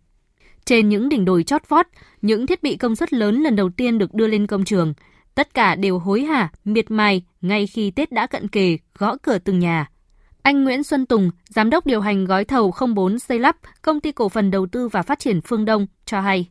Trên 0.65 0.89
những 0.89 1.09
đỉnh 1.09 1.25
đồi 1.25 1.43
chót 1.43 1.69
vót, 1.69 1.85
những 2.21 2.47
thiết 2.47 2.63
bị 2.63 2.77
công 2.77 2.95
suất 2.95 3.13
lớn 3.13 3.41
lần 3.43 3.55
đầu 3.55 3.69
tiên 3.69 3.97
được 3.97 4.13
đưa 4.13 4.27
lên 4.27 4.47
công 4.47 4.65
trường. 4.65 4.93
Tất 5.35 5.53
cả 5.53 5.75
đều 5.75 5.99
hối 5.99 6.21
hả, 6.21 6.51
miệt 6.65 6.91
mài 6.91 7.23
ngay 7.41 7.67
khi 7.67 7.91
Tết 7.91 8.11
đã 8.11 8.27
cận 8.27 8.47
kề, 8.47 8.77
gõ 8.97 9.17
cửa 9.21 9.37
từng 9.37 9.59
nhà. 9.59 9.89
Anh 10.41 10.63
Nguyễn 10.63 10.83
Xuân 10.83 11.05
Tùng, 11.05 11.31
giám 11.49 11.69
đốc 11.69 11.85
điều 11.85 12.01
hành 12.01 12.25
gói 12.25 12.45
thầu 12.45 12.73
04 12.95 13.19
xây 13.19 13.39
lắp, 13.39 13.57
công 13.81 13.99
ty 13.99 14.11
cổ 14.11 14.29
phần 14.29 14.51
đầu 14.51 14.67
tư 14.71 14.87
và 14.87 15.01
phát 15.01 15.19
triển 15.19 15.41
Phương 15.41 15.65
Đông 15.65 15.87
cho 16.05 16.21
hay. 16.21 16.49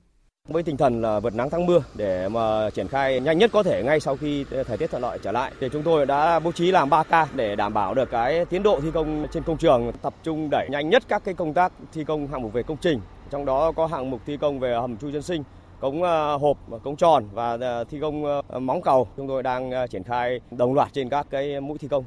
Với 0.48 0.62
tinh 0.62 0.76
thần 0.76 1.02
là 1.02 1.20
vượt 1.20 1.34
nắng 1.34 1.50
thắng 1.50 1.66
mưa 1.66 1.82
để 1.94 2.28
mà 2.28 2.70
triển 2.70 2.88
khai 2.88 3.20
nhanh 3.20 3.38
nhất 3.38 3.50
có 3.52 3.62
thể 3.62 3.82
ngay 3.82 4.00
sau 4.00 4.16
khi 4.16 4.44
thời 4.66 4.76
tiết 4.76 4.90
thuận 4.90 5.02
lợi 5.02 5.18
trở 5.22 5.32
lại 5.32 5.52
thì 5.60 5.68
chúng 5.72 5.82
tôi 5.82 6.06
đã 6.06 6.38
bố 6.38 6.52
trí 6.52 6.70
làm 6.70 6.90
3 6.90 7.02
ca 7.02 7.26
để 7.34 7.56
đảm 7.56 7.74
bảo 7.74 7.94
được 7.94 8.10
cái 8.10 8.44
tiến 8.44 8.62
độ 8.62 8.80
thi 8.80 8.88
công 8.94 9.26
trên 9.32 9.42
công 9.42 9.56
trường, 9.56 9.92
tập 10.02 10.14
trung 10.22 10.48
đẩy 10.50 10.68
nhanh 10.70 10.90
nhất 10.90 11.02
các 11.08 11.24
cái 11.24 11.34
công 11.34 11.54
tác 11.54 11.72
thi 11.92 12.04
công 12.04 12.26
hạng 12.26 12.42
mục 12.42 12.52
về 12.52 12.62
công 12.62 12.76
trình, 12.80 13.00
trong 13.30 13.44
đó 13.44 13.72
có 13.72 13.86
hạng 13.86 14.10
mục 14.10 14.20
thi 14.26 14.36
công 14.36 14.60
về 14.60 14.74
hầm 14.74 14.96
chui 14.96 15.12
dân 15.12 15.22
sinh, 15.22 15.42
cống 15.80 16.02
ờ, 16.02 16.36
hộp, 16.36 16.58
cống 16.82 16.96
tròn 16.96 17.24
và 17.32 17.58
ờ, 17.60 17.84
thi 17.84 17.98
công 18.00 18.42
ờ, 18.48 18.58
móng 18.58 18.82
cầu. 18.82 19.08
Chúng 19.16 19.28
tôi 19.28 19.42
đang 19.42 19.70
triển 19.90 20.02
khai 20.02 20.40
đồng 20.50 20.74
loạt 20.74 20.88
trên 20.92 21.08
các 21.08 21.26
cái 21.30 21.60
mũi 21.60 21.78
thi 21.78 21.88
công. 21.88 22.04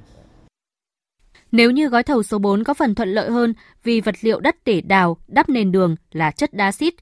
Nếu 1.52 1.72
như 1.72 1.88
gói 1.88 2.04
thầu 2.04 2.24
số 2.24 2.40
4 2.40 2.64
có 2.64 2.74
phần 2.74 2.96
thuận 2.96 3.10
lợi 3.10 3.30
hơn 3.30 3.54
vì 3.84 4.02
vật 4.02 4.16
liệu 4.22 4.40
đất 4.40 4.56
để 4.66 4.82
đào, 4.82 5.18
đắp 5.28 5.50
nền 5.50 5.72
đường 5.72 5.96
là 6.12 6.32
chất 6.32 6.54
đá 6.54 6.72
xít, 6.72 6.94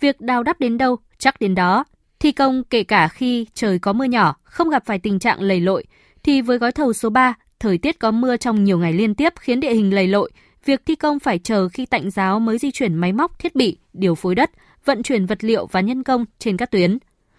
việc 0.00 0.20
đào 0.20 0.42
đắp 0.42 0.60
đến 0.60 0.78
đâu 0.78 0.96
chắc 1.18 1.40
đến 1.40 1.54
đó. 1.54 1.84
Thi 2.20 2.32
công 2.32 2.62
kể 2.64 2.84
cả 2.84 3.08
khi 3.08 3.46
trời 3.54 3.78
có 3.78 3.92
mưa 3.92 4.04
nhỏ, 4.04 4.36
không 4.42 4.70
gặp 4.70 4.82
phải 4.86 4.98
tình 4.98 5.18
trạng 5.18 5.40
lầy 5.40 5.60
lội, 5.60 5.84
thì 6.22 6.40
với 6.40 6.58
gói 6.58 6.72
thầu 6.72 6.92
số 6.92 7.10
3, 7.10 7.34
thời 7.60 7.78
tiết 7.78 7.98
có 7.98 8.10
mưa 8.10 8.36
trong 8.36 8.64
nhiều 8.64 8.78
ngày 8.78 8.92
liên 8.92 9.14
tiếp 9.14 9.32
khiến 9.40 9.60
địa 9.60 9.74
hình 9.74 9.94
lầy 9.94 10.06
lội, 10.06 10.30
việc 10.64 10.82
thi 10.86 10.94
công 10.94 11.18
phải 11.18 11.38
chờ 11.38 11.68
khi 11.68 11.86
tạnh 11.86 12.10
giáo 12.10 12.40
mới 12.40 12.58
di 12.58 12.70
chuyển 12.70 12.94
máy 12.94 13.12
móc, 13.12 13.38
thiết 13.38 13.54
bị, 13.54 13.78
điều 13.92 14.14
phối 14.14 14.34
đất, 14.34 14.50
vận 14.84 15.02
chuyển 15.02 15.26
vật 15.26 15.44
liệu 15.44 15.66
và 15.66 15.80
nhân 15.80 16.02
công 16.02 16.24
trên 16.38 16.56
các 16.56 16.70
tuyến. 16.70 16.98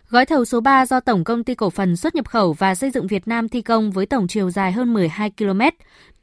Gói 0.10 0.26
thầu 0.26 0.46
số 0.46 0.60
3 0.60 0.86
do 0.86 1.00
Tổng 1.00 1.24
công 1.24 1.44
ty 1.44 1.56
cổ 1.56 1.70
phần 1.70 1.98
xuất 1.98 2.16
nhập 2.16 2.30
khẩu 2.30 2.54
và 2.54 2.76
xây 2.76 2.92
dựng 2.92 3.08
Việt 3.08 3.28
Nam 3.28 3.50
thi 3.50 3.62
công 3.62 3.92
với 3.92 4.06
tổng 4.06 4.28
chiều 4.28 4.50
dài 4.50 4.72
hơn 4.72 4.94
12 4.94 5.32
km, 5.38 5.62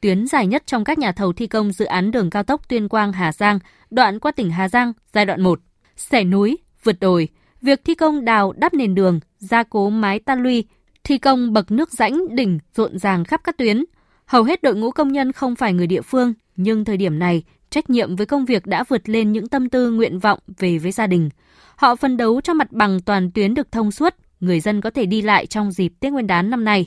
tuyến 0.01 0.27
dài 0.27 0.47
nhất 0.47 0.63
trong 0.67 0.85
các 0.85 0.99
nhà 0.99 1.13
thầu 1.13 1.33
thi 1.33 1.47
công 1.47 1.73
dự 1.73 1.85
án 1.85 2.11
đường 2.11 2.31
cao 2.31 2.43
tốc 2.43 2.69
Tuyên 2.69 2.89
Quang 2.89 3.13
Hà 3.13 3.33
Giang, 3.33 3.59
đoạn 3.91 4.19
qua 4.19 4.33
tỉnh 4.33 4.51
Hà 4.51 4.69
Giang, 4.69 4.93
giai 5.13 5.27
đoạn 5.27 5.43
1. 5.43 5.61
Xẻ 5.97 6.25
núi, 6.25 6.59
vượt 6.83 7.01
đồi, 7.01 7.29
việc 7.63 7.81
thi 7.85 7.95
công 7.95 8.25
đào 8.25 8.53
đắp 8.57 8.75
nền 8.75 8.95
đường, 8.95 9.21
gia 9.39 9.63
cố 9.63 9.91
mái 9.91 10.19
tan 10.19 10.43
luy, 10.43 10.65
thi 11.05 11.19
công 11.19 11.53
bậc 11.53 11.71
nước 11.71 11.93
rãnh 11.93 12.37
đỉnh 12.37 12.59
rộn 12.75 12.99
ràng 12.99 13.25
khắp 13.25 13.41
các 13.45 13.57
tuyến. 13.59 13.85
Hầu 14.27 14.43
hết 14.43 14.63
đội 14.63 14.75
ngũ 14.75 14.91
công 14.91 15.13
nhân 15.13 15.33
không 15.33 15.57
phải 15.57 15.73
người 15.73 15.87
địa 15.87 16.03
phương, 16.03 16.35
nhưng 16.57 16.85
thời 16.85 16.97
điểm 16.97 17.19
này, 17.19 17.43
trách 17.71 17.91
nhiệm 17.91 18.17
với 18.17 18.27
công 18.27 18.45
việc 18.45 18.67
đã 18.67 18.85
vượt 18.89 19.09
lên 19.09 19.33
những 19.33 19.49
tâm 19.49 19.69
tư 19.69 19.91
nguyện 19.91 20.19
vọng 20.19 20.39
về 20.59 20.79
với 20.79 20.93
gia 20.93 21.07
đình. 21.07 21.31
Họ 21.77 21.97
phân 21.97 22.17
đấu 22.17 22.41
cho 22.41 22.55
mặt 22.55 22.73
bằng 22.73 23.01
toàn 23.01 23.31
tuyến 23.31 23.55
được 23.55 23.73
thông 23.73 23.91
suốt, 23.91 24.15
người 24.41 24.61
dân 24.61 24.81
có 24.81 24.91
thể 24.91 25.07
đi 25.07 25.23
lại 25.23 25.47
trong 25.47 25.73
dịp 25.73 25.93
Tết 26.01 26.13
Nguyên 26.13 26.27
đán 26.27 26.51
năm 26.51 26.65
nay. 26.65 26.87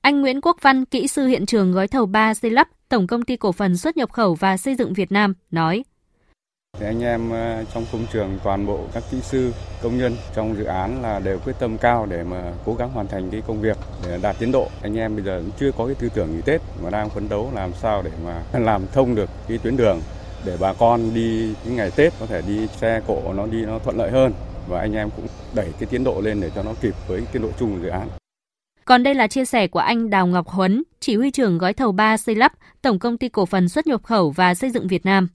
Anh 0.00 0.20
Nguyễn 0.20 0.40
Quốc 0.40 0.56
Văn, 0.60 0.84
kỹ 0.84 1.08
sư 1.08 1.26
hiện 1.26 1.46
trường 1.46 1.72
gói 1.72 1.88
thầu 1.88 2.06
3 2.06 2.34
xây 2.34 2.50
lắp 2.50 2.68
Tổng 2.88 3.06
công 3.06 3.22
ty 3.22 3.36
cổ 3.36 3.52
phần 3.52 3.76
xuất 3.76 3.96
nhập 3.96 4.12
khẩu 4.12 4.34
và 4.34 4.56
xây 4.56 4.74
dựng 4.74 4.92
Việt 4.92 5.12
Nam 5.12 5.34
nói: 5.50 5.84
thì 6.78 6.86
anh 6.86 7.02
em 7.02 7.30
ờ, 7.30 7.64
trong 7.74 7.84
công 7.92 8.06
trường 8.12 8.38
toàn 8.44 8.66
bộ 8.66 8.80
các 8.92 9.02
kỹ 9.10 9.20
sư, 9.20 9.52
công 9.82 9.98
nhân 9.98 10.16
trong 10.34 10.56
dự 10.58 10.64
án 10.64 11.02
là 11.02 11.18
đều 11.18 11.38
quyết 11.38 11.52
tâm 11.58 11.78
cao 11.78 12.06
để 12.10 12.24
mà 12.24 12.52
cố 12.64 12.74
gắng 12.74 12.90
hoàn 12.90 13.08
thành 13.08 13.30
cái 13.30 13.42
công 13.46 13.60
việc 13.60 13.76
để 14.06 14.18
đạt 14.22 14.36
tiến 14.38 14.52
độ. 14.52 14.68
Anh 14.82 14.98
em 14.98 15.16
bây 15.16 15.24
giờ 15.24 15.40
cũng 15.40 15.50
chưa 15.60 15.70
có 15.78 15.86
cái 15.86 15.94
tư 15.94 16.08
tưởng 16.14 16.36
nghỉ 16.36 16.42
Tết 16.44 16.60
mà 16.82 16.90
đang 16.90 17.10
phấn 17.10 17.28
đấu 17.28 17.50
làm 17.54 17.72
sao 17.72 18.02
để 18.02 18.10
mà 18.24 18.42
làm 18.60 18.86
thông 18.92 19.14
được 19.14 19.30
cái 19.48 19.58
tuyến 19.58 19.76
đường 19.76 20.00
để 20.44 20.56
bà 20.60 20.72
con 20.72 21.14
đi 21.14 21.54
cái 21.64 21.74
ngày 21.74 21.90
Tết 21.96 22.12
có 22.20 22.26
thể 22.26 22.42
đi 22.46 22.66
xe 22.66 23.00
cộ 23.06 23.32
nó 23.32 23.46
đi 23.46 23.64
nó 23.64 23.78
thuận 23.78 23.98
lợi 23.98 24.10
hơn 24.10 24.32
và 24.68 24.80
anh 24.80 24.92
em 24.92 25.10
cũng 25.16 25.26
đẩy 25.54 25.72
cái 25.78 25.88
tiến 25.90 26.04
độ 26.04 26.20
lên 26.20 26.40
để 26.40 26.50
cho 26.54 26.62
nó 26.62 26.72
kịp 26.80 26.94
với 27.08 27.22
tiến 27.32 27.42
độ 27.42 27.48
chung 27.58 27.72
của 27.72 27.82
dự 27.82 27.88
án. 27.88 28.08
Còn 28.84 29.02
đây 29.02 29.14
là 29.14 29.26
chia 29.26 29.44
sẻ 29.44 29.66
của 29.66 29.78
anh 29.78 30.10
Đào 30.10 30.26
Ngọc 30.26 30.48
Huấn, 30.48 30.82
chỉ 31.00 31.16
huy 31.16 31.30
trưởng 31.30 31.58
gói 31.58 31.72
thầu 31.72 31.92
3 31.92 32.16
xây 32.16 32.34
lắp 32.34 32.52
Tổng 32.82 32.98
công 32.98 33.18
ty 33.18 33.28
cổ 33.28 33.46
phần 33.46 33.68
xuất 33.68 33.86
nhập 33.86 34.02
khẩu 34.02 34.30
và 34.30 34.54
xây 34.54 34.70
dựng 34.70 34.88
Việt 34.88 35.06
Nam. 35.06 35.28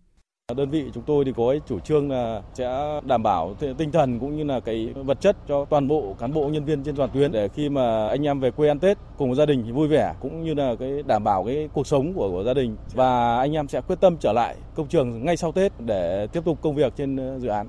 Đơn 0.58 0.70
vị 0.70 0.86
chúng 0.94 1.04
tôi 1.04 1.26
thì 1.26 1.34
có 1.38 1.50
cái 1.50 1.62
chủ 1.68 1.80
trương 1.80 2.12
là 2.12 2.42
sẽ 2.54 3.00
đảm 3.06 3.24
bảo 3.24 3.56
tinh 3.78 3.92
thần 3.92 4.20
cũng 4.20 4.38
như 4.38 4.44
là 4.44 4.60
cái 4.60 4.94
vật 4.96 5.22
chất 5.22 5.38
cho 5.48 5.66
toàn 5.66 5.88
bộ 5.88 6.16
cán 6.20 6.34
bộ 6.34 6.48
nhân 6.48 6.66
viên 6.66 6.84
trên 6.84 6.96
toàn 6.96 7.10
tuyến 7.14 7.32
để 7.32 7.48
khi 7.48 7.70
mà 7.70 8.08
anh 8.08 8.28
em 8.28 8.40
về 8.40 8.52
quê 8.52 8.68
ăn 8.68 8.80
Tết 8.80 8.98
cùng 9.18 9.36
gia 9.36 9.46
đình 9.46 9.64
thì 9.66 9.72
vui 9.72 9.88
vẻ 9.88 10.14
cũng 10.22 10.44
như 10.44 10.54
là 10.54 10.76
cái 10.80 11.04
đảm 11.08 11.24
bảo 11.24 11.44
cái 11.44 11.70
cuộc 11.74 11.88
sống 11.88 12.14
của, 12.14 12.30
của 12.32 12.44
gia 12.44 12.54
đình 12.54 12.76
và 12.94 13.38
anh 13.38 13.54
em 13.54 13.68
sẽ 13.68 13.82
quyết 13.82 14.00
tâm 14.02 14.18
trở 14.18 14.34
lại 14.34 14.56
công 14.76 14.88
trường 14.88 15.26
ngay 15.26 15.38
sau 15.38 15.52
Tết 15.52 15.72
để 15.86 16.28
tiếp 16.34 16.42
tục 16.46 16.62
công 16.62 16.76
việc 16.76 16.94
trên 16.98 17.18
ờ, 17.18 17.40
dự 17.40 17.48
án. 17.48 17.68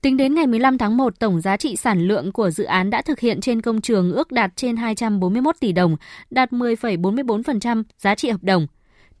Tính 0.00 0.16
đến 0.16 0.34
ngày 0.34 0.46
15 0.46 0.78
tháng 0.78 0.96
1, 0.96 1.18
tổng 1.18 1.40
giá 1.40 1.56
trị 1.56 1.76
sản 1.76 2.00
lượng 2.00 2.32
của 2.32 2.50
dự 2.50 2.64
án 2.64 2.90
đã 2.90 3.02
thực 3.02 3.20
hiện 3.20 3.40
trên 3.40 3.62
công 3.62 3.80
trường 3.80 4.12
ước 4.12 4.32
đạt 4.32 4.50
trên 4.56 4.76
241 4.76 5.56
tỷ 5.60 5.72
đồng, 5.72 5.96
đạt 6.30 6.52
10,44% 6.52 7.82
giá 7.98 8.14
trị 8.14 8.30
hợp 8.30 8.42
đồng. 8.42 8.66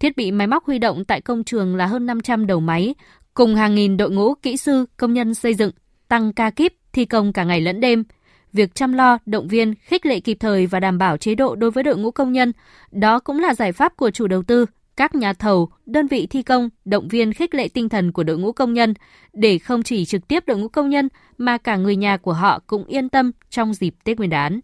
Thiết 0.04 0.16
bị 0.16 0.30
máy 0.30 0.46
móc 0.46 0.64
huy 0.64 0.78
động 0.78 1.04
tại 1.04 1.20
công 1.20 1.44
trường 1.44 1.76
là 1.76 1.86
hơn 1.86 2.06
500 2.06 2.46
đầu 2.46 2.60
máy, 2.60 2.94
cùng 3.34 3.54
hàng 3.54 3.74
nghìn 3.74 3.96
đội 3.96 4.10
ngũ 4.10 4.34
kỹ 4.34 4.56
sư, 4.56 4.86
công 4.96 5.12
nhân 5.14 5.34
xây 5.34 5.54
dựng, 5.54 5.70
tăng 6.08 6.32
ca 6.32 6.50
kíp, 6.50 6.72
thi 6.92 7.04
công 7.04 7.32
cả 7.32 7.44
ngày 7.44 7.60
lẫn 7.60 7.80
đêm. 7.80 8.04
Việc 8.52 8.74
chăm 8.74 8.92
lo, 8.92 9.18
động 9.26 9.48
viên, 9.48 9.74
khích 9.74 10.06
lệ 10.06 10.20
kịp 10.20 10.36
thời 10.40 10.66
và 10.66 10.80
đảm 10.80 10.98
bảo 10.98 11.16
chế 11.16 11.34
độ 11.34 11.54
đối 11.54 11.70
với 11.70 11.84
đội 11.84 11.96
ngũ 11.96 12.10
công 12.10 12.32
nhân, 12.32 12.52
đó 12.90 13.18
cũng 13.18 13.40
là 13.40 13.54
giải 13.54 13.72
pháp 13.72 13.96
của 13.96 14.10
chủ 14.10 14.26
đầu 14.26 14.42
tư, 14.42 14.66
các 14.96 15.14
nhà 15.14 15.32
thầu, 15.32 15.68
đơn 15.86 16.06
vị 16.06 16.26
thi 16.26 16.42
công 16.42 16.68
động 16.84 17.08
viên 17.08 17.32
khích 17.32 17.54
lệ 17.54 17.68
tinh 17.68 17.88
thần 17.88 18.12
của 18.12 18.22
đội 18.22 18.38
ngũ 18.38 18.52
công 18.52 18.74
nhân 18.74 18.94
để 19.32 19.58
không 19.58 19.82
chỉ 19.82 20.04
trực 20.04 20.28
tiếp 20.28 20.44
đội 20.46 20.58
ngũ 20.58 20.68
công 20.68 20.90
nhân 20.90 21.08
mà 21.38 21.58
cả 21.58 21.76
người 21.76 21.96
nhà 21.96 22.16
của 22.16 22.32
họ 22.32 22.60
cũng 22.66 22.84
yên 22.84 23.08
tâm 23.08 23.32
trong 23.50 23.74
dịp 23.74 23.94
Tết 24.04 24.18
Nguyên 24.18 24.30
đán. 24.30 24.60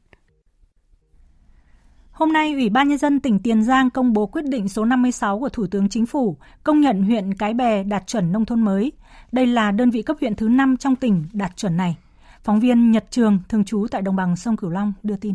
Hôm 2.21 2.33
nay, 2.33 2.53
Ủy 2.53 2.69
ban 2.71 2.89
Nhân 2.89 2.99
dân 2.99 3.21
tỉnh 3.21 3.39
Tiền 3.39 3.63
Giang 3.63 3.91
công 3.91 4.13
bố 4.13 4.27
quyết 4.27 4.45
định 4.45 4.69
số 4.69 4.85
56 4.85 5.41
của 5.41 5.49
Thủ 5.49 5.67
tướng 5.71 5.89
Chính 5.89 6.07
phủ 6.07 6.37
công 6.65 6.81
nhận 6.81 7.03
huyện 7.03 7.35
Cái 7.35 7.55
Bè 7.55 7.83
đạt 7.83 8.07
chuẩn 8.07 8.33
nông 8.33 8.45
thôn 8.45 8.63
mới. 8.63 8.93
Đây 9.33 9.47
là 9.47 9.71
đơn 9.71 9.91
vị 9.91 10.03
cấp 10.03 10.17
huyện 10.21 10.35
thứ 10.35 10.49
5 10.49 10.77
trong 10.77 10.97
tỉnh 10.97 11.25
đạt 11.33 11.57
chuẩn 11.57 11.77
này. 11.77 11.97
Phóng 12.43 12.61
viên 12.61 12.91
Nhật 12.91 13.05
Trường, 13.11 13.39
thường 13.49 13.65
trú 13.65 13.87
tại 13.91 14.03
đồng 14.03 14.17
bằng 14.17 14.37
sông 14.37 14.57
Cửu 14.57 14.71
Long 14.71 14.93
đưa 15.03 15.17
tin. 15.17 15.35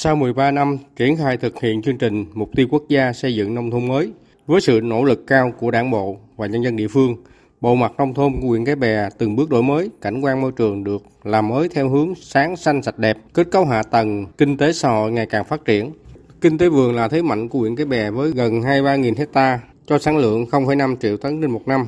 Sau 0.00 0.16
13 0.16 0.50
năm 0.50 0.78
triển 0.96 1.16
khai 1.16 1.36
thực 1.36 1.60
hiện 1.60 1.82
chương 1.82 1.98
trình 1.98 2.26
Mục 2.34 2.50
tiêu 2.56 2.66
quốc 2.70 2.82
gia 2.88 3.12
xây 3.12 3.34
dựng 3.34 3.54
nông 3.54 3.70
thôn 3.70 3.88
mới, 3.88 4.12
với 4.46 4.60
sự 4.60 4.80
nỗ 4.82 5.04
lực 5.04 5.26
cao 5.26 5.52
của 5.58 5.70
đảng 5.70 5.90
bộ 5.90 6.16
và 6.36 6.46
nhân 6.46 6.64
dân 6.64 6.76
địa 6.76 6.88
phương, 6.88 7.16
bộ 7.60 7.74
mặt 7.74 7.92
nông 7.98 8.14
thôn 8.14 8.32
của 8.40 8.48
huyện 8.48 8.64
Cái 8.64 8.76
Bè 8.76 9.08
từng 9.18 9.36
bước 9.36 9.50
đổi 9.50 9.62
mới, 9.62 9.90
cảnh 10.00 10.20
quan 10.20 10.40
môi 10.40 10.52
trường 10.52 10.84
được 10.84 11.02
làm 11.24 11.48
mới 11.48 11.68
theo 11.68 11.88
hướng 11.88 12.14
sáng 12.14 12.56
xanh 12.56 12.82
sạch 12.82 12.98
đẹp, 12.98 13.18
kết 13.34 13.50
cấu 13.50 13.64
hạ 13.64 13.82
tầng, 13.82 14.26
kinh 14.38 14.56
tế 14.56 14.72
xã 14.72 14.88
hội 14.88 15.12
ngày 15.12 15.26
càng 15.26 15.44
phát 15.44 15.64
triển. 15.64 15.92
Kinh 16.40 16.58
tế 16.58 16.68
vườn 16.68 16.94
là 16.94 17.08
thế 17.08 17.22
mạnh 17.22 17.48
của 17.48 17.58
huyện 17.58 17.76
Cái 17.76 17.86
Bè 17.86 18.10
với 18.10 18.30
gần 18.30 18.60
23.000 18.60 19.14
hecta 19.16 19.60
cho 19.86 19.98
sản 19.98 20.18
lượng 20.18 20.44
0,5 20.50 20.96
triệu 20.96 21.16
tấn 21.16 21.40
trên 21.40 21.50
một 21.50 21.68
năm. 21.68 21.86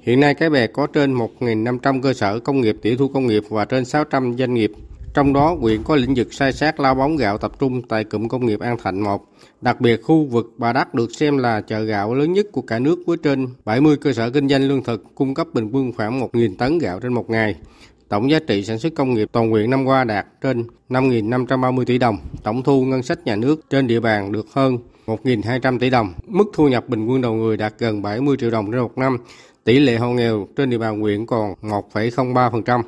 Hiện 0.00 0.20
nay 0.20 0.34
Cái 0.34 0.50
Bè 0.50 0.66
có 0.66 0.86
trên 0.86 1.14
1.500 1.14 2.02
cơ 2.02 2.12
sở 2.12 2.38
công 2.38 2.60
nghiệp 2.60 2.76
tiểu 2.82 2.96
thủ 2.96 3.08
công 3.08 3.26
nghiệp 3.26 3.42
và 3.48 3.64
trên 3.64 3.84
600 3.84 4.36
doanh 4.38 4.54
nghiệp 4.54 4.72
trong 5.14 5.32
đó, 5.32 5.56
huyện 5.60 5.82
có 5.82 5.96
lĩnh 5.96 6.14
vực 6.14 6.34
sai 6.34 6.52
sát 6.52 6.80
lao 6.80 6.94
bóng 6.94 7.16
gạo 7.16 7.38
tập 7.38 7.52
trung 7.58 7.82
tại 7.82 8.04
cụm 8.04 8.28
công 8.28 8.46
nghiệp 8.46 8.60
An 8.60 8.76
Thạnh 8.82 9.02
1. 9.02 9.24
Đặc 9.60 9.80
biệt, 9.80 10.02
khu 10.02 10.24
vực 10.24 10.52
Bà 10.56 10.72
Đắc 10.72 10.94
được 10.94 11.14
xem 11.14 11.38
là 11.38 11.60
chợ 11.60 11.80
gạo 11.80 12.14
lớn 12.14 12.32
nhất 12.32 12.46
của 12.52 12.62
cả 12.62 12.78
nước 12.78 12.98
với 13.06 13.16
trên 13.22 13.48
70 13.64 13.96
cơ 13.96 14.12
sở 14.12 14.30
kinh 14.30 14.48
doanh 14.48 14.68
lương 14.68 14.84
thực 14.84 15.04
cung 15.14 15.34
cấp 15.34 15.46
bình 15.52 15.70
quân 15.72 15.92
khoảng 15.96 16.20
1.000 16.20 16.56
tấn 16.56 16.78
gạo 16.78 17.00
trên 17.00 17.12
một 17.12 17.30
ngày. 17.30 17.54
Tổng 18.08 18.30
giá 18.30 18.38
trị 18.38 18.64
sản 18.64 18.78
xuất 18.78 18.94
công 18.94 19.14
nghiệp 19.14 19.28
toàn 19.32 19.50
huyện 19.50 19.70
năm 19.70 19.84
qua 19.84 20.04
đạt 20.04 20.26
trên 20.40 20.64
5.530 20.88 21.84
tỷ 21.84 21.98
đồng. 21.98 22.16
Tổng 22.42 22.62
thu 22.62 22.84
ngân 22.84 23.02
sách 23.02 23.26
nhà 23.26 23.36
nước 23.36 23.70
trên 23.70 23.86
địa 23.86 24.00
bàn 24.00 24.32
được 24.32 24.46
hơn 24.52 24.78
1.200 25.06 25.78
tỷ 25.78 25.90
đồng. 25.90 26.12
Mức 26.26 26.44
thu 26.52 26.68
nhập 26.68 26.88
bình 26.88 27.06
quân 27.06 27.20
đầu 27.20 27.34
người 27.34 27.56
đạt 27.56 27.74
gần 27.78 28.02
70 28.02 28.36
triệu 28.40 28.50
đồng 28.50 28.72
trên 28.72 28.80
một 28.80 28.98
năm. 28.98 29.18
Tỷ 29.64 29.78
lệ 29.78 29.96
hộ 29.96 30.08
nghèo 30.08 30.48
trên 30.56 30.70
địa 30.70 30.78
bàn 30.78 31.00
huyện 31.00 31.26
còn 31.26 31.54
1,03%. 31.62 32.82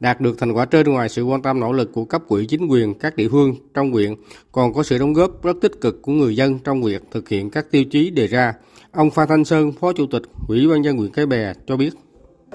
Đạt 0.00 0.20
được 0.20 0.38
thành 0.38 0.52
quả 0.52 0.64
trên 0.64 0.88
ngoài 0.88 1.08
sự 1.08 1.24
quan 1.24 1.42
tâm 1.42 1.60
nỗ 1.60 1.72
lực 1.72 1.92
của 1.92 2.04
cấp 2.04 2.22
quỹ 2.28 2.46
chính 2.46 2.66
quyền 2.66 2.94
các 2.94 3.16
địa 3.16 3.28
phương 3.28 3.54
trong 3.74 3.92
huyện, 3.92 4.14
còn 4.52 4.72
có 4.72 4.82
sự 4.82 4.98
đóng 4.98 5.12
góp 5.12 5.42
rất 5.42 5.56
tích 5.60 5.80
cực 5.80 6.02
của 6.02 6.12
người 6.12 6.36
dân 6.36 6.58
trong 6.58 6.82
việc 6.82 7.02
thực 7.10 7.28
hiện 7.28 7.50
các 7.50 7.70
tiêu 7.70 7.84
chí 7.84 8.10
đề 8.10 8.26
ra. 8.26 8.54
Ông 8.92 9.10
Phan 9.10 9.28
Thanh 9.28 9.44
Sơn, 9.44 9.72
Phó 9.80 9.92
Chủ 9.92 10.06
tịch 10.06 10.22
Ủy 10.48 10.68
ban 10.68 10.84
dân 10.84 10.96
huyện 10.96 11.12
Cái 11.12 11.26
Bè 11.26 11.52
cho 11.66 11.76
biết. 11.76 11.90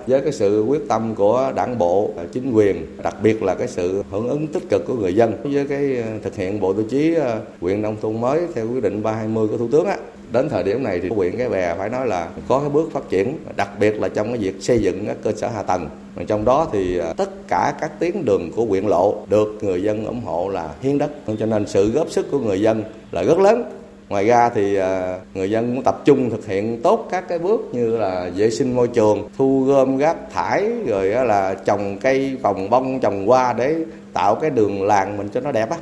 với 0.08 0.22
cái 0.22 0.32
sự 0.32 0.64
quyết 0.68 0.82
tâm 0.88 1.16
của 1.16 1.54
đảng 1.56 1.78
bộ, 1.78 2.12
chính 2.32 2.52
quyền, 2.52 2.86
đặc 3.04 3.16
biệt 3.24 3.44
là 3.44 3.56
cái 3.56 3.68
sự 3.68 4.04
hưởng 4.12 4.28
ứng 4.28 4.48
tích 4.48 4.70
cực 4.70 4.86
của 4.88 4.96
người 4.96 5.16
dân 5.16 5.34
với 5.44 5.66
cái 5.66 6.04
thực 6.24 6.36
hiện 6.36 6.60
bộ 6.60 6.74
tiêu 6.74 6.86
chí 6.90 7.16
à, 7.16 7.40
huyện 7.62 7.82
nông 7.82 7.98
thôn 8.02 8.22
mới 8.22 8.42
theo 8.56 8.68
quyết 8.72 8.84
định 8.84 9.04
320 9.04 9.48
của 9.48 9.58
Thủ 9.58 9.68
tướng 9.72 9.86
á, 9.86 9.98
đến 10.34 10.50
thời 10.50 10.64
điểm 10.64 10.84
này 10.84 11.00
thì 11.04 11.10
huyện 11.10 11.38
cái 11.38 11.50
bè 11.50 11.76
phải 11.78 11.90
nói 11.90 12.08
là 12.08 12.28
có 12.48 12.60
cái 12.60 12.70
bước 12.70 12.90
phát 12.94 13.10
triển, 13.10 13.38
đặc 13.56 13.70
biệt 13.80 14.02
là 14.02 14.10
trong 14.10 14.28
cái 14.28 14.38
việc 14.38 14.56
xây 14.60 14.82
dựng 14.82 15.06
các 15.06 15.18
cơ 15.24 15.32
sở 15.32 15.48
hạ 15.48 15.64
tầng. 15.64 15.90
Trong 16.28 16.46
đó 16.46 16.68
thì 16.72 17.00
à, 17.00 17.14
tất 17.18 17.48
cả 17.48 17.74
các 17.82 18.00
tuyến 18.00 18.26
đường 18.26 18.52
của 18.56 18.66
huyện 18.66 18.86
lộ 18.86 19.16
được 19.30 19.58
người 19.62 19.84
dân 19.84 20.06
ủng 20.06 20.22
hộ 20.26 20.50
là 20.50 20.70
hiến 20.82 20.98
đất. 20.98 21.12
Cho 21.40 21.46
nên 21.46 21.68
sự 21.68 21.92
góp 21.92 22.10
sức 22.10 22.32
của 22.32 22.40
người 22.40 22.62
dân 22.62 22.84
là 23.12 23.24
rất 23.24 23.40
lớn. 23.40 23.64
Ngoài 24.10 24.26
ra 24.26 24.50
thì 24.50 24.76
à, 24.76 25.20
người 25.34 25.52
dân 25.52 25.76
cũng 25.76 25.84
tập 25.84 26.02
trung 26.06 26.30
thực 26.30 26.48
hiện 26.48 26.82
tốt 26.82 27.08
các 27.12 27.28
cái 27.28 27.40
bước 27.40 27.62
như 27.72 27.98
là 27.98 28.30
vệ 28.36 28.50
sinh 28.50 28.76
môi 28.76 28.88
trường, 28.88 29.30
thu 29.38 29.64
gom 29.64 29.98
rác 29.98 30.18
thải, 30.34 30.72
rồi 30.88 31.08
là 31.08 31.56
trồng 31.66 31.98
cây 32.02 32.38
vòng 32.42 32.70
bông, 32.70 33.00
trồng 33.00 33.28
hoa 33.28 33.54
để 33.54 33.76
tạo 34.14 34.36
cái 34.36 34.50
đường 34.50 34.84
làng 34.84 35.18
mình 35.18 35.30
cho 35.34 35.40
nó 35.40 35.52
đẹp 35.52 35.70
á. 35.70 35.78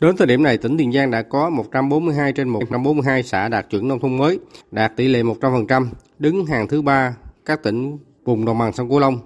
Đến 0.00 0.16
thời 0.16 0.26
điểm 0.26 0.42
này, 0.42 0.58
tỉnh 0.58 0.76
Tiền 0.78 0.92
Giang 0.92 1.10
đã 1.10 1.22
có 1.22 1.50
142 1.50 2.32
trên 2.32 2.48
142 2.48 3.22
xã 3.22 3.48
đạt 3.48 3.66
chuẩn 3.70 3.88
nông 3.88 4.00
thôn 4.00 4.18
mới, 4.18 4.38
đạt 4.70 4.96
tỷ 4.96 5.08
lệ 5.08 5.22
100%, 5.22 5.86
đứng 6.18 6.46
hàng 6.46 6.68
thứ 6.68 6.82
ba 6.82 7.14
các 7.44 7.62
tỉnh 7.62 7.98
vùng 8.24 8.44
đồng 8.44 8.58
bằng 8.58 8.72
sông 8.72 8.88
Cửu 8.88 8.98
Long. 8.98 9.18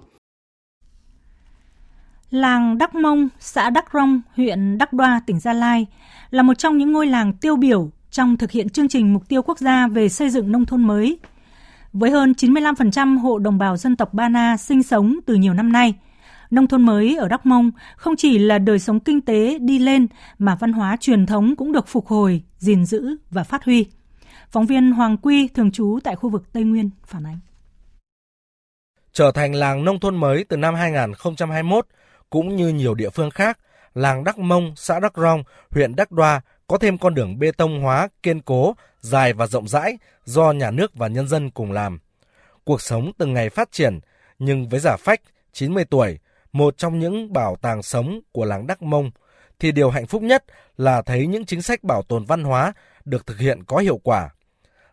Làng 2.30 2.78
Đắc 2.78 2.94
Mông, 2.94 3.28
xã 3.40 3.70
Đắc 3.70 3.84
Rông, 3.92 4.20
huyện 4.36 4.78
Đắc 4.78 4.92
Đoa, 4.92 5.20
tỉnh 5.26 5.40
Gia 5.40 5.52
Lai 5.52 5.86
là 6.30 6.42
một 6.42 6.54
trong 6.54 6.78
những 6.78 6.92
ngôi 6.92 7.06
làng 7.06 7.32
tiêu 7.32 7.56
biểu 7.56 7.90
trong 8.10 8.36
thực 8.36 8.50
hiện 8.50 8.68
chương 8.68 8.88
trình 8.88 9.12
mục 9.12 9.28
tiêu 9.28 9.42
quốc 9.42 9.58
gia 9.58 9.88
về 9.88 10.08
xây 10.08 10.30
dựng 10.30 10.52
nông 10.52 10.66
thôn 10.66 10.84
mới. 10.86 11.18
Với 11.92 12.10
hơn 12.10 12.32
95% 12.32 13.18
hộ 13.18 13.38
đồng 13.38 13.58
bào 13.58 13.76
dân 13.76 13.96
tộc 13.96 14.14
Ba 14.14 14.28
Na 14.28 14.56
sinh 14.56 14.82
sống 14.82 15.16
từ 15.26 15.34
nhiều 15.34 15.54
năm 15.54 15.72
nay– 15.72 15.94
Nông 16.50 16.66
thôn 16.66 16.82
mới 16.82 17.16
ở 17.16 17.28
Đắk 17.28 17.46
Mông 17.46 17.70
không 17.96 18.16
chỉ 18.16 18.38
là 18.38 18.58
đời 18.58 18.78
sống 18.78 19.00
kinh 19.00 19.20
tế 19.20 19.58
đi 19.58 19.78
lên 19.78 20.06
mà 20.38 20.56
văn 20.60 20.72
hóa 20.72 20.96
truyền 21.00 21.26
thống 21.26 21.56
cũng 21.56 21.72
được 21.72 21.88
phục 21.88 22.06
hồi, 22.06 22.42
gìn 22.58 22.84
giữ 22.84 23.16
và 23.30 23.44
phát 23.44 23.64
huy. 23.64 23.86
Phóng 24.50 24.66
viên 24.66 24.92
Hoàng 24.92 25.16
Quy 25.16 25.48
thường 25.48 25.72
trú 25.72 25.98
tại 26.04 26.16
khu 26.16 26.30
vực 26.30 26.52
Tây 26.52 26.64
Nguyên 26.64 26.90
phản 27.06 27.26
ánh. 27.26 27.38
Trở 29.12 29.32
thành 29.32 29.54
làng 29.54 29.84
nông 29.84 30.00
thôn 30.00 30.16
mới 30.16 30.44
từ 30.48 30.56
năm 30.56 30.74
2021, 30.74 31.86
cũng 32.30 32.56
như 32.56 32.68
nhiều 32.68 32.94
địa 32.94 33.10
phương 33.10 33.30
khác, 33.30 33.58
làng 33.94 34.24
Đắc 34.24 34.38
Mông, 34.38 34.72
xã 34.76 35.00
Đắc 35.00 35.12
Rong, 35.16 35.42
huyện 35.70 35.96
Đắc 35.96 36.12
Đoa 36.12 36.40
có 36.66 36.78
thêm 36.78 36.98
con 36.98 37.14
đường 37.14 37.38
bê 37.38 37.52
tông 37.52 37.80
hóa 37.80 38.08
kiên 38.22 38.40
cố, 38.40 38.74
dài 39.00 39.32
và 39.32 39.46
rộng 39.46 39.68
rãi 39.68 39.98
do 40.24 40.52
nhà 40.52 40.70
nước 40.70 40.94
và 40.94 41.08
nhân 41.08 41.28
dân 41.28 41.50
cùng 41.50 41.72
làm. 41.72 41.98
Cuộc 42.64 42.82
sống 42.82 43.12
từng 43.18 43.34
ngày 43.34 43.50
phát 43.50 43.72
triển, 43.72 44.00
nhưng 44.38 44.68
với 44.68 44.80
giả 44.80 44.96
phách 44.96 45.20
90 45.52 45.84
tuổi, 45.84 46.18
một 46.52 46.78
trong 46.78 46.98
những 46.98 47.32
bảo 47.32 47.56
tàng 47.56 47.82
sống 47.82 48.20
của 48.32 48.44
làng 48.44 48.66
Đắc 48.66 48.82
Mông, 48.82 49.10
thì 49.58 49.72
điều 49.72 49.90
hạnh 49.90 50.06
phúc 50.06 50.22
nhất 50.22 50.44
là 50.76 51.02
thấy 51.02 51.26
những 51.26 51.44
chính 51.44 51.62
sách 51.62 51.84
bảo 51.84 52.02
tồn 52.02 52.24
văn 52.24 52.44
hóa 52.44 52.72
được 53.04 53.26
thực 53.26 53.38
hiện 53.38 53.64
có 53.64 53.76
hiệu 53.76 54.00
quả. 54.02 54.30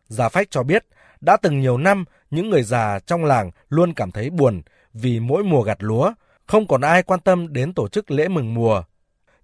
Gia 0.08 0.30
Phách 0.30 0.52
cho 0.52 0.64
biết, 0.64 0.86
đã 1.22 1.38
từng 1.38 1.60
nhiều 1.60 1.78
năm, 1.78 2.06
những 2.32 2.50
người 2.50 2.64
già 2.64 3.00
trong 3.00 3.26
làng 3.26 3.52
luôn 3.70 3.94
cảm 3.94 4.12
thấy 4.12 4.30
buồn 4.30 4.62
vì 4.94 5.20
mỗi 5.20 5.44
mùa 5.44 5.62
gặt 5.62 5.78
lúa, 5.80 6.14
không 6.46 6.68
còn 6.68 6.82
ai 6.82 7.04
quan 7.04 7.20
tâm 7.20 7.54
đến 7.54 7.74
tổ 7.74 7.88
chức 7.88 8.12
lễ 8.12 8.28
mừng 8.28 8.54
mùa. 8.54 8.84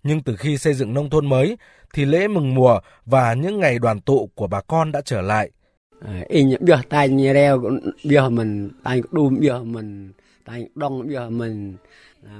Nhưng 0.03 0.23
từ 0.23 0.35
khi 0.35 0.57
xây 0.57 0.73
dựng 0.73 0.93
nông 0.93 1.09
thôn 1.09 1.29
mới, 1.29 1.57
thì 1.93 2.05
lễ 2.05 2.27
mừng 2.27 2.55
mùa 2.55 2.79
và 3.05 3.33
những 3.33 3.59
ngày 3.59 3.79
đoàn 3.79 4.01
tụ 4.01 4.29
của 4.35 4.47
bà 4.47 4.61
con 4.61 4.91
đã 4.91 5.01
trở 5.05 5.21
lại. 5.21 5.51
Mình 11.29 11.75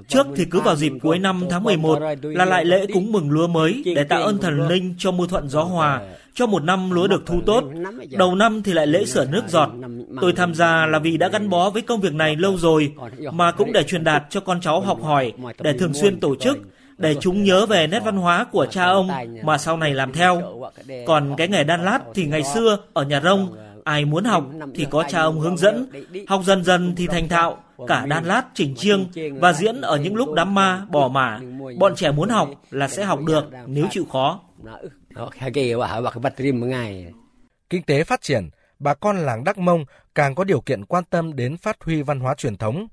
Trước 0.08 0.28
thì 0.36 0.46
cứ 0.46 0.60
vào 0.60 0.76
dịp 0.76 0.92
cuối 1.02 1.20
năm 1.20 1.44
tháng 1.50 1.64
11 1.64 2.00
là 2.22 2.46
lại 2.46 2.66
lễ 2.66 2.86
cúng 2.94 3.12
mừng 3.12 3.32
lúa 3.32 3.48
mới 3.48 3.84
để 3.96 4.04
tạ 4.04 4.18
ơn 4.18 4.38
thần 4.38 4.68
linh 4.68 4.96
cho 4.98 5.12
mưa 5.12 5.28
thuận 5.28 5.50
gió 5.50 5.64
hòa, 5.64 6.02
cho 6.34 6.46
một 6.46 6.64
năm 6.64 6.92
lúa 6.92 7.08
được 7.08 7.24
thu 7.26 7.42
tốt. 7.46 7.64
Đầu 8.12 8.36
năm 8.36 8.64
thì 8.64 8.74
lại 8.74 8.88
lễ 8.88 9.06
sửa 9.06 9.26
nước 9.26 9.44
giọt. 9.48 9.70
Tôi 10.22 10.34
tham 10.34 10.54
gia 10.54 10.86
là 10.86 11.00
vì 11.00 11.18
đã 11.18 11.28
gắn 11.28 11.50
bó 11.50 11.70
với 11.70 11.82
công 11.82 12.02
việc 12.02 12.14
này 12.14 12.36
lâu 12.36 12.58
rồi, 12.58 12.94
mà 13.32 13.52
cũng 13.52 13.74
để 13.74 13.84
truyền 13.84 14.04
đạt 14.04 14.24
cho 14.30 14.40
con 14.40 14.62
cháu 14.62 14.82
học 14.82 15.04
hỏi, 15.04 15.34
để 15.62 15.74
thường 15.74 15.94
xuyên 15.94 16.20
tổ 16.20 16.36
chức, 16.36 16.58
để 16.98 17.16
chúng 17.22 17.44
nhớ 17.44 17.66
về 17.66 17.88
nét 17.88 18.00
văn 18.06 18.18
hóa 18.18 18.44
của 18.52 18.66
cha 18.66 18.86
ông 18.86 19.10
mà 19.44 19.58
sau 19.58 19.78
này 19.78 19.94
làm 19.94 20.14
theo. 20.14 20.62
Còn 21.06 21.36
cái 21.38 21.48
nghề 21.48 21.64
đan 21.64 21.86
lát 21.86 22.00
thì 22.14 22.26
ngày 22.26 22.44
xưa 22.44 22.78
ở 22.94 23.04
nhà 23.04 23.22
rông, 23.22 23.56
ai 23.84 24.06
muốn 24.06 24.24
học 24.24 24.46
thì 24.76 24.88
có 24.90 25.04
cha 25.10 25.22
ông 25.22 25.40
hướng 25.40 25.58
dẫn, 25.58 25.90
học 26.28 26.42
dần 26.44 26.64
dần 26.64 26.94
thì 26.98 27.08
thành 27.08 27.30
thạo, 27.30 27.64
cả 27.88 28.06
đan 28.06 28.26
lát, 28.26 28.44
chỉnh 28.54 28.76
chiêng 28.76 29.08
và 29.40 29.54
diễn 29.54 29.82
ở 29.82 29.98
những 29.98 30.16
lúc 30.16 30.34
đám 30.34 30.56
ma, 30.56 30.86
bỏ 30.90 31.08
mả. 31.08 31.40
Bọn 31.80 31.96
trẻ 31.96 32.12
muốn 32.12 32.30
học 32.30 32.50
là 32.72 32.88
sẽ 32.88 33.06
học 33.06 33.20
được 33.26 33.44
nếu 33.68 33.88
chịu 33.92 34.06
khó. 34.12 34.42
Kinh 37.70 37.84
tế 37.84 38.04
phát 38.04 38.22
triển, 38.22 38.50
bà 38.80 38.94
con 38.94 39.18
làng 39.18 39.44
Đắc 39.44 39.58
Mông 39.58 39.86
càng 40.16 40.36
có 40.36 40.44
điều 40.44 40.62
kiện 40.62 40.86
quan 40.86 41.04
tâm 41.04 41.36
đến 41.36 41.58
phát 41.58 41.84
huy 41.84 42.02
văn 42.02 42.20
hóa 42.20 42.34
truyền 42.34 42.58
thống. 42.58 42.88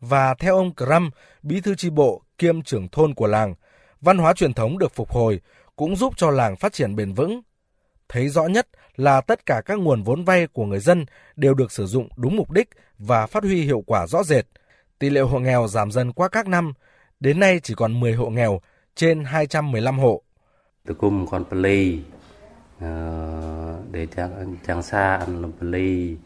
Và 0.00 0.34
theo 0.34 0.56
ông 0.56 0.74
Cram, 0.74 1.10
bí 1.42 1.60
thư 1.60 1.74
tri 1.74 1.90
bộ 1.90 2.22
kiêm 2.38 2.62
trưởng 2.62 2.88
thôn 2.88 3.14
của 3.14 3.26
làng, 3.26 3.54
văn 4.00 4.18
hóa 4.18 4.32
truyền 4.34 4.54
thống 4.54 4.78
được 4.78 4.94
phục 4.94 5.10
hồi 5.10 5.40
cũng 5.76 5.96
giúp 5.96 6.14
cho 6.16 6.30
làng 6.30 6.56
phát 6.56 6.72
triển 6.72 6.96
bền 6.96 7.12
vững. 7.12 7.40
Thấy 8.08 8.28
rõ 8.28 8.46
nhất 8.46 8.68
là 8.96 9.20
tất 9.20 9.46
cả 9.46 9.62
các 9.64 9.78
nguồn 9.78 10.02
vốn 10.02 10.24
vay 10.24 10.46
của 10.46 10.66
người 10.66 10.80
dân 10.80 11.06
đều 11.36 11.54
được 11.54 11.72
sử 11.72 11.86
dụng 11.86 12.08
đúng 12.16 12.36
mục 12.36 12.50
đích 12.50 12.68
và 12.98 13.26
phát 13.26 13.42
huy 13.42 13.62
hiệu 13.62 13.82
quả 13.86 14.06
rõ 14.06 14.22
rệt. 14.22 14.46
Tỷ 14.98 15.10
lệ 15.10 15.20
hộ 15.20 15.38
nghèo 15.38 15.68
giảm 15.68 15.90
dần 15.90 16.12
qua 16.12 16.28
các 16.28 16.48
năm, 16.48 16.72
đến 17.20 17.40
nay 17.40 17.60
chỉ 17.62 17.74
còn 17.74 18.00
10 18.00 18.12
hộ 18.12 18.30
nghèo 18.30 18.60
trên 18.94 19.24
215 19.24 19.98
hộ. 19.98 20.22
Từ 20.86 20.94
cung 20.94 21.26
còn 21.26 21.44
pali 21.44 21.98
để 23.90 24.06
trang 24.16 24.56
trang 24.66 24.82
xa 24.82 25.16
ăn 25.16 25.52
pali. 25.60 26.16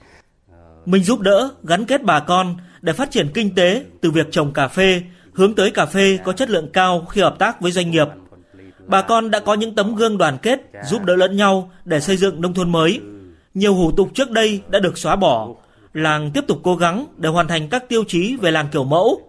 Mình 0.86 1.02
giúp 1.02 1.20
đỡ, 1.20 1.54
gắn 1.62 1.84
kết 1.84 2.02
bà 2.02 2.20
con 2.20 2.56
để 2.80 2.92
phát 2.92 3.10
triển 3.10 3.30
kinh 3.34 3.54
tế 3.54 3.84
từ 4.00 4.10
việc 4.10 4.26
trồng 4.30 4.52
cà 4.52 4.68
phê, 4.68 5.02
hướng 5.32 5.54
tới 5.54 5.70
cà 5.70 5.86
phê 5.86 6.18
có 6.24 6.32
chất 6.32 6.50
lượng 6.50 6.70
cao 6.72 7.06
khi 7.10 7.20
hợp 7.20 7.36
tác 7.38 7.60
với 7.60 7.72
doanh 7.72 7.90
nghiệp. 7.90 8.06
Bà 8.86 9.02
con 9.02 9.30
đã 9.30 9.40
có 9.40 9.54
những 9.54 9.74
tấm 9.74 9.94
gương 9.94 10.18
đoàn 10.18 10.38
kết, 10.42 10.60
giúp 10.84 11.04
đỡ 11.04 11.16
lẫn 11.16 11.36
nhau 11.36 11.70
để 11.84 12.00
xây 12.00 12.16
dựng 12.16 12.40
nông 12.40 12.54
thôn 12.54 12.72
mới. 12.72 13.00
Nhiều 13.54 13.74
hủ 13.74 13.92
tục 13.92 14.08
trước 14.14 14.30
đây 14.30 14.60
đã 14.68 14.78
được 14.78 14.98
xóa 14.98 15.16
bỏ. 15.16 15.48
Làng 15.92 16.30
tiếp 16.34 16.44
tục 16.48 16.58
cố 16.62 16.76
gắng 16.76 17.06
để 17.16 17.28
hoàn 17.28 17.48
thành 17.48 17.68
các 17.68 17.88
tiêu 17.88 18.04
chí 18.08 18.36
về 18.36 18.50
làng 18.50 18.68
kiểu 18.72 18.84
mẫu. 18.84 19.20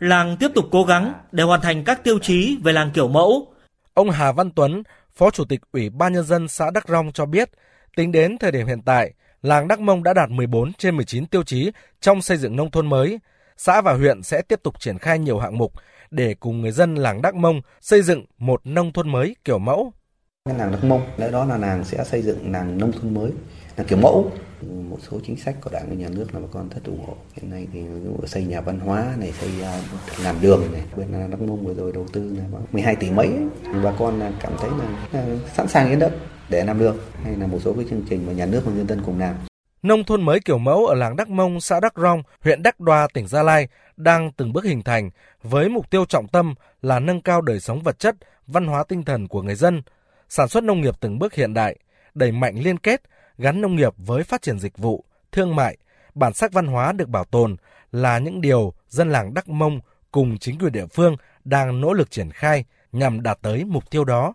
Làng 0.00 0.36
tiếp 0.40 0.48
tục 0.54 0.64
cố 0.70 0.84
gắng 0.84 1.12
để 1.32 1.44
hoàn 1.44 1.60
thành 1.60 1.84
các 1.84 2.04
tiêu 2.04 2.18
chí 2.18 2.56
về 2.64 2.72
làng 2.72 2.90
kiểu 2.94 3.08
mẫu. 3.08 3.46
Ông 3.94 4.10
Hà 4.10 4.32
Văn 4.32 4.50
Tuấn, 4.50 4.82
Phó 5.16 5.30
Chủ 5.30 5.44
tịch 5.44 5.60
Ủy 5.72 5.90
ban 5.90 6.12
Nhân 6.12 6.24
dân 6.24 6.48
xã 6.48 6.70
Đắc 6.70 6.88
Rong 6.88 7.12
cho 7.12 7.26
biết, 7.26 7.50
tính 7.96 8.12
đến 8.12 8.38
thời 8.38 8.52
điểm 8.52 8.66
hiện 8.66 8.82
tại, 8.84 9.12
làng 9.42 9.68
Đắc 9.68 9.80
Mông 9.80 10.02
đã 10.02 10.14
đạt 10.14 10.30
14 10.30 10.72
trên 10.72 10.96
19 10.96 11.26
tiêu 11.26 11.42
chí 11.42 11.70
trong 12.00 12.22
xây 12.22 12.36
dựng 12.36 12.56
nông 12.56 12.70
thôn 12.70 12.88
mới. 12.88 13.18
Xã 13.56 13.80
và 13.80 13.92
huyện 13.92 14.22
sẽ 14.22 14.42
tiếp 14.42 14.60
tục 14.62 14.80
triển 14.80 14.98
khai 14.98 15.18
nhiều 15.18 15.38
hạng 15.38 15.58
mục 15.58 15.72
để 16.10 16.34
cùng 16.40 16.60
người 16.60 16.72
dân 16.72 16.94
làng 16.94 17.22
Đắc 17.22 17.34
Mông 17.34 17.60
xây 17.80 18.02
dựng 18.02 18.24
một 18.38 18.60
nông 18.64 18.92
thôn 18.92 19.12
mới 19.12 19.36
kiểu 19.44 19.58
mẫu. 19.58 19.92
Cái 20.44 20.58
làng 20.58 20.72
Đắc 20.72 20.84
Mông, 20.84 21.02
lẽ 21.16 21.30
đó 21.30 21.44
là 21.44 21.56
làng 21.56 21.84
sẽ 21.84 22.04
xây 22.04 22.22
dựng 22.22 22.52
làng 22.52 22.78
nông 22.78 22.92
thôn 22.92 23.14
mới, 23.14 23.30
là 23.76 23.84
kiểu 23.84 23.98
mẫu. 23.98 24.32
Một 24.62 24.98
số 25.10 25.20
chính 25.26 25.36
sách 25.36 25.56
của 25.64 25.70
đảng 25.70 25.88
và 25.88 25.94
nhà 25.94 26.08
nước 26.08 26.34
là 26.34 26.40
bà 26.40 26.46
con 26.52 26.68
rất 26.68 26.84
ủng 26.84 27.04
hộ. 27.06 27.16
Hiện 27.34 27.50
nay 27.50 27.66
thì 27.72 27.80
xây 28.26 28.44
nhà 28.44 28.60
văn 28.60 28.80
hóa 28.80 29.14
này, 29.18 29.32
xây 29.32 29.50
à, 29.62 29.80
làm 30.22 30.40
đường 30.40 30.62
này, 30.72 30.82
bên 30.96 31.30
Đắc 31.30 31.40
Mông 31.40 31.66
vừa 31.66 31.74
rồi 31.74 31.92
đầu 31.92 32.06
tư 32.12 32.36
là 32.36 32.44
12 32.72 32.96
tỷ 32.96 33.10
mấy. 33.10 33.26
Ấy. 33.26 33.74
Bà 33.84 33.92
con 33.98 34.32
cảm 34.40 34.52
thấy 34.60 34.70
là 34.70 35.06
à, 35.12 35.26
sẵn 35.54 35.68
sàng 35.68 35.88
hiến 35.88 35.98
đất 35.98 36.12
để 36.48 36.64
làm 36.64 36.78
được 36.78 36.94
hay 37.24 37.36
là 37.36 37.46
một 37.46 37.58
số 37.64 37.72
cái 37.72 37.84
chương 37.90 38.02
trình 38.10 38.26
mà 38.26 38.32
nhà 38.32 38.46
nước 38.46 38.62
và 38.64 38.72
nhân 38.72 38.88
dân 38.88 39.02
cùng 39.06 39.18
làm. 39.18 39.34
Nông 39.82 40.04
thôn 40.04 40.22
mới 40.22 40.40
kiểu 40.40 40.58
mẫu 40.58 40.86
ở 40.86 40.94
làng 40.94 41.16
Đắc 41.16 41.28
Mông, 41.28 41.60
xã 41.60 41.80
Đắc 41.80 41.92
Rong, 41.96 42.22
huyện 42.40 42.62
Đắc 42.62 42.80
Đoa, 42.80 43.08
tỉnh 43.14 43.26
Gia 43.26 43.42
Lai 43.42 43.68
đang 43.96 44.32
từng 44.32 44.52
bước 44.52 44.64
hình 44.64 44.82
thành 44.82 45.10
với 45.42 45.68
mục 45.68 45.90
tiêu 45.90 46.04
trọng 46.04 46.28
tâm 46.28 46.54
là 46.82 47.00
nâng 47.00 47.20
cao 47.20 47.40
đời 47.40 47.60
sống 47.60 47.82
vật 47.82 47.98
chất, 47.98 48.16
văn 48.46 48.66
hóa 48.66 48.84
tinh 48.88 49.04
thần 49.04 49.28
của 49.28 49.42
người 49.42 49.54
dân, 49.54 49.82
sản 50.28 50.48
xuất 50.48 50.64
nông 50.64 50.80
nghiệp 50.80 50.94
từng 51.00 51.18
bước 51.18 51.34
hiện 51.34 51.54
đại, 51.54 51.76
đẩy 52.14 52.32
mạnh 52.32 52.58
liên 52.58 52.78
kết, 52.78 53.02
gắn 53.38 53.60
nông 53.60 53.76
nghiệp 53.76 53.92
với 53.96 54.24
phát 54.24 54.42
triển 54.42 54.58
dịch 54.58 54.78
vụ, 54.78 55.04
thương 55.32 55.56
mại, 55.56 55.76
bản 56.14 56.32
sắc 56.32 56.52
văn 56.52 56.66
hóa 56.66 56.92
được 56.92 57.08
bảo 57.08 57.24
tồn 57.24 57.56
là 57.92 58.18
những 58.18 58.40
điều 58.40 58.72
dân 58.88 59.10
làng 59.10 59.34
Đắc 59.34 59.48
Mông 59.48 59.80
cùng 60.10 60.38
chính 60.38 60.58
quyền 60.58 60.72
địa 60.72 60.86
phương 60.86 61.16
đang 61.44 61.80
nỗ 61.80 61.92
lực 61.92 62.10
triển 62.10 62.30
khai 62.30 62.64
nhằm 62.92 63.22
đạt 63.22 63.38
tới 63.42 63.64
mục 63.64 63.90
tiêu 63.90 64.04
đó. 64.04 64.34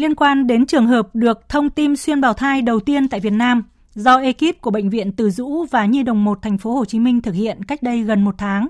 Liên 0.00 0.14
quan 0.14 0.46
đến 0.46 0.66
trường 0.66 0.86
hợp 0.86 1.08
được 1.14 1.48
thông 1.48 1.70
tin 1.70 1.96
xuyên 1.96 2.20
bào 2.20 2.34
thai 2.34 2.62
đầu 2.62 2.80
tiên 2.80 3.08
tại 3.08 3.20
Việt 3.20 3.32
Nam 3.32 3.62
do 3.94 4.18
ekip 4.18 4.60
của 4.60 4.70
bệnh 4.70 4.90
viện 4.90 5.12
Từ 5.12 5.30
Dũ 5.30 5.64
và 5.70 5.86
Nhi 5.86 6.02
đồng 6.02 6.24
1 6.24 6.38
thành 6.42 6.58
phố 6.58 6.74
Hồ 6.74 6.84
Chí 6.84 6.98
Minh 6.98 7.22
thực 7.22 7.34
hiện 7.34 7.64
cách 7.64 7.82
đây 7.82 8.02
gần 8.02 8.24
một 8.24 8.34
tháng. 8.38 8.68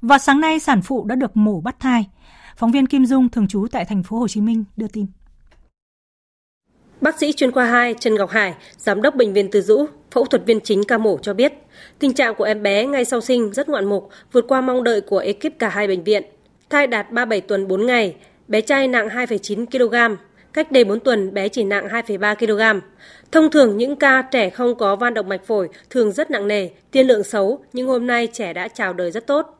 Và 0.00 0.18
sáng 0.18 0.40
nay 0.40 0.58
sản 0.58 0.82
phụ 0.82 1.04
đã 1.04 1.14
được 1.14 1.36
mổ 1.36 1.60
bắt 1.60 1.76
thai. 1.80 2.06
Phóng 2.56 2.72
viên 2.72 2.86
Kim 2.86 3.06
Dung 3.06 3.28
thường 3.28 3.48
trú 3.48 3.66
tại 3.72 3.84
thành 3.84 4.02
phố 4.02 4.18
Hồ 4.18 4.28
Chí 4.28 4.40
Minh 4.40 4.64
đưa 4.76 4.86
tin. 4.88 5.06
Bác 7.00 7.18
sĩ 7.18 7.32
chuyên 7.32 7.52
khoa 7.52 7.64
2 7.64 7.94
Trần 7.94 8.14
Ngọc 8.14 8.30
Hải, 8.30 8.54
giám 8.76 9.02
đốc 9.02 9.14
bệnh 9.14 9.32
viện 9.32 9.48
Từ 9.52 9.60
Dũ, 9.60 9.86
phẫu 10.10 10.24
thuật 10.24 10.46
viên 10.46 10.60
chính 10.60 10.84
ca 10.84 10.98
mổ 10.98 11.18
cho 11.22 11.34
biết, 11.34 11.52
tình 11.98 12.14
trạng 12.14 12.34
của 12.34 12.44
em 12.44 12.62
bé 12.62 12.86
ngay 12.86 13.04
sau 13.04 13.20
sinh 13.20 13.52
rất 13.52 13.68
ngoạn 13.68 13.84
mục, 13.84 14.08
vượt 14.32 14.44
qua 14.48 14.60
mong 14.60 14.84
đợi 14.84 15.00
của 15.00 15.18
ekip 15.18 15.58
cả 15.58 15.68
hai 15.68 15.86
bệnh 15.86 16.04
viện. 16.04 16.22
Thai 16.70 16.86
đạt 16.86 17.12
37 17.12 17.40
tuần 17.40 17.68
4 17.68 17.86
ngày, 17.86 18.16
bé 18.48 18.60
trai 18.60 18.88
nặng 18.88 19.08
2,9 19.08 19.66
kg, 19.66 20.16
cách 20.54 20.72
đây 20.72 20.84
4 20.84 21.00
tuần 21.00 21.34
bé 21.34 21.48
chỉ 21.48 21.64
nặng 21.64 21.88
2,3 21.88 22.34
kg. 22.34 22.80
Thông 23.32 23.50
thường 23.50 23.76
những 23.76 23.96
ca 23.96 24.22
trẻ 24.22 24.50
không 24.50 24.74
có 24.74 24.96
van 24.96 25.14
động 25.14 25.28
mạch 25.28 25.46
phổi 25.46 25.68
thường 25.90 26.12
rất 26.12 26.30
nặng 26.30 26.48
nề, 26.48 26.68
tiên 26.90 27.06
lượng 27.06 27.24
xấu, 27.24 27.64
nhưng 27.72 27.86
hôm 27.86 28.06
nay 28.06 28.28
trẻ 28.32 28.52
đã 28.52 28.68
chào 28.68 28.92
đời 28.92 29.10
rất 29.10 29.26
tốt. 29.26 29.58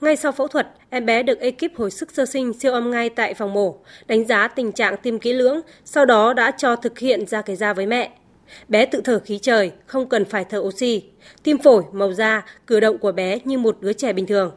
Ngay 0.00 0.16
sau 0.16 0.32
phẫu 0.32 0.48
thuật, 0.48 0.68
em 0.90 1.06
bé 1.06 1.22
được 1.22 1.40
ekip 1.40 1.76
hồi 1.76 1.90
sức 1.90 2.10
sơ 2.12 2.26
sinh 2.26 2.52
siêu 2.52 2.72
âm 2.72 2.90
ngay 2.90 3.08
tại 3.08 3.34
phòng 3.34 3.52
mổ, 3.52 3.78
đánh 4.06 4.24
giá 4.24 4.48
tình 4.48 4.72
trạng 4.72 4.96
tim 5.02 5.18
kỹ 5.18 5.32
lưỡng, 5.32 5.60
sau 5.84 6.06
đó 6.06 6.32
đã 6.32 6.50
cho 6.50 6.76
thực 6.76 6.98
hiện 6.98 7.26
ra 7.26 7.42
cái 7.42 7.56
da 7.56 7.72
với 7.72 7.86
mẹ. 7.86 8.10
Bé 8.68 8.86
tự 8.86 9.00
thở 9.04 9.20
khí 9.24 9.38
trời, 9.42 9.72
không 9.86 10.08
cần 10.08 10.24
phải 10.24 10.44
thở 10.44 10.58
oxy. 10.58 11.02
Tim 11.42 11.58
phổi, 11.58 11.82
màu 11.92 12.12
da, 12.12 12.44
cử 12.66 12.80
động 12.80 12.98
của 12.98 13.12
bé 13.12 13.38
như 13.44 13.58
một 13.58 13.76
đứa 13.80 13.92
trẻ 13.92 14.12
bình 14.12 14.26
thường. 14.26 14.52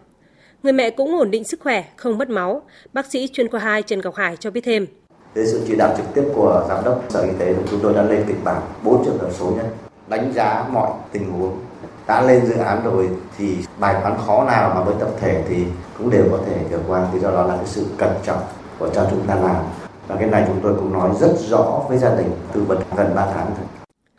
Người 0.63 0.73
mẹ 0.73 0.89
cũng 0.89 1.17
ổn 1.17 1.31
định 1.31 1.43
sức 1.43 1.59
khỏe, 1.59 1.85
không 1.95 2.17
mất 2.17 2.29
máu. 2.29 2.61
Bác 2.93 3.05
sĩ 3.05 3.27
chuyên 3.27 3.49
khoa 3.49 3.59
2 3.59 3.81
Trần 3.81 4.01
Ngọc 4.01 4.15
Hải 4.15 4.37
cho 4.37 4.51
biết 4.51 4.61
thêm. 4.61 4.87
Dưới 5.35 5.45
sự 5.45 5.61
chỉ 5.67 5.75
đạo 5.75 5.93
trực 5.97 6.05
tiếp 6.13 6.23
của 6.35 6.65
giám 6.69 6.83
đốc 6.85 7.03
Sở 7.09 7.21
Y 7.21 7.31
tế, 7.39 7.55
chúng 7.71 7.79
tôi 7.83 7.93
đã 7.93 8.03
lên 8.03 8.23
kịch 8.27 8.43
bản 8.43 8.61
bốn 8.83 9.05
trường 9.05 9.17
hợp 9.17 9.29
số 9.33 9.45
nhất, 9.45 9.65
đánh 10.07 10.33
giá 10.33 10.65
mọi 10.71 10.89
tình 11.11 11.31
huống 11.31 11.59
đã 12.07 12.21
lên 12.21 12.45
dự 12.45 12.53
án 12.57 12.83
rồi 12.83 13.09
thì 13.37 13.57
bài 13.79 13.95
toán 14.01 14.17
khó 14.25 14.45
nào 14.45 14.71
mà 14.75 14.83
với 14.83 14.95
tập 14.99 15.09
thể 15.19 15.43
thì 15.49 15.63
cũng 15.97 16.09
đều 16.09 16.23
có 16.31 16.39
thể 16.45 16.57
vượt 16.71 16.81
qua 16.87 17.07
thì 17.13 17.19
do 17.19 17.31
đó 17.31 17.47
là 17.47 17.55
cái 17.55 17.65
sự 17.65 17.85
cẩn 17.97 18.09
trọng 18.23 18.41
của 18.79 18.89
cho 18.89 19.07
chúng 19.11 19.25
ta 19.27 19.35
làm 19.35 19.65
và 20.07 20.15
cái 20.15 20.29
này 20.29 20.43
chúng 20.47 20.59
tôi 20.63 20.73
cũng 20.75 20.93
nói 20.93 21.09
rất 21.19 21.31
rõ 21.49 21.81
với 21.89 21.97
gia 21.97 22.15
đình 22.15 22.31
từ 22.53 22.61
vấn 22.61 22.77
gần 22.97 23.15
3 23.15 23.25
tháng 23.33 23.45
rồi. 23.45 23.67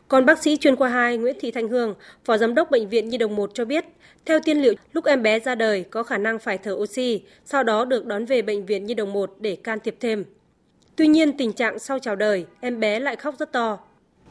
Còn 0.09 0.27
bác 0.27 0.43
sĩ 0.43 0.57
chuyên 0.57 0.77
khoa 0.77 0.89
2 0.89 1.17
Nguyễn 1.17 1.37
Thị 1.41 1.51
Thanh 1.51 1.69
Hương, 1.69 1.95
Phó 2.25 2.37
Giám 2.37 2.55
đốc 2.55 2.71
Bệnh 2.71 2.89
viện 2.89 3.09
Nhi 3.09 3.19
đồng 3.19 3.37
1 3.37 3.51
cho 3.55 3.64
biết, 3.64 3.85
theo 4.27 4.41
tiên 4.45 4.59
liệu, 4.59 4.75
lúc 4.93 5.05
em 5.05 5.23
bé 5.23 5.41
ra 5.41 5.55
đời 5.55 5.85
có 5.91 6.03
khả 6.03 6.19
năng 6.19 6.39
phải 6.39 6.59
thở 6.59 6.73
oxy, 6.73 7.25
sau 7.45 7.62
đó 7.62 7.85
được 7.85 8.07
đón 8.07 8.25
về 8.25 8.43
Bệnh 8.43 8.67
viện 8.67 8.87
Nhi 8.87 8.95
đồng 8.95 9.12
1 9.12 9.31
để 9.41 9.57
can 9.57 9.79
thiệp 9.85 9.97
thêm. 10.01 10.25
Tuy 10.97 11.07
nhiên, 11.07 11.37
tình 11.37 11.53
trạng 11.53 11.79
sau 11.79 11.99
chào 11.99 12.17
đời, 12.17 12.47
em 12.61 12.81
bé 12.81 13.01
lại 13.01 13.17
khóc 13.17 13.35
rất 13.39 13.53
to. 13.53 13.79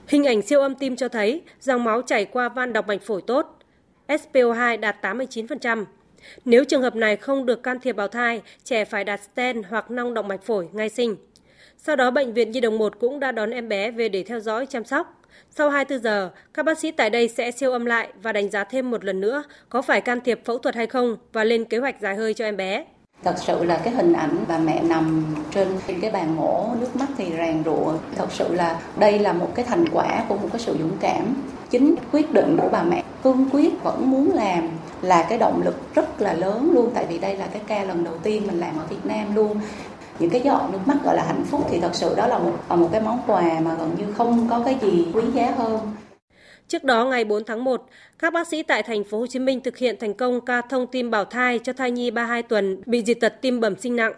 Hình 0.07 0.23
ảnh 0.23 0.41
siêu 0.41 0.61
âm 0.61 0.75
tim 0.75 0.95
cho 0.95 1.07
thấy 1.07 1.41
dòng 1.59 1.83
máu 1.83 2.01
chảy 2.01 2.25
qua 2.25 2.49
van 2.49 2.73
động 2.73 2.87
mạch 2.87 3.01
phổi 3.01 3.21
tốt, 3.21 3.59
SPO2 4.07 4.79
đạt 4.79 4.95
89%. 5.01 5.85
Nếu 6.45 6.65
trường 6.65 6.81
hợp 6.81 6.95
này 6.95 7.15
không 7.15 7.45
được 7.45 7.63
can 7.63 7.79
thiệp 7.79 7.95
bào 7.95 8.07
thai, 8.07 8.41
trẻ 8.63 8.85
phải 8.85 9.03
đặt 9.03 9.19
stent 9.33 9.65
hoặc 9.69 9.91
nong 9.91 10.13
động 10.13 10.27
mạch 10.27 10.43
phổi 10.43 10.67
ngay 10.73 10.89
sinh. 10.89 11.15
Sau 11.77 11.95
đó, 11.95 12.11
Bệnh 12.11 12.33
viện 12.33 12.51
Nhi 12.51 12.59
đồng 12.59 12.77
1 12.77 12.99
cũng 12.99 13.19
đã 13.19 13.31
đón 13.31 13.49
em 13.49 13.69
bé 13.69 13.91
về 13.91 14.09
để 14.09 14.23
theo 14.23 14.39
dõi 14.39 14.65
chăm 14.65 14.83
sóc. 14.83 15.21
Sau 15.49 15.69
24 15.69 16.03
giờ, 16.03 16.29
các 16.53 16.63
bác 16.63 16.79
sĩ 16.79 16.91
tại 16.91 17.09
đây 17.09 17.27
sẽ 17.27 17.51
siêu 17.51 17.71
âm 17.71 17.85
lại 17.85 18.09
và 18.21 18.31
đánh 18.31 18.49
giá 18.49 18.63
thêm 18.63 18.91
một 18.91 19.05
lần 19.05 19.21
nữa 19.21 19.43
có 19.69 19.81
phải 19.81 20.01
can 20.01 20.21
thiệp 20.21 20.45
phẫu 20.45 20.57
thuật 20.57 20.75
hay 20.75 20.87
không 20.87 21.17
và 21.33 21.43
lên 21.43 21.65
kế 21.65 21.77
hoạch 21.77 22.01
dài 22.01 22.15
hơi 22.15 22.33
cho 22.33 22.45
em 22.45 22.57
bé. 22.57 22.85
Thật 23.23 23.35
sự 23.37 23.63
là 23.63 23.77
cái 23.83 23.93
hình 23.93 24.13
ảnh 24.13 24.45
bà 24.47 24.57
mẹ 24.57 24.81
nằm 24.81 25.35
trên 25.51 25.67
cái 26.01 26.11
bàn 26.11 26.35
mổ, 26.35 26.67
nước 26.79 26.95
mắt 26.95 27.07
thì 27.17 27.31
ràn 27.31 27.63
rụa. 27.65 27.93
Thật 28.15 28.31
sự 28.31 28.53
là 28.53 28.79
đây 28.97 29.19
là 29.19 29.33
một 29.33 29.49
cái 29.55 29.65
thành 29.65 29.85
quả 29.91 30.23
của 30.29 30.35
một 30.35 30.47
cái 30.51 30.59
sự 30.59 30.77
dũng 30.79 30.97
cảm. 30.99 31.43
Chính 31.69 31.95
quyết 32.11 32.31
định 32.31 32.57
của 32.61 32.69
bà 32.71 32.83
mẹ 32.83 33.03
cương 33.23 33.49
quyết 33.51 33.83
vẫn 33.83 34.11
muốn 34.11 34.31
làm 34.33 34.69
là 35.01 35.25
cái 35.29 35.37
động 35.37 35.61
lực 35.65 35.95
rất 35.95 36.21
là 36.21 36.33
lớn 36.33 36.71
luôn 36.73 36.91
tại 36.93 37.05
vì 37.09 37.17
đây 37.17 37.37
là 37.37 37.47
cái 37.47 37.61
ca 37.67 37.83
lần 37.83 38.03
đầu 38.03 38.13
tiên 38.23 38.47
mình 38.47 38.59
làm 38.59 38.77
ở 38.77 38.85
Việt 38.89 39.05
Nam 39.05 39.35
luôn 39.35 39.59
những 40.19 40.29
cái 40.29 40.41
giọt 40.41 40.69
nước 40.71 40.79
mắt 40.85 40.97
gọi 41.03 41.15
là 41.15 41.23
hạnh 41.27 41.43
phúc 41.45 41.65
thì 41.69 41.79
thật 41.79 41.95
sự 41.95 42.15
đó 42.15 42.27
là 42.27 42.37
một 42.37 42.51
một 42.69 42.89
cái 42.91 43.01
món 43.01 43.19
quà 43.27 43.59
mà 43.59 43.73
gần 43.73 43.95
như 43.97 44.13
không 44.13 44.47
có 44.49 44.61
cái 44.65 44.77
gì 44.81 45.07
quý 45.13 45.23
giá 45.33 45.53
hơn. 45.57 45.79
Trước 46.67 46.83
đó 46.83 47.05
ngày 47.05 47.25
4 47.25 47.43
tháng 47.43 47.63
1, 47.63 47.89
các 48.19 48.33
bác 48.33 48.47
sĩ 48.47 48.63
tại 48.63 48.83
thành 48.83 49.03
phố 49.03 49.19
Hồ 49.19 49.27
Chí 49.27 49.39
Minh 49.39 49.61
thực 49.61 49.77
hiện 49.77 49.95
thành 49.99 50.13
công 50.13 50.45
ca 50.45 50.61
thông 50.61 50.87
tim 50.87 51.11
bảo 51.11 51.25
thai 51.25 51.59
cho 51.59 51.73
thai 51.73 51.91
nhi 51.91 52.11
32 52.11 52.43
tuần 52.43 52.81
bị 52.85 53.03
dị 53.03 53.13
tật 53.13 53.41
tim 53.41 53.59
bẩm 53.59 53.75
sinh 53.75 53.95
nặng. 53.95 54.13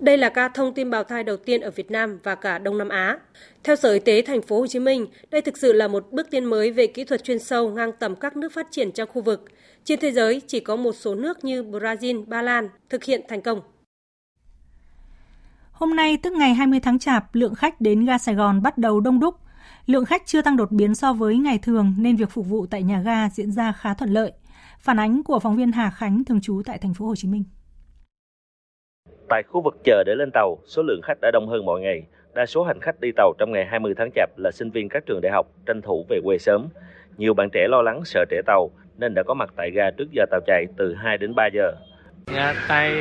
Đây 0.00 0.18
là 0.18 0.28
ca 0.28 0.48
thông 0.48 0.74
tim 0.74 0.90
bào 0.90 1.04
thai 1.04 1.24
đầu 1.24 1.36
tiên 1.36 1.60
ở 1.60 1.70
Việt 1.70 1.90
Nam 1.90 2.18
và 2.22 2.34
cả 2.34 2.58
Đông 2.58 2.78
Nam 2.78 2.88
Á. 2.88 3.18
Theo 3.64 3.76
Sở 3.76 3.92
Y 3.92 3.98
tế 3.98 4.22
thành 4.22 4.42
phố 4.42 4.58
Hồ 4.60 4.66
Chí 4.66 4.78
Minh, 4.78 5.06
đây 5.30 5.42
thực 5.42 5.58
sự 5.58 5.72
là 5.72 5.88
một 5.88 6.06
bước 6.10 6.30
tiến 6.30 6.44
mới 6.44 6.70
về 6.70 6.86
kỹ 6.86 7.04
thuật 7.04 7.24
chuyên 7.24 7.38
sâu 7.38 7.70
ngang 7.70 7.92
tầm 7.98 8.16
các 8.16 8.36
nước 8.36 8.52
phát 8.52 8.66
triển 8.70 8.92
trong 8.92 9.08
khu 9.12 9.22
vực. 9.22 9.44
Trên 9.84 10.00
thế 10.00 10.12
giới 10.12 10.40
chỉ 10.46 10.60
có 10.60 10.76
một 10.76 10.92
số 10.92 11.14
nước 11.14 11.44
như 11.44 11.62
Brazil, 11.62 12.24
Ba 12.26 12.42
Lan 12.42 12.68
thực 12.88 13.04
hiện 13.04 13.20
thành 13.28 13.42
công. 13.42 13.60
Hôm 15.72 15.96
nay 15.96 16.16
tức 16.22 16.32
ngày 16.32 16.54
20 16.54 16.80
tháng 16.80 16.98
Chạp, 16.98 17.34
lượng 17.34 17.54
khách 17.54 17.80
đến 17.80 18.04
ga 18.04 18.18
Sài 18.18 18.34
Gòn 18.34 18.62
bắt 18.62 18.78
đầu 18.78 19.00
đông 19.00 19.20
đúc. 19.20 19.34
Lượng 19.90 20.04
khách 20.04 20.22
chưa 20.26 20.42
tăng 20.42 20.56
đột 20.56 20.70
biến 20.70 20.94
so 20.94 21.12
với 21.12 21.36
ngày 21.36 21.58
thường 21.62 21.94
nên 21.98 22.16
việc 22.16 22.30
phục 22.30 22.46
vụ 22.46 22.66
tại 22.66 22.82
nhà 22.82 23.00
ga 23.00 23.28
diễn 23.28 23.52
ra 23.52 23.72
khá 23.72 23.94
thuận 23.94 24.10
lợi. 24.10 24.32
Phản 24.80 24.98
ánh 24.98 25.22
của 25.22 25.38
phóng 25.38 25.56
viên 25.56 25.72
Hà 25.72 25.90
Khánh 25.90 26.24
thường 26.24 26.40
trú 26.40 26.62
tại 26.66 26.78
thành 26.78 26.94
phố 26.94 27.06
Hồ 27.06 27.14
Chí 27.16 27.28
Minh. 27.28 27.44
Tại 29.28 29.42
khu 29.42 29.60
vực 29.60 29.76
chờ 29.84 30.04
để 30.06 30.14
lên 30.14 30.30
tàu, 30.34 30.58
số 30.66 30.82
lượng 30.82 31.00
khách 31.02 31.20
đã 31.22 31.30
đông 31.30 31.48
hơn 31.48 31.66
mọi 31.66 31.80
ngày. 31.80 32.02
Đa 32.34 32.46
số 32.46 32.64
hành 32.64 32.80
khách 32.80 33.00
đi 33.00 33.08
tàu 33.16 33.32
trong 33.38 33.52
ngày 33.52 33.66
20 33.66 33.94
tháng 33.96 34.10
Chạp 34.14 34.30
là 34.36 34.50
sinh 34.50 34.70
viên 34.70 34.88
các 34.88 35.06
trường 35.06 35.20
đại 35.22 35.32
học 35.32 35.46
tranh 35.66 35.82
thủ 35.82 36.06
về 36.08 36.20
quê 36.24 36.38
sớm. 36.38 36.68
Nhiều 37.16 37.34
bạn 37.34 37.48
trẻ 37.52 37.66
lo 37.68 37.82
lắng 37.82 38.02
sợ 38.04 38.24
trễ 38.30 38.36
tàu 38.46 38.70
nên 38.98 39.14
đã 39.14 39.22
có 39.22 39.34
mặt 39.34 39.50
tại 39.56 39.70
ga 39.70 39.90
trước 39.90 40.08
giờ 40.12 40.24
tàu 40.30 40.40
chạy 40.46 40.66
từ 40.76 40.94
2 40.94 41.18
đến 41.18 41.34
3 41.34 41.46
giờ. 41.46 41.72
Dạ, 42.34 42.54
tại 42.68 42.94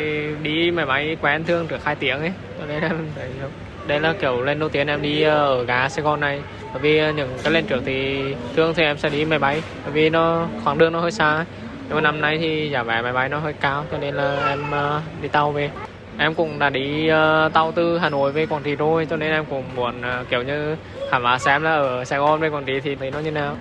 đi 0.43 0.71
máy 0.71 0.85
bay 0.85 1.17
quen 1.21 1.43
thương 1.47 1.67
được 1.69 1.83
2 1.83 1.95
tiếng 1.95 2.19
ấy, 2.19 2.31
cho 2.59 2.65
nên 2.65 2.81
thấy 3.15 3.29
đây 3.89 3.99
là 3.99 4.13
kiểu 4.21 4.41
lần 4.41 4.59
đầu 4.59 4.69
tiên 4.69 4.87
em 4.87 5.01
đi 5.01 5.21
ờ, 5.21 5.45
ở 5.45 5.63
gà 5.63 5.89
Sài 5.89 6.03
Gòn 6.03 6.19
này. 6.19 6.41
Bởi 6.73 6.81
vì 6.81 6.97
ờ, 6.97 7.11
những 7.11 7.29
cái 7.43 7.53
lên 7.53 7.65
trước 7.65 7.81
thì 7.85 8.19
thường 8.55 8.73
thì 8.75 8.83
em 8.83 8.97
sẽ 8.97 9.09
đi 9.09 9.25
máy 9.25 9.39
bay, 9.39 9.61
bởi 9.83 9.91
vì 9.93 10.09
nó 10.09 10.47
khoảng 10.63 10.77
đường 10.77 10.93
nó 10.93 10.99
hơi 10.99 11.11
xa. 11.11 11.45
Nhưng 11.87 11.95
mà 11.95 12.01
năm 12.01 12.21
nay 12.21 12.37
thì 12.37 12.69
giá 12.69 12.83
vé 12.83 13.01
máy 13.01 13.13
bay 13.13 13.29
nó 13.29 13.39
hơi 13.39 13.53
cao, 13.53 13.83
cho 13.91 13.97
nên 13.97 14.15
là 14.15 14.47
em 14.47 14.59
ờ, 14.71 15.01
đi 15.21 15.27
tàu 15.27 15.51
về. 15.51 15.69
Em 16.17 16.33
cũng 16.33 16.59
đã 16.59 16.69
đi 16.69 17.11
uh, 17.11 17.53
tàu 17.53 17.71
từ 17.71 17.97
Hà 17.97 18.09
Nội 18.09 18.31
về 18.31 18.45
Quảng 18.45 18.63
Trị 18.63 18.75
rồi, 18.75 19.07
cho 19.09 19.17
nên 19.17 19.31
em 19.31 19.45
cũng 19.45 19.63
muốn 19.75 19.93
uh, 19.99 20.29
kiểu 20.29 20.41
như 20.41 20.75
khám 21.11 21.23
phá 21.23 21.37
xem 21.37 21.63
là 21.63 21.75
ở 21.75 22.05
Sài 22.05 22.19
Gòn 22.19 22.39
về 22.39 22.49
Quảng 22.49 22.65
Trị 22.65 22.79
thì 22.79 22.95
thấy 22.95 23.11
nó 23.11 23.19
như 23.19 23.31
nào. 23.31 23.55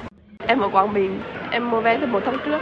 Em 0.47 0.61
ở 0.61 0.69
Quảng 0.69 0.95
Bình, 0.95 1.21
em 1.51 1.71
mua 1.71 1.81
vé 1.81 1.99
từ 2.01 2.07
một 2.07 2.23
tháng 2.25 2.37
trước. 2.45 2.59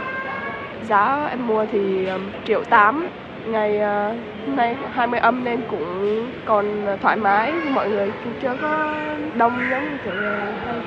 Giá 0.89 1.27
em 1.29 1.47
mua 1.47 1.65
thì 1.71 2.05
um, 2.05 2.21
triệu 2.47 2.63
tám 2.63 3.07
ngày 3.51 3.75
uh, 3.75 4.57
nay 4.57 4.75
20 4.75 5.19
âm 5.19 5.43
nên 5.43 5.61
cũng 5.69 6.25
còn 6.45 6.65
thoải 7.01 7.17
mái 7.17 7.53
mọi 7.73 7.89
người 7.89 8.11
cũng 8.23 8.33
chưa 8.41 8.57
có 8.61 8.95
đông 9.37 9.53
giống 9.71 9.97
kiểu 10.03 10.13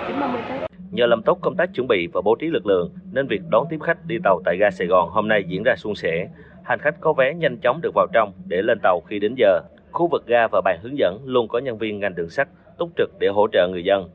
chín 0.06 0.20
ba 0.20 0.26
mươi 0.26 0.42
tết 0.48 0.70
Nhờ 0.90 1.06
làm 1.06 1.22
tốt 1.22 1.38
công 1.40 1.56
tác 1.56 1.70
chuẩn 1.74 1.86
bị 1.86 2.08
và 2.12 2.20
bố 2.20 2.34
trí 2.34 2.46
lực 2.46 2.66
lượng 2.66 2.90
nên 3.12 3.26
việc 3.26 3.40
đón 3.48 3.66
tiếp 3.70 3.78
khách 3.82 4.06
đi 4.06 4.18
tàu 4.24 4.40
tại 4.44 4.56
ga 4.60 4.70
Sài 4.70 4.86
Gòn 4.86 5.10
hôm 5.10 5.28
nay 5.28 5.44
diễn 5.46 5.62
ra 5.62 5.76
suôn 5.76 5.94
sẻ. 5.94 6.28
Hành 6.64 6.78
khách 6.78 7.00
có 7.00 7.12
vé 7.12 7.34
nhanh 7.34 7.56
chóng 7.58 7.80
được 7.82 7.90
vào 7.94 8.06
trong 8.12 8.32
để 8.46 8.62
lên 8.62 8.78
tàu 8.82 9.00
khi 9.00 9.18
đến 9.18 9.34
giờ. 9.36 9.60
Khu 9.92 10.08
vực 10.08 10.26
ga 10.26 10.46
và 10.46 10.60
bàn 10.64 10.78
hướng 10.82 10.98
dẫn 10.98 11.20
luôn 11.24 11.48
có 11.48 11.58
nhân 11.58 11.78
viên 11.78 12.00
ngành 12.00 12.14
đường 12.14 12.30
sắt 12.30 12.48
túc 12.78 12.90
trực 12.96 13.10
để 13.20 13.28
hỗ 13.28 13.46
trợ 13.52 13.68
người 13.68 13.84
dân. 13.84 14.10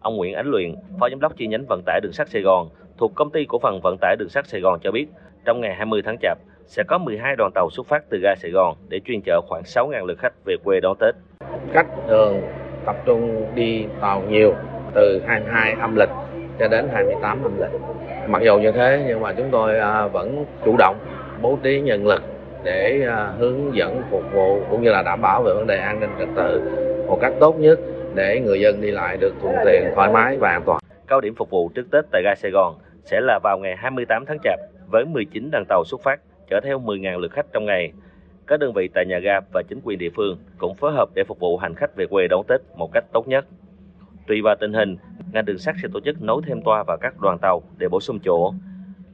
Ông 0.00 0.16
Nguyễn 0.16 0.34
Ánh 0.34 0.46
Luyện, 0.46 0.74
Phó 1.00 1.08
Giám 1.10 1.20
đốc 1.20 1.36
chi 1.36 1.46
nhánh 1.46 1.64
vận 1.68 1.82
tải 1.86 2.00
đường 2.00 2.12
sắt 2.12 2.28
Sài 2.28 2.42
Gòn 2.42 2.68
thuộc 2.98 3.14
Công 3.14 3.30
ty 3.30 3.44
Cổ 3.44 3.58
phần 3.58 3.80
Vận 3.82 3.96
tải 4.00 4.16
Đường 4.18 4.28
sắt 4.28 4.46
Sài 4.46 4.60
Gòn 4.60 4.80
cho 4.82 4.90
biết, 4.90 5.06
trong 5.44 5.60
ngày 5.60 5.74
20 5.74 6.02
tháng 6.04 6.16
Chạp 6.22 6.38
sẽ 6.66 6.82
có 6.82 6.98
12 6.98 7.36
đoàn 7.36 7.52
tàu 7.54 7.70
xuất 7.70 7.86
phát 7.86 8.04
từ 8.10 8.18
ga 8.18 8.34
Sài 8.34 8.50
Gòn 8.50 8.76
để 8.88 9.00
chuyên 9.04 9.20
chở 9.26 9.40
khoảng 9.48 9.62
6.000 9.62 10.06
lượt 10.06 10.18
khách 10.18 10.32
về 10.44 10.56
quê 10.64 10.80
đón 10.80 10.96
Tết. 11.00 11.14
Khách 11.72 11.86
thường 12.08 12.42
tập 12.86 12.96
trung 13.06 13.46
đi 13.54 13.86
tàu 14.00 14.22
nhiều 14.28 14.54
từ 14.94 15.22
22 15.26 15.76
âm 15.80 15.96
lịch 15.96 16.08
cho 16.58 16.68
đến 16.68 16.88
28 16.92 17.42
âm 17.42 17.60
lịch. 17.60 17.80
Mặc 18.28 18.42
dù 18.42 18.58
như 18.58 18.72
thế 18.72 19.04
nhưng 19.08 19.20
mà 19.20 19.32
chúng 19.32 19.48
tôi 19.50 19.78
à, 19.78 20.06
vẫn 20.06 20.44
chủ 20.64 20.76
động 20.78 20.96
bố 21.42 21.58
trí 21.62 21.80
nhân 21.80 22.06
lực 22.06 22.22
để 22.64 23.06
à, 23.08 23.32
hướng 23.38 23.76
dẫn 23.76 24.02
phục 24.10 24.22
vụ 24.32 24.60
cũng 24.70 24.82
như 24.82 24.90
là 24.90 25.02
đảm 25.02 25.20
bảo 25.22 25.42
về 25.42 25.54
vấn 25.54 25.66
đề 25.66 25.78
an 25.78 26.00
ninh 26.00 26.10
trật 26.18 26.28
tự 26.36 26.60
một 27.06 27.18
cách 27.20 27.32
tốt 27.40 27.58
nhất 27.58 27.78
để 28.14 28.40
người 28.40 28.60
dân 28.60 28.80
đi 28.80 28.90
lại 28.90 29.16
được 29.16 29.34
thuận 29.42 29.54
tiện, 29.64 29.82
thoải 29.94 30.12
mái 30.12 30.36
và 30.36 30.50
an 30.50 30.62
toàn. 30.66 30.78
Cao 31.06 31.20
điểm 31.20 31.34
phục 31.34 31.50
vụ 31.50 31.70
trước 31.74 31.90
Tết 31.92 32.04
tại 32.10 32.22
ga 32.24 32.34
Sài 32.34 32.50
Gòn 32.50 32.74
sẽ 33.04 33.20
là 33.20 33.38
vào 33.42 33.58
ngày 33.58 33.76
28 33.76 34.24
tháng 34.26 34.38
Chạp 34.44 34.60
với 34.90 35.04
19 35.04 35.50
đoàn 35.52 35.64
tàu 35.68 35.84
xuất 35.84 36.00
phát 36.02 36.20
chở 36.50 36.60
theo 36.60 36.80
10.000 36.80 37.18
lượt 37.18 37.32
khách 37.32 37.46
trong 37.52 37.64
ngày. 37.64 37.92
Các 38.46 38.60
đơn 38.60 38.72
vị 38.72 38.88
tại 38.94 39.06
nhà 39.06 39.18
ga 39.18 39.40
và 39.52 39.62
chính 39.68 39.80
quyền 39.84 39.98
địa 39.98 40.10
phương 40.16 40.38
cũng 40.58 40.74
phối 40.74 40.92
hợp 40.92 41.08
để 41.14 41.24
phục 41.24 41.38
vụ 41.38 41.56
hành 41.56 41.74
khách 41.74 41.96
về 41.96 42.06
quê 42.06 42.28
đón 42.28 42.44
Tết 42.48 42.60
một 42.76 42.90
cách 42.92 43.04
tốt 43.12 43.28
nhất. 43.28 43.46
Tùy 44.26 44.42
vào 44.42 44.56
tình 44.60 44.72
hình, 44.72 44.96
ngành 45.32 45.44
đường 45.44 45.58
sắt 45.58 45.74
sẽ 45.82 45.88
tổ 45.92 46.00
chức 46.00 46.22
nối 46.22 46.42
thêm 46.46 46.62
toa 46.62 46.82
và 46.86 46.96
các 47.00 47.20
đoàn 47.20 47.38
tàu 47.38 47.62
để 47.78 47.88
bổ 47.88 48.00
sung 48.00 48.18
chỗ. 48.24 48.54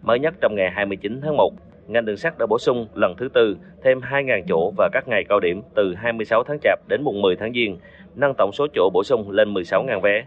Mới 0.02 0.18
nhất 0.18 0.34
trong 0.40 0.54
ngày 0.54 0.70
29 0.70 1.20
tháng 1.20 1.36
1, 1.36 1.52
ngành 1.86 2.04
đường 2.04 2.16
sắt 2.16 2.38
đã 2.38 2.46
bổ 2.46 2.58
sung 2.58 2.86
lần 2.94 3.14
thứ 3.18 3.28
tư 3.28 3.56
thêm 3.82 4.00
2.000 4.00 4.42
chỗ 4.48 4.72
và 4.76 4.88
các 4.92 5.08
ngày 5.08 5.24
cao 5.28 5.40
điểm 5.40 5.62
từ 5.74 5.94
26 5.94 6.44
tháng 6.44 6.58
Chạp 6.62 6.78
đến 6.88 7.02
mùng 7.02 7.22
10 7.22 7.36
tháng 7.36 7.52
Giêng, 7.52 7.78
nâng 8.14 8.34
tổng 8.34 8.52
số 8.52 8.66
chỗ 8.74 8.90
bổ 8.92 9.04
sung 9.04 9.30
lên 9.30 9.54
16.000 9.54 10.00
vé. 10.00 10.24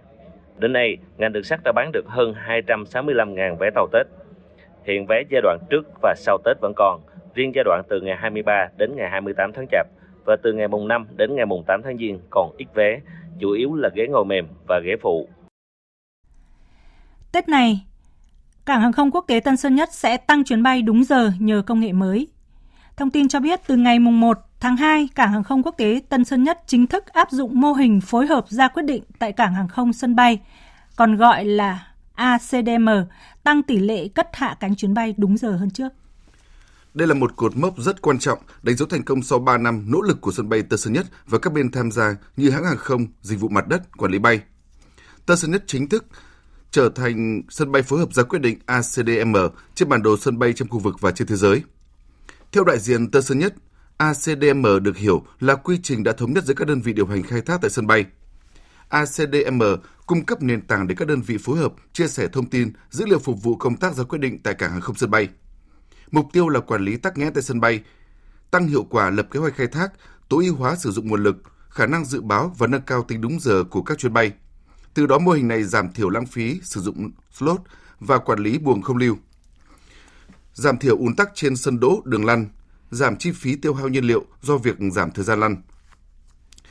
Đến 0.58 0.74
nay, 0.74 0.98
ngành 1.18 1.34
đường 1.34 1.44
sắt 1.44 1.60
đã 1.64 1.72
bán 1.72 1.92
được 1.92 2.06
hơn 2.08 2.34
265.000 2.48 3.56
vé 3.56 3.70
tàu 3.76 3.88
Tết. 3.92 4.08
Hiện 4.88 5.06
vé 5.06 5.24
giai 5.30 5.42
đoạn 5.42 5.60
trước 5.70 5.82
và 6.02 6.16
sau 6.18 6.38
Tết 6.46 6.58
vẫn 6.62 6.74
còn, 6.76 7.02
riêng 7.36 7.52
giai 7.56 7.64
đoạn 7.64 7.82
từ 7.90 8.02
ngày 8.02 8.18
23 8.20 8.68
đến 8.78 8.96
ngày 8.96 9.10
28 9.10 9.52
tháng 9.54 9.66
Chạp 9.72 9.88
và 10.26 10.36
từ 10.44 10.54
ngày 10.54 10.68
mùng 10.68 10.88
5 10.88 11.08
đến 11.18 11.36
ngày 11.36 11.46
mùng 11.46 11.64
8 11.68 11.82
tháng 11.84 11.98
Giêng 11.98 12.20
còn 12.30 12.52
ít 12.58 12.68
vé 12.74 13.00
chủ 13.40 13.52
yếu 13.52 13.76
là 13.76 13.90
ghế 13.96 14.08
ngồi 14.08 14.26
mềm 14.26 14.48
và 14.68 14.80
ghế 14.80 14.96
phụ. 15.02 15.28
Tết 17.32 17.50
này, 17.50 17.86
Cảng 18.66 18.82
hàng 18.82 18.92
không 18.92 19.12
quốc 19.12 19.26
tế 19.28 19.40
Tân 19.40 19.58
Sơn 19.58 19.76
Nhất 19.76 19.90
sẽ 19.92 20.18
tăng 20.18 20.44
chuyến 20.44 20.64
bay 20.64 20.82
đúng 20.82 21.04
giờ 21.04 21.32
nhờ 21.40 21.64
công 21.66 21.80
nghệ 21.80 21.92
mới. 21.92 22.28
Thông 22.98 23.12
tin 23.12 23.28
cho 23.28 23.40
biết 23.40 23.60
từ 23.68 23.76
ngày 23.76 24.00
mùng 24.00 24.20
1 24.20 24.38
tháng 24.60 24.78
2, 24.78 25.08
Cảng 25.16 25.32
hàng 25.32 25.44
không 25.44 25.64
quốc 25.64 25.76
tế 25.78 26.02
Tân 26.10 26.26
Sơn 26.26 26.44
Nhất 26.44 26.60
chính 26.66 26.88
thức 26.88 27.14
áp 27.14 27.32
dụng 27.32 27.62
mô 27.62 27.74
hình 27.74 28.02
phối 28.02 28.28
hợp 28.28 28.48
ra 28.48 28.68
quyết 28.68 28.84
định 28.84 29.04
tại 29.20 29.32
Cảng 29.32 29.54
hàng 29.54 29.68
không 29.68 29.94
sân 29.94 30.16
bay, 30.16 30.40
còn 30.96 31.16
gọi 31.16 31.46
là 31.46 31.93
ACDM, 32.16 32.90
tăng 33.44 33.64
tỷ 33.64 33.78
lệ 33.78 34.08
cất 34.08 34.28
hạ 34.34 34.58
cánh 34.60 34.76
chuyến 34.76 34.94
bay 34.94 35.16
đúng 35.18 35.38
giờ 35.38 35.52
hơn 35.52 35.70
trước. 35.70 35.90
Đây 36.94 37.08
là 37.08 37.14
một 37.14 37.36
cột 37.36 37.58
mốc 37.58 37.78
rất 37.78 38.02
quan 38.02 38.20
trọng, 38.20 38.40
đánh 38.64 38.76
dấu 38.76 38.88
thành 38.88 39.04
công 39.04 39.24
sau 39.24 39.40
3 39.40 39.58
năm 39.58 39.86
nỗ 39.92 40.02
lực 40.02 40.22
của 40.22 40.32
sân 40.32 40.50
bay 40.50 40.62
Tân 40.62 40.80
Sơn 40.80 40.94
Nhất 40.94 41.06
và 41.26 41.40
các 41.40 41.54
bên 41.54 41.72
tham 41.72 41.92
gia 41.92 42.16
như 42.38 42.50
hãng 42.50 42.66
hàng 42.66 42.78
không, 42.78 43.08
dịch 43.22 43.40
vụ 43.40 43.50
mặt 43.50 43.68
đất, 43.68 43.98
quản 43.98 44.12
lý 44.12 44.20
bay. 44.20 44.42
Tân 45.26 45.38
Sơn 45.38 45.52
Nhất 45.52 45.64
chính 45.68 45.90
thức 45.90 46.06
trở 46.72 46.90
thành 46.90 47.42
sân 47.50 47.72
bay 47.72 47.82
phối 47.82 48.00
hợp 48.00 48.14
ra 48.14 48.24
quyết 48.24 48.40
định 48.40 48.60
ACDM 48.66 49.36
trên 49.76 49.90
bản 49.90 50.04
đồ 50.04 50.18
sân 50.18 50.40
bay 50.40 50.54
trong 50.54 50.68
khu 50.68 50.80
vực 50.80 50.96
và 51.02 51.12
trên 51.12 51.28
thế 51.28 51.36
giới. 51.36 51.64
Theo 52.52 52.64
đại 52.64 52.80
diện 52.80 53.12
Tân 53.12 53.22
Sơn 53.22 53.40
Nhất, 53.40 53.54
ACDM 53.98 54.66
được 54.82 54.98
hiểu 54.98 55.26
là 55.40 55.56
quy 55.56 55.80
trình 55.84 56.04
đã 56.04 56.12
thống 56.12 56.34
nhất 56.34 56.44
giữa 56.44 56.54
các 56.54 56.68
đơn 56.68 56.82
vị 56.82 56.94
điều 56.94 57.08
hành 57.08 57.24
khai 57.24 57.42
thác 57.42 57.62
tại 57.62 57.70
sân 57.70 57.88
bay. 57.88 58.06
ACDM 58.94 59.62
cung 60.06 60.26
cấp 60.26 60.42
nền 60.42 60.62
tảng 60.62 60.88
để 60.88 60.96
các 60.96 61.08
đơn 61.08 61.22
vị 61.22 61.38
phối 61.38 61.58
hợp, 61.58 61.74
chia 61.94 62.08
sẻ 62.08 62.28
thông 62.28 62.50
tin, 62.50 62.74
dữ 62.90 63.06
liệu 63.06 63.20
phục 63.20 63.44
vụ 63.44 63.56
công 63.56 63.78
tác 63.78 63.94
ra 63.94 64.04
quyết 64.04 64.20
định 64.20 64.40
tại 64.44 64.54
cảng 64.54 64.72
hàng 64.72 64.82
không 64.82 64.96
sân 64.96 65.12
bay. 65.12 65.30
Mục 66.12 66.26
tiêu 66.34 66.50
là 66.50 66.60
quản 66.60 66.86
lý 66.86 66.98
tắc 66.98 67.18
nghẽn 67.18 67.34
tại 67.34 67.44
sân 67.44 67.60
bay, 67.60 67.84
tăng 68.52 68.68
hiệu 68.68 68.84
quả 68.84 69.10
lập 69.10 69.28
kế 69.32 69.40
hoạch 69.40 69.56
khai 69.56 69.68
thác, 69.68 69.94
tối 70.30 70.46
ưu 70.46 70.56
hóa 70.56 70.76
sử 70.76 70.92
dụng 70.92 71.08
nguồn 71.08 71.24
lực, 71.24 71.36
khả 71.70 71.86
năng 71.86 72.06
dự 72.06 72.22
báo 72.22 72.56
và 72.58 72.68
nâng 72.68 72.82
cao 72.82 73.04
tính 73.04 73.22
đúng 73.22 73.40
giờ 73.40 73.64
của 73.64 73.82
các 73.82 73.98
chuyến 73.98 74.14
bay. 74.14 74.32
Từ 74.94 75.06
đó 75.06 75.20
mô 75.20 75.32
hình 75.32 75.48
này 75.48 75.64
giảm 75.64 75.94
thiểu 75.94 76.10
lãng 76.10 76.26
phí 76.26 76.60
sử 76.64 76.82
dụng 76.82 77.12
slot 77.32 77.62
và 78.00 78.18
quản 78.18 78.40
lý 78.40 78.58
buồng 78.58 78.82
không 78.82 78.98
lưu. 78.98 79.18
Giảm 80.54 80.78
thiểu 80.78 80.98
ùn 80.98 81.16
tắc 81.16 81.30
trên 81.36 81.56
sân 81.56 81.80
đỗ, 81.80 82.02
đường 82.06 82.26
lăn, 82.26 82.50
giảm 82.92 83.18
chi 83.18 83.32
phí 83.32 83.56
tiêu 83.56 83.74
hao 83.74 83.88
nhiên 83.88 84.04
liệu 84.04 84.26
do 84.42 84.58
việc 84.58 84.76
giảm 84.92 85.12
thời 85.12 85.26
gian 85.26 85.40
lăn. 85.40 85.62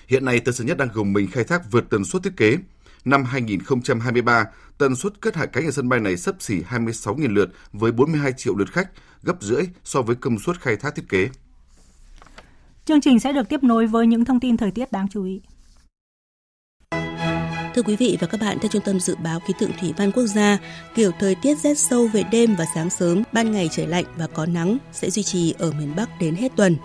Hiện 0.09 0.25
nay 0.25 0.41
Tân 0.41 0.55
Sơn 0.55 0.67
Nhất 0.67 0.79
đang 0.79 0.89
gồng 0.93 1.13
mình 1.13 1.31
khai 1.31 1.45
thác 1.45 1.71
vượt 1.71 1.85
tần 1.91 2.05
suất 2.05 2.23
thiết 2.23 2.37
kế. 2.37 2.59
Năm 3.05 3.25
2023, 3.25 4.45
tần 4.79 4.97
suất 4.97 5.21
cất 5.21 5.37
hạ 5.37 5.47
cánh 5.47 5.65
ở 5.65 5.71
sân 5.71 5.89
bay 5.89 6.01
này 6.01 6.17
sấp 6.17 6.35
xỉ 6.39 6.63
26.000 6.71 7.35
lượt 7.35 7.51
với 7.73 7.93
42 7.93 8.33
triệu 8.37 8.57
lượt 8.57 8.73
khách, 8.73 8.91
gấp 9.23 9.37
rưỡi 9.41 9.63
so 9.85 10.03
với 10.03 10.17
công 10.17 10.39
suất 10.39 10.61
khai 10.61 10.77
thác 10.77 10.95
thiết 10.95 11.09
kế. 11.09 11.29
Chương 12.85 13.01
trình 13.01 13.21
sẽ 13.21 13.33
được 13.33 13.49
tiếp 13.49 13.63
nối 13.63 13.87
với 13.87 14.07
những 14.07 14.25
thông 14.25 14.41
tin 14.41 14.57
thời 14.57 14.71
tiết 14.71 14.93
đáng 14.93 15.09
chú 15.09 15.25
ý. 15.25 15.41
Thưa 17.75 17.83
quý 17.83 17.97
vị 17.97 18.19
và 18.21 18.27
các 18.27 18.41
bạn, 18.41 18.59
theo 18.59 18.69
Trung 18.69 18.83
tâm 18.85 19.01
Dự 19.01 19.17
báo 19.17 19.41
Khí 19.41 19.55
tượng 19.59 19.71
Thủy 19.81 19.93
văn 19.97 20.13
Quốc 20.13 20.27
gia, 20.27 20.59
kiểu 20.95 21.11
thời 21.21 21.35
tiết 21.35 21.59
rét 21.59 21.79
sâu 21.79 22.09
về 22.09 22.23
đêm 22.23 22.55
và 22.55 22.65
sáng 22.75 22.91
sớm, 22.91 23.23
ban 23.33 23.53
ngày 23.53 23.69
trời 23.73 23.87
lạnh 23.87 24.05
và 24.17 24.27
có 24.27 24.47
nắng 24.47 24.79
sẽ 24.93 25.11
duy 25.11 25.23
trì 25.23 25.55
ở 25.59 25.73
miền 25.73 25.97
Bắc 25.97 26.21
đến 26.21 26.35
hết 26.35 26.53
tuần. 26.57 26.77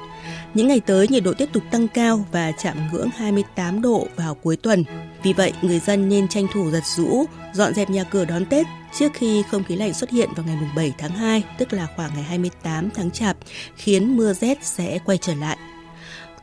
Những 0.53 0.67
ngày 0.67 0.79
tới, 0.79 1.07
nhiệt 1.07 1.23
độ 1.23 1.33
tiếp 1.33 1.49
tục 1.53 1.63
tăng 1.71 1.87
cao 1.87 2.25
và 2.31 2.51
chạm 2.51 2.77
ngưỡng 2.91 3.09
28 3.17 3.81
độ 3.81 4.07
vào 4.15 4.35
cuối 4.35 4.57
tuần. 4.57 4.83
Vì 5.23 5.33
vậy, 5.33 5.53
người 5.61 5.79
dân 5.79 6.09
nên 6.09 6.27
tranh 6.27 6.47
thủ 6.53 6.71
giặt 6.71 6.83
rũ, 6.85 7.25
dọn 7.53 7.73
dẹp 7.73 7.89
nhà 7.89 8.03
cửa 8.03 8.25
đón 8.25 8.45
Tết 8.45 8.67
trước 8.99 9.11
khi 9.13 9.43
không 9.51 9.63
khí 9.63 9.75
lạnh 9.75 9.93
xuất 9.93 10.09
hiện 10.09 10.29
vào 10.35 10.45
ngày 10.45 10.57
7 10.75 10.93
tháng 10.97 11.11
2, 11.11 11.43
tức 11.57 11.73
là 11.73 11.87
khoảng 11.95 12.11
ngày 12.13 12.23
28 12.23 12.89
tháng 12.95 13.11
Chạp, 13.11 13.37
khiến 13.75 14.17
mưa 14.17 14.33
rét 14.33 14.57
sẽ 14.61 14.99
quay 15.05 15.17
trở 15.17 15.33
lại. 15.33 15.57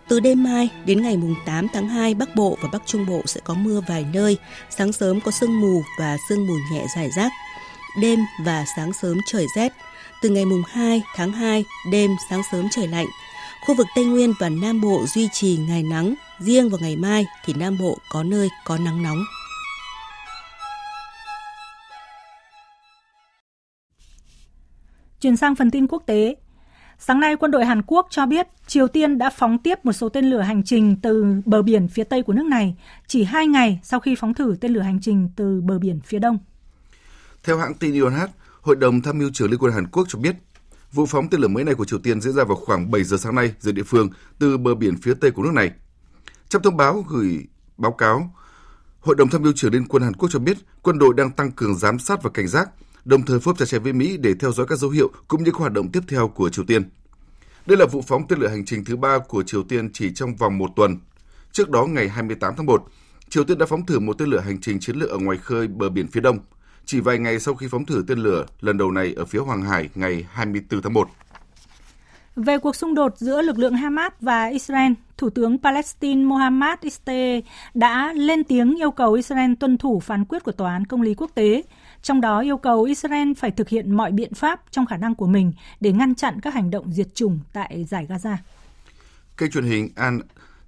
Từ 0.09 0.21
đêm 0.21 0.45
mai 0.45 0.71
đến 0.87 1.03
ngày 1.03 1.17
mùng 1.17 1.35
8 1.47 1.67
tháng 1.73 1.89
2, 1.89 2.15
Bắc 2.15 2.37
Bộ 2.37 2.59
và 2.63 2.69
Bắc 2.73 2.83
Trung 2.87 3.07
Bộ 3.07 3.23
sẽ 3.27 3.41
có 3.45 3.55
mưa 3.55 3.81
vài 3.89 4.07
nơi, 4.13 4.39
sáng 4.71 4.93
sớm 4.93 5.21
có 5.21 5.31
sương 5.31 5.61
mù 5.61 5.83
và 5.99 6.17
sương 6.29 6.47
mù 6.47 6.55
nhẹ 6.73 6.87
rải 6.97 7.11
rác. 7.11 7.33
Đêm 8.01 8.19
và 8.45 8.65
sáng 8.77 8.93
sớm 8.93 9.19
trời 9.27 9.47
rét. 9.57 9.73
Từ 10.23 10.29
ngày 10.29 10.45
mùng 10.45 10.63
2 10.69 11.03
tháng 11.17 11.33
2, 11.33 11.65
đêm 11.93 12.11
sáng 12.31 12.43
sớm 12.53 12.69
trời 12.71 12.89
lạnh. 12.89 13.07
Khu 13.67 13.75
vực 13.75 13.87
Tây 13.95 14.05
Nguyên 14.05 14.33
và 14.41 14.49
Nam 14.49 14.81
Bộ 14.81 15.05
duy 15.07 15.29
trì 15.33 15.57
ngày 15.57 15.83
nắng, 15.83 16.15
riêng 16.39 16.69
vào 16.71 16.79
ngày 16.83 16.97
mai 16.97 17.27
thì 17.45 17.53
Nam 17.57 17.79
Bộ 17.79 17.99
có 18.11 18.23
nơi 18.23 18.49
có 18.65 18.79
nắng 18.79 19.03
nóng. 19.03 19.25
Chuyển 25.21 25.37
sang 25.37 25.55
phần 25.55 25.71
tin 25.71 25.87
quốc 25.87 26.03
tế, 26.07 26.37
Sáng 27.07 27.21
nay, 27.21 27.37
quân 27.37 27.51
đội 27.51 27.65
Hàn 27.65 27.83
Quốc 27.87 28.07
cho 28.11 28.27
biết 28.27 28.47
Triều 28.67 28.89
Tiên 28.89 29.19
đã 29.19 29.31
phóng 29.31 29.59
tiếp 29.59 29.79
một 29.85 29.93
số 29.93 30.09
tên 30.09 30.25
lửa 30.25 30.41
hành 30.41 30.63
trình 30.63 30.97
từ 31.03 31.43
bờ 31.45 31.63
biển 31.63 31.89
phía 31.89 32.05
Tây 32.05 32.23
của 32.23 32.33
nước 32.33 32.47
này, 32.47 32.77
chỉ 33.07 33.25
hai 33.25 33.47
ngày 33.47 33.81
sau 33.83 34.01
khi 34.01 34.15
phóng 34.15 34.35
thử 34.35 34.57
tên 34.61 34.73
lửa 34.73 34.81
hành 34.81 35.01
trình 35.01 35.29
từ 35.37 35.61
bờ 35.61 35.79
biển 35.79 36.01
phía 36.01 36.19
Đông. 36.19 36.39
Theo 37.45 37.59
hãng 37.59 37.75
tin 37.75 38.01
Yonhap, 38.01 38.31
Hội 38.61 38.77
đồng 38.77 39.03
Tham 39.03 39.19
mưu 39.19 39.31
trưởng 39.33 39.51
Liên 39.51 39.61
quân 39.61 39.73
Hàn 39.73 39.87
Quốc 39.87 40.05
cho 40.09 40.19
biết, 40.19 40.37
vụ 40.93 41.07
phóng 41.07 41.29
tên 41.29 41.41
lửa 41.41 41.49
mới 41.49 41.65
này 41.65 41.75
của 41.75 41.85
Triều 41.85 41.99
Tiên 41.99 42.21
diễn 42.21 42.33
ra 42.33 42.45
vào 42.45 42.57
khoảng 42.57 42.91
7 42.91 43.05
giờ 43.05 43.17
sáng 43.17 43.35
nay 43.35 43.55
giờ 43.61 43.73
địa 43.73 43.83
phương 43.83 44.09
từ 44.39 44.59
bờ 44.59 44.75
biển 44.75 44.97
phía 45.03 45.15
Tây 45.15 45.31
của 45.31 45.43
nước 45.43 45.53
này. 45.55 45.71
Trong 46.49 46.63
thông 46.63 46.77
báo 46.77 47.05
gửi 47.09 47.47
báo 47.77 47.93
cáo, 47.93 48.35
Hội 49.01 49.15
đồng 49.15 49.29
Tham 49.29 49.43
mưu 49.43 49.53
trưởng 49.57 49.73
Liên 49.73 49.89
quân 49.89 50.03
Hàn 50.03 50.15
Quốc 50.15 50.29
cho 50.33 50.39
biết 50.39 50.57
quân 50.83 50.99
đội 50.99 51.15
đang 51.17 51.31
tăng 51.31 51.51
cường 51.51 51.75
giám 51.75 51.99
sát 51.99 52.23
và 52.23 52.31
cảnh 52.35 52.49
giác 52.49 52.69
đồng 53.05 53.23
thời 53.23 53.41
phối 53.41 53.53
hợp 53.53 53.59
chặt 53.59 53.67
chẽ 53.67 53.79
với 53.79 53.93
Mỹ 53.93 54.17
để 54.17 54.35
theo 54.41 54.53
dõi 54.53 54.67
các 54.69 54.79
dấu 54.79 54.91
hiệu 54.91 55.11
cũng 55.29 55.45
như 55.45 55.51
các 55.51 55.59
hoạt 55.59 55.73
động 55.73 55.93
tiếp 55.93 56.01
theo 56.09 56.29
của 56.29 56.49
Triều 56.49 56.65
Tiên. 56.65 56.83
Đây 57.67 57.79
là 57.79 57.87
vụ 57.87 58.03
phóng 58.07 58.27
tên 58.29 58.39
lửa 58.39 58.49
hành 58.49 58.65
trình 58.65 58.85
thứ 58.85 58.97
ba 58.97 59.19
của 59.19 59.43
Triều 59.43 59.63
Tiên 59.63 59.91
chỉ 59.93 60.15
trong 60.15 60.37
vòng 60.37 60.59
một 60.59 60.71
tuần. 60.77 60.97
Trước 61.53 61.71
đó, 61.71 61.87
ngày 61.87 62.09
28 62.09 62.55
tháng 62.57 62.67
1, 62.67 62.85
Triều 63.29 63.45
Tiên 63.45 63.59
đã 63.59 63.67
phóng 63.67 63.87
thử 63.87 64.01
một 64.01 64.19
tên 64.19 64.29
lửa 64.29 64.41
hành 64.41 64.61
trình 64.61 64.81
chiến 64.81 64.97
lược 64.97 65.11
ở 65.11 65.19
ngoài 65.19 65.39
khơi 65.39 65.69
bờ 65.69 65.89
biển 65.89 66.09
phía 66.09 66.21
đông, 66.21 66.39
chỉ 66.85 67.01
vài 67.01 67.19
ngày 67.19 67.41
sau 67.41 67.55
khi 67.55 67.69
phóng 67.71 67.87
thử 67.87 68.05
tên 68.09 68.19
lửa 68.19 68.47
lần 68.61 68.79
đầu 68.79 68.91
này 68.91 69.15
ở 69.17 69.25
phía 69.25 69.39
Hoàng 69.39 69.63
Hải 69.63 69.89
ngày 69.95 70.27
24 70.31 70.83
tháng 70.83 70.93
1. 70.93 71.09
Về 72.37 72.59
cuộc 72.59 72.77
xung 72.77 72.95
đột 72.95 73.19
giữa 73.19 73.43
lực 73.43 73.59
lượng 73.59 73.75
Hamas 73.75 74.13
và 74.21 74.47
Israel, 74.47 74.93
Thủ 75.17 75.31
tướng 75.31 75.59
Palestine 75.59 76.25
Mohammad 76.25 76.79
Iste 76.81 77.41
đã 77.75 78.13
lên 78.13 78.45
tiếng 78.45 78.75
yêu 78.79 78.91
cầu 78.91 79.13
Israel 79.13 79.55
tuân 79.61 79.79
thủ 79.79 80.01
phán 80.01 80.25
quyết 80.25 80.45
của 80.45 80.53
Tòa 80.53 80.73
án 80.73 80.87
Công 80.87 81.03
lý 81.03 81.15
Quốc 81.15 81.31
tế 81.35 81.63
trong 82.05 82.21
đó 82.21 82.41
yêu 82.41 82.57
cầu 82.57 82.83
Israel 82.83 83.33
phải 83.37 83.51
thực 83.51 83.69
hiện 83.69 83.97
mọi 83.97 84.13
biện 84.13 84.35
pháp 84.35 84.61
trong 84.71 84.87
khả 84.87 84.97
năng 84.97 85.15
của 85.15 85.27
mình 85.27 85.53
để 85.81 85.93
ngăn 85.93 86.15
chặn 86.15 86.41
các 86.41 86.55
hành 86.55 86.71
động 86.71 86.93
diệt 86.93 87.15
chủng 87.15 87.39
tại 87.53 87.85
giải 87.85 88.07
Gaza. 88.09 88.37
Kênh 89.37 89.51
truyền 89.51 89.65
hình 89.65 89.89
Al 89.97 90.15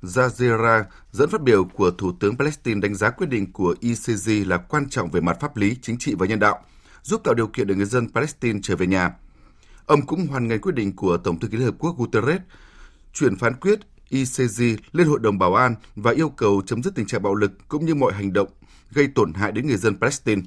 Jazeera 0.02 0.84
dẫn 1.12 1.30
phát 1.30 1.42
biểu 1.42 1.64
của 1.64 1.90
Thủ 1.90 2.12
tướng 2.20 2.36
Palestine 2.36 2.80
đánh 2.80 2.94
giá 2.94 3.10
quyết 3.10 3.26
định 3.26 3.52
của 3.52 3.74
ICJ 3.80 4.48
là 4.48 4.56
quan 4.56 4.88
trọng 4.88 5.10
về 5.10 5.20
mặt 5.20 5.40
pháp 5.40 5.56
lý, 5.56 5.76
chính 5.82 5.98
trị 5.98 6.14
và 6.18 6.26
nhân 6.26 6.38
đạo, 6.38 6.58
giúp 7.02 7.20
tạo 7.24 7.34
điều 7.34 7.46
kiện 7.46 7.66
để 7.66 7.74
người 7.74 7.86
dân 7.86 8.12
Palestine 8.12 8.58
trở 8.62 8.76
về 8.76 8.86
nhà. 8.86 9.10
Ông 9.86 10.06
cũng 10.06 10.26
hoàn 10.26 10.48
ngành 10.48 10.60
quyết 10.60 10.74
định 10.74 10.96
của 10.96 11.16
Tổng 11.16 11.40
thư 11.40 11.48
ký 11.48 11.56
Liên 11.56 11.66
Hợp 11.66 11.74
Quốc 11.78 11.98
Guterres 11.98 12.40
chuyển 13.12 13.36
phán 13.36 13.54
quyết 13.54 13.78
ICJ 14.10 14.76
lên 14.92 15.06
Hội 15.08 15.18
đồng 15.22 15.38
Bảo 15.38 15.54
an 15.54 15.74
và 15.96 16.10
yêu 16.10 16.28
cầu 16.28 16.62
chấm 16.66 16.82
dứt 16.82 16.94
tình 16.94 17.06
trạng 17.06 17.22
bạo 17.22 17.34
lực 17.34 17.68
cũng 17.68 17.86
như 17.86 17.94
mọi 17.94 18.12
hành 18.12 18.32
động 18.32 18.48
gây 18.90 19.08
tổn 19.14 19.32
hại 19.34 19.52
đến 19.52 19.66
người 19.66 19.76
dân 19.76 19.96
Palestine. 20.00 20.42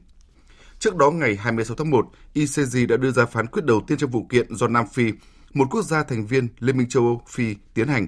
Trước 0.80 0.96
đó, 0.96 1.12
ngày 1.12 1.36
26 1.36 1.76
tháng 1.76 1.90
1, 1.90 2.10
ICJ 2.34 2.88
đã 2.88 2.98
đưa 2.98 3.12
ra 3.12 3.26
phán 3.26 3.48
quyết 3.48 3.66
đầu 3.66 3.82
tiên 3.88 3.98
trong 3.98 4.10
vụ 4.10 4.26
kiện 4.30 4.56
do 4.56 4.68
Nam 4.68 4.86
Phi, 4.94 5.12
một 5.54 5.68
quốc 5.72 5.82
gia 5.82 6.04
thành 6.04 6.26
viên 6.26 6.48
Liên 6.60 6.78
minh 6.78 6.90
châu 6.90 7.04
Âu 7.04 7.22
Phi 7.28 7.56
tiến 7.74 7.88
hành. 7.88 8.08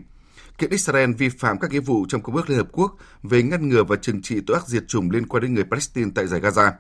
Kiện 0.58 0.70
Israel 0.70 1.12
vi 1.18 1.30
phạm 1.30 1.60
các 1.60 1.72
nghĩa 1.72 1.80
vụ 1.80 2.06
trong 2.10 2.22
Công 2.22 2.36
ước 2.36 2.50
Liên 2.50 2.58
Hợp 2.58 2.68
Quốc 2.72 2.98
về 3.24 3.44
ngăn 3.44 3.70
ngừa 3.70 3.84
và 3.84 3.96
trừng 3.96 4.22
trị 4.22 4.40
tội 4.48 4.58
ác 4.58 4.68
diệt 4.68 4.84
chủng 4.88 5.12
liên 5.12 5.28
quan 5.28 5.44
đến 5.44 5.54
người 5.54 5.64
Palestine 5.64 6.12
tại 6.16 6.28
giải 6.28 6.42
Gaza. 6.42 6.72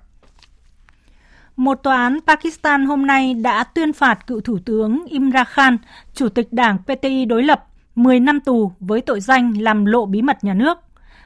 Một 1.56 1.76
tòa 1.84 1.98
án 1.98 2.20
Pakistan 2.28 2.86
hôm 2.86 3.08
nay 3.08 3.34
đã 3.34 3.64
tuyên 3.64 3.94
phạt 3.94 4.28
cựu 4.28 4.42
Thủ 4.42 4.60
tướng 4.66 5.06
Imran 5.10 5.46
Khan, 5.50 5.78
Chủ 6.14 6.30
tịch 6.30 6.54
Đảng 6.54 6.78
PTI 6.78 7.26
đối 7.26 7.44
lập, 7.44 7.68
10 7.96 8.20
năm 8.20 8.40
tù 8.40 8.72
với 8.80 9.02
tội 9.02 9.20
danh 9.20 9.62
làm 9.62 9.86
lộ 9.86 10.06
bí 10.06 10.22
mật 10.22 10.44
nhà 10.44 10.54
nước. 10.54 10.78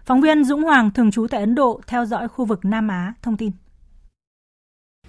Phóng 0.05 0.22
viên 0.22 0.43
Dũng 0.43 0.63
Hoàng 0.63 0.91
thường 0.91 1.11
trú 1.11 1.28
tại 1.28 1.39
Ấn 1.39 1.55
Độ 1.55 1.82
theo 1.88 2.05
dõi 2.05 2.28
khu 2.28 2.45
vực 2.45 2.66
Nam 2.66 2.88
Á 2.88 3.13
thông 3.22 3.38
tin. 3.38 3.51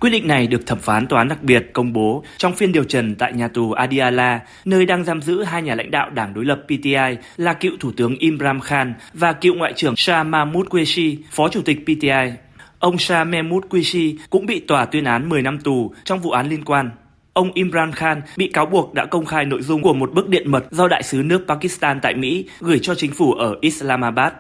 Quyết 0.01 0.11
định 0.11 0.29
này 0.29 0.47
được 0.47 0.67
thẩm 0.67 0.79
phán 0.79 1.07
tòa 1.07 1.21
án 1.21 1.29
đặc 1.29 1.43
biệt 1.43 1.71
công 1.73 1.93
bố 1.93 2.25
trong 2.37 2.55
phiên 2.55 2.73
điều 2.73 2.85
trần 2.85 3.15
tại 3.15 3.33
nhà 3.33 3.49
tù 3.49 3.73
Adiala, 3.73 4.41
nơi 4.65 4.87
đang 4.87 5.05
giam 5.05 5.23
giữ 5.23 5.43
hai 5.43 5.63
nhà 5.63 5.75
lãnh 5.75 5.91
đạo 5.91 6.11
đảng 6.11 6.35
đối 6.35 6.45
lập 6.45 6.63
PTI 6.65 7.17
là 7.37 7.53
cựu 7.53 7.73
Thủ 7.81 7.93
tướng 7.97 8.17
Imran 8.19 8.61
Khan 8.61 8.95
và 9.15 9.33
cựu 9.33 9.55
Ngoại 9.55 9.73
trưởng 9.77 9.97
Shah 9.97 10.27
Mahmood 10.27 10.67
Qureshi, 10.67 11.19
Phó 11.31 11.49
Chủ 11.49 11.63
tịch 11.63 11.79
PTI. 11.85 12.33
Ông 12.79 12.99
Shah 12.99 13.27
Mahmood 13.27 13.65
Qureshi 13.71 14.19
cũng 14.31 14.47
bị 14.47 14.61
tòa 14.61 14.85
tuyên 14.85 15.05
án 15.05 15.29
10 15.29 15.43
năm 15.43 15.59
tù 15.59 15.95
trong 16.05 16.21
vụ 16.21 16.31
án 16.31 16.49
liên 16.49 16.65
quan. 16.65 16.91
Ông 17.33 17.53
Imran 17.55 17.93
Khan 17.93 18.23
bị 18.37 18.49
cáo 18.49 18.67
buộc 18.67 18.95
đã 18.95 19.07
công 19.07 19.25
khai 19.25 19.45
nội 19.45 19.63
dung 19.63 19.83
của 19.83 19.95
một 19.95 20.13
bức 20.13 20.29
điện 20.29 20.51
mật 20.51 20.65
do 20.71 20.89
đại 20.89 21.03
sứ 21.03 21.23
nước 21.23 21.45
Pakistan 21.49 22.01
tại 22.01 22.15
Mỹ 22.15 22.45
gửi 22.61 22.79
cho 22.83 22.95
chính 22.95 23.13
phủ 23.13 23.33
ở 23.33 23.57
Islamabad 23.61 24.33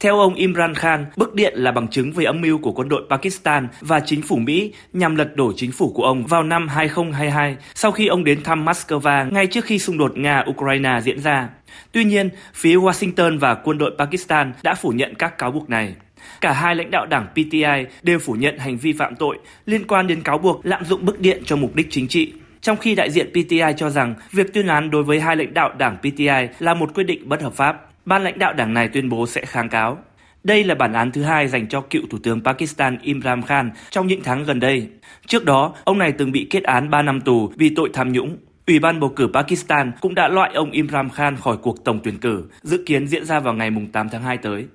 theo 0.00 0.18
ông 0.18 0.34
Imran 0.34 0.74
Khan, 0.74 1.06
bức 1.16 1.34
điện 1.34 1.54
là 1.56 1.72
bằng 1.72 1.88
chứng 1.88 2.12
về 2.12 2.24
âm 2.24 2.40
mưu 2.40 2.58
của 2.58 2.72
quân 2.72 2.88
đội 2.88 3.02
Pakistan 3.10 3.68
và 3.80 4.00
chính 4.00 4.22
phủ 4.22 4.36
Mỹ 4.36 4.72
nhằm 4.92 5.16
lật 5.16 5.36
đổ 5.36 5.52
chính 5.56 5.72
phủ 5.72 5.92
của 5.92 6.04
ông 6.04 6.26
vào 6.26 6.42
năm 6.42 6.68
2022 6.68 7.56
sau 7.74 7.92
khi 7.92 8.06
ông 8.06 8.24
đến 8.24 8.42
thăm 8.42 8.64
Moscow 8.64 9.32
ngay 9.32 9.46
trước 9.46 9.64
khi 9.64 9.78
xung 9.78 9.98
đột 9.98 10.12
Nga-Ukraine 10.16 11.00
diễn 11.00 11.20
ra. 11.20 11.48
Tuy 11.92 12.04
nhiên, 12.04 12.30
phía 12.54 12.76
Washington 12.76 13.38
và 13.38 13.54
quân 13.54 13.78
đội 13.78 13.92
Pakistan 13.98 14.52
đã 14.62 14.74
phủ 14.74 14.90
nhận 14.90 15.14
các 15.14 15.38
cáo 15.38 15.50
buộc 15.50 15.70
này. 15.70 15.94
Cả 16.40 16.52
hai 16.52 16.74
lãnh 16.74 16.90
đạo 16.90 17.06
đảng 17.06 17.26
PTI 17.32 17.86
đều 18.02 18.18
phủ 18.18 18.32
nhận 18.32 18.58
hành 18.58 18.76
vi 18.76 18.92
phạm 18.92 19.16
tội 19.16 19.38
liên 19.66 19.86
quan 19.86 20.06
đến 20.06 20.22
cáo 20.22 20.38
buộc 20.38 20.66
lạm 20.66 20.84
dụng 20.84 21.04
bức 21.04 21.20
điện 21.20 21.42
cho 21.46 21.56
mục 21.56 21.74
đích 21.74 21.86
chính 21.90 22.08
trị. 22.08 22.32
Trong 22.60 22.76
khi 22.76 22.94
đại 22.94 23.10
diện 23.10 23.30
PTI 23.30 23.62
cho 23.76 23.90
rằng 23.90 24.14
việc 24.32 24.54
tuyên 24.54 24.66
án 24.66 24.90
đối 24.90 25.02
với 25.02 25.20
hai 25.20 25.36
lãnh 25.36 25.54
đạo 25.54 25.72
đảng 25.78 25.96
PTI 25.96 26.48
là 26.58 26.74
một 26.74 26.94
quyết 26.94 27.04
định 27.04 27.28
bất 27.28 27.42
hợp 27.42 27.54
pháp, 27.54 27.89
ban 28.04 28.24
lãnh 28.24 28.38
đạo 28.38 28.52
đảng 28.52 28.74
này 28.74 28.88
tuyên 28.88 29.08
bố 29.08 29.26
sẽ 29.26 29.44
kháng 29.44 29.68
cáo. 29.68 29.98
Đây 30.44 30.64
là 30.64 30.74
bản 30.74 30.92
án 30.92 31.12
thứ 31.12 31.22
hai 31.22 31.48
dành 31.48 31.68
cho 31.68 31.80
cựu 31.80 32.02
Thủ 32.10 32.18
tướng 32.22 32.44
Pakistan 32.44 32.98
Imran 33.02 33.42
Khan 33.42 33.70
trong 33.90 34.06
những 34.06 34.20
tháng 34.24 34.44
gần 34.44 34.60
đây. 34.60 34.88
Trước 35.26 35.44
đó, 35.44 35.74
ông 35.84 35.98
này 35.98 36.12
từng 36.12 36.32
bị 36.32 36.46
kết 36.50 36.62
án 36.62 36.90
3 36.90 37.02
năm 37.02 37.20
tù 37.20 37.52
vì 37.56 37.74
tội 37.76 37.90
tham 37.92 38.12
nhũng. 38.12 38.36
Ủy 38.66 38.78
ban 38.78 39.00
bầu 39.00 39.12
cử 39.16 39.28
Pakistan 39.34 39.92
cũng 40.00 40.14
đã 40.14 40.28
loại 40.28 40.50
ông 40.54 40.70
Imran 40.70 41.08
Khan 41.08 41.36
khỏi 41.36 41.56
cuộc 41.56 41.84
tổng 41.84 42.00
tuyển 42.04 42.18
cử, 42.18 42.44
dự 42.62 42.82
kiến 42.86 43.06
diễn 43.06 43.24
ra 43.24 43.40
vào 43.40 43.54
ngày 43.54 43.70
8 43.92 44.08
tháng 44.08 44.22
2 44.22 44.36
tới. 44.38 44.66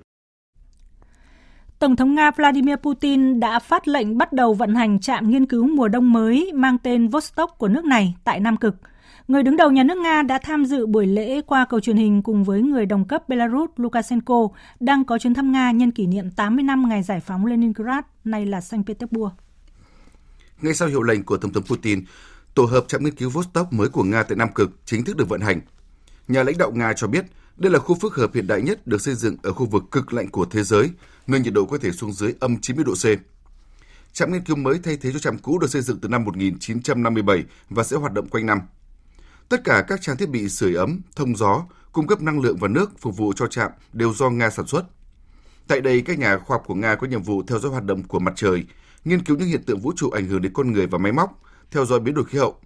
Tổng 1.78 1.96
thống 1.96 2.14
Nga 2.14 2.30
Vladimir 2.30 2.76
Putin 2.76 3.40
đã 3.40 3.58
phát 3.58 3.88
lệnh 3.88 4.18
bắt 4.18 4.32
đầu 4.32 4.54
vận 4.54 4.74
hành 4.74 4.98
trạm 4.98 5.30
nghiên 5.30 5.46
cứu 5.46 5.66
mùa 5.66 5.88
đông 5.88 6.12
mới 6.12 6.52
mang 6.54 6.78
tên 6.78 7.08
Vostok 7.08 7.58
của 7.58 7.68
nước 7.68 7.84
này 7.84 8.14
tại 8.24 8.40
Nam 8.40 8.56
Cực. 8.56 8.76
Người 9.28 9.42
đứng 9.42 9.56
đầu 9.56 9.70
nhà 9.70 9.82
nước 9.82 9.96
Nga 9.96 10.22
đã 10.22 10.38
tham 10.42 10.64
dự 10.64 10.86
buổi 10.86 11.06
lễ 11.06 11.40
qua 11.46 11.66
cầu 11.68 11.80
truyền 11.80 11.96
hình 11.96 12.22
cùng 12.22 12.44
với 12.44 12.62
người 12.62 12.86
đồng 12.86 13.04
cấp 13.04 13.28
Belarus 13.28 13.70
Lukashenko 13.76 14.48
đang 14.80 15.04
có 15.04 15.18
chuyến 15.18 15.34
thăm 15.34 15.52
Nga 15.52 15.70
nhân 15.70 15.90
kỷ 15.90 16.06
niệm 16.06 16.30
80 16.30 16.62
năm 16.62 16.88
ngày 16.88 17.02
giải 17.02 17.20
phóng 17.20 17.46
Leningrad, 17.46 18.04
nay 18.24 18.46
là 18.46 18.60
Saint 18.60 18.86
Petersburg. 18.86 19.32
Ngay 20.62 20.74
sau 20.74 20.88
hiệu 20.88 21.02
lệnh 21.02 21.24
của 21.24 21.36
Tổng 21.36 21.52
thống 21.52 21.62
Putin, 21.62 22.04
tổ 22.54 22.64
hợp 22.64 22.84
trạm 22.88 23.04
nghiên 23.04 23.14
cứu 23.14 23.30
Vostok 23.30 23.72
mới 23.72 23.88
của 23.88 24.02
Nga 24.04 24.22
tại 24.22 24.36
Nam 24.36 24.52
Cực 24.54 24.70
chính 24.84 25.04
thức 25.04 25.16
được 25.16 25.28
vận 25.28 25.40
hành. 25.40 25.60
Nhà 26.28 26.42
lãnh 26.42 26.58
đạo 26.58 26.72
Nga 26.72 26.92
cho 26.92 27.06
biết 27.06 27.24
đây 27.56 27.72
là 27.72 27.78
khu 27.78 27.94
phức 27.94 28.14
hợp 28.14 28.30
hiện 28.34 28.46
đại 28.46 28.62
nhất 28.62 28.86
được 28.86 29.00
xây 29.00 29.14
dựng 29.14 29.36
ở 29.42 29.52
khu 29.52 29.66
vực 29.66 29.84
cực 29.90 30.12
lạnh 30.12 30.28
của 30.28 30.44
thế 30.44 30.62
giới, 30.62 30.90
nơi 31.26 31.40
nhiệt 31.40 31.52
độ 31.52 31.64
có 31.64 31.78
thể 31.78 31.92
xuống 31.92 32.12
dưới 32.12 32.34
âm 32.40 32.60
90 32.60 32.84
độ 32.84 32.94
C. 32.94 33.04
Trạm 34.12 34.32
nghiên 34.32 34.44
cứu 34.44 34.56
mới 34.56 34.78
thay 34.82 34.96
thế 34.96 35.12
cho 35.12 35.18
trạm 35.18 35.38
cũ 35.38 35.58
được 35.58 35.70
xây 35.70 35.82
dựng 35.82 35.98
từ 36.00 36.08
năm 36.08 36.24
1957 36.24 37.44
và 37.70 37.84
sẽ 37.84 37.96
hoạt 37.96 38.12
động 38.12 38.28
quanh 38.28 38.46
năm. 38.46 38.60
Tất 39.48 39.64
cả 39.64 39.84
các 39.88 40.00
trang 40.02 40.16
thiết 40.16 40.28
bị 40.28 40.48
sưởi 40.48 40.74
ấm, 40.74 41.00
thông 41.16 41.36
gió, 41.36 41.66
cung 41.92 42.06
cấp 42.06 42.22
năng 42.22 42.40
lượng 42.40 42.56
và 42.56 42.68
nước 42.68 42.90
phục 42.98 43.16
vụ 43.16 43.32
cho 43.32 43.46
trạm 43.46 43.70
đều 43.92 44.14
do 44.14 44.30
Nga 44.30 44.50
sản 44.50 44.66
xuất. 44.66 44.84
Tại 45.68 45.80
đây, 45.80 46.00
các 46.00 46.18
nhà 46.18 46.38
khoa 46.38 46.54
học 46.54 46.64
của 46.66 46.74
Nga 46.74 46.94
có 46.94 47.06
nhiệm 47.06 47.22
vụ 47.22 47.42
theo 47.42 47.58
dõi 47.58 47.72
hoạt 47.72 47.84
động 47.84 48.02
của 48.02 48.18
mặt 48.18 48.32
trời, 48.36 48.64
nghiên 49.04 49.24
cứu 49.24 49.36
những 49.36 49.48
hiện 49.48 49.62
tượng 49.62 49.80
vũ 49.80 49.92
trụ 49.96 50.10
ảnh 50.10 50.26
hưởng 50.26 50.42
đến 50.42 50.52
con 50.52 50.72
người 50.72 50.86
và 50.86 50.98
máy 50.98 51.12
móc, 51.12 51.42
theo 51.70 51.84
dõi 51.84 52.00
biến 52.00 52.14
đổi 52.14 52.24
khí 52.24 52.38
hậu. 52.38 52.56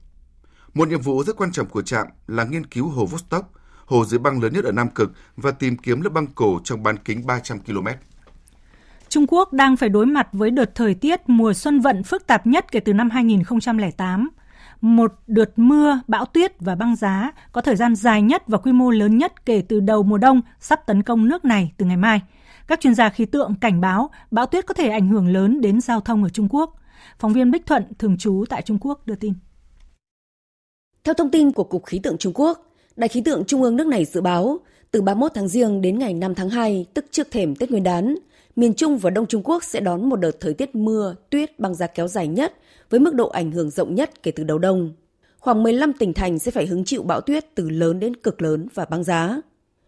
Một 0.75 0.89
nhiệm 0.89 1.01
vụ 1.01 1.25
rất 1.25 1.37
quan 1.37 1.53
trọng 1.53 1.67
của 1.67 1.83
trạm 1.83 2.07
là 2.27 2.45
nghiên 2.45 2.67
cứu 2.67 2.89
hồ 2.89 3.07
Vostok, 3.07 3.53
hồ 3.87 4.05
dưới 4.05 4.19
băng 4.19 4.43
lớn 4.43 4.53
nhất 4.53 4.65
ở 4.65 4.73
Nam 4.73 4.89
Cực 4.89 5.13
và 5.37 5.51
tìm 5.51 5.77
kiếm 5.77 6.01
lớp 6.01 6.11
băng 6.11 6.27
cổ 6.27 6.61
trong 6.65 6.83
bán 6.83 6.97
kính 6.97 7.27
300 7.27 7.59
km. 7.59 7.87
Trung 9.09 9.27
Quốc 9.29 9.53
đang 9.53 9.77
phải 9.77 9.89
đối 9.89 10.07
mặt 10.07 10.29
với 10.33 10.51
đợt 10.51 10.75
thời 10.75 10.95
tiết 10.95 11.21
mùa 11.27 11.53
xuân 11.53 11.81
vận 11.81 12.03
phức 12.03 12.27
tạp 12.27 12.47
nhất 12.47 12.73
kể 12.73 12.81
từ 12.81 12.93
năm 12.93 13.11
2008. 13.11 14.29
Một 14.81 15.15
đợt 15.27 15.59
mưa, 15.59 16.01
bão 16.09 16.25
tuyết 16.25 16.61
và 16.61 16.75
băng 16.75 16.97
giá 16.97 17.33
có 17.53 17.61
thời 17.61 17.77
gian 17.77 17.95
dài 17.95 18.23
nhất 18.23 18.43
và 18.47 18.59
quy 18.59 18.73
mô 18.73 18.91
lớn 18.91 19.19
nhất 19.19 19.47
kể 19.47 19.63
từ 19.69 19.81
đầu 19.81 20.03
mùa 20.03 20.19
đông 20.19 20.41
sắp 20.61 20.87
tấn 20.87 21.03
công 21.03 21.29
nước 21.29 21.45
này 21.45 21.73
từ 21.77 21.87
ngày 21.87 21.97
mai. 21.97 22.21
Các 22.67 22.81
chuyên 22.81 22.95
gia 22.95 23.09
khí 23.09 23.25
tượng 23.25 23.55
cảnh 23.61 23.81
báo 23.81 24.11
bão 24.31 24.47
tuyết 24.47 24.67
có 24.67 24.75
thể 24.75 24.89
ảnh 24.89 25.09
hưởng 25.09 25.29
lớn 25.29 25.61
đến 25.61 25.81
giao 25.81 26.01
thông 26.01 26.23
ở 26.23 26.29
Trung 26.29 26.49
Quốc. 26.51 26.77
Phóng 27.19 27.33
viên 27.33 27.51
Bích 27.51 27.67
Thuận, 27.67 27.85
thường 27.99 28.19
trú 28.19 28.45
tại 28.49 28.63
Trung 28.63 28.79
Quốc 28.81 29.07
đưa 29.07 29.15
tin. 29.15 29.33
Theo 31.05 31.15
thông 31.15 31.31
tin 31.31 31.53
của 31.53 31.65
Cục 31.65 31.85
Khí 31.87 31.99
tượng 31.99 32.19
Trung 32.19 32.33
Quốc, 32.35 32.67
Đài 32.97 33.09
khí 33.09 33.21
tượng 33.21 33.45
Trung 33.45 33.63
ương 33.63 33.77
nước 33.77 33.87
này 33.87 34.05
dự 34.05 34.21
báo 34.21 34.59
từ 34.91 35.03
31 35.03 35.33
tháng 35.35 35.49
Giêng 35.49 35.81
đến 35.81 35.99
ngày 35.99 36.15
5 36.15 36.35
tháng 36.35 36.51
2, 36.51 36.87
tức 36.95 37.05
trước 37.11 37.31
thềm 37.31 37.57
Tết 37.57 37.71
Nguyên 37.71 37.83
đán, 37.83 38.17
miền 38.57 38.75
Trung 38.75 38.99
và 38.99 39.11
Đông 39.11 39.27
Trung 39.27 39.43
Quốc 39.45 39.65
sẽ 39.65 39.81
đón 39.81 40.09
một 40.09 40.17
đợt 40.17 40.41
thời 40.41 40.55
tiết 40.55 40.75
mưa, 40.75 41.15
tuyết, 41.31 41.59
băng 41.59 41.75
giá 41.75 41.87
kéo 41.87 42.09
dài 42.09 42.29
nhất 42.29 42.55
với 42.91 43.01
mức 43.01 43.15
độ 43.15 43.29
ảnh 43.29 43.53
hưởng 43.53 43.71
rộng 43.71 43.95
nhất 43.95 44.23
kể 44.23 44.31
từ 44.31 44.45
đầu 44.45 44.59
đông. 44.59 44.93
Khoảng 45.39 45.63
15 45.63 45.93
tỉnh 45.93 46.13
thành 46.13 46.39
sẽ 46.39 46.51
phải 46.51 46.67
hứng 46.67 46.85
chịu 46.85 47.03
bão 47.03 47.21
tuyết 47.21 47.55
từ 47.55 47.71
lớn 47.71 48.01
đến 48.01 48.17
cực 48.17 48.43
lớn 48.43 48.69
và 48.75 48.85
băng 48.85 49.05
giá. 49.05 49.41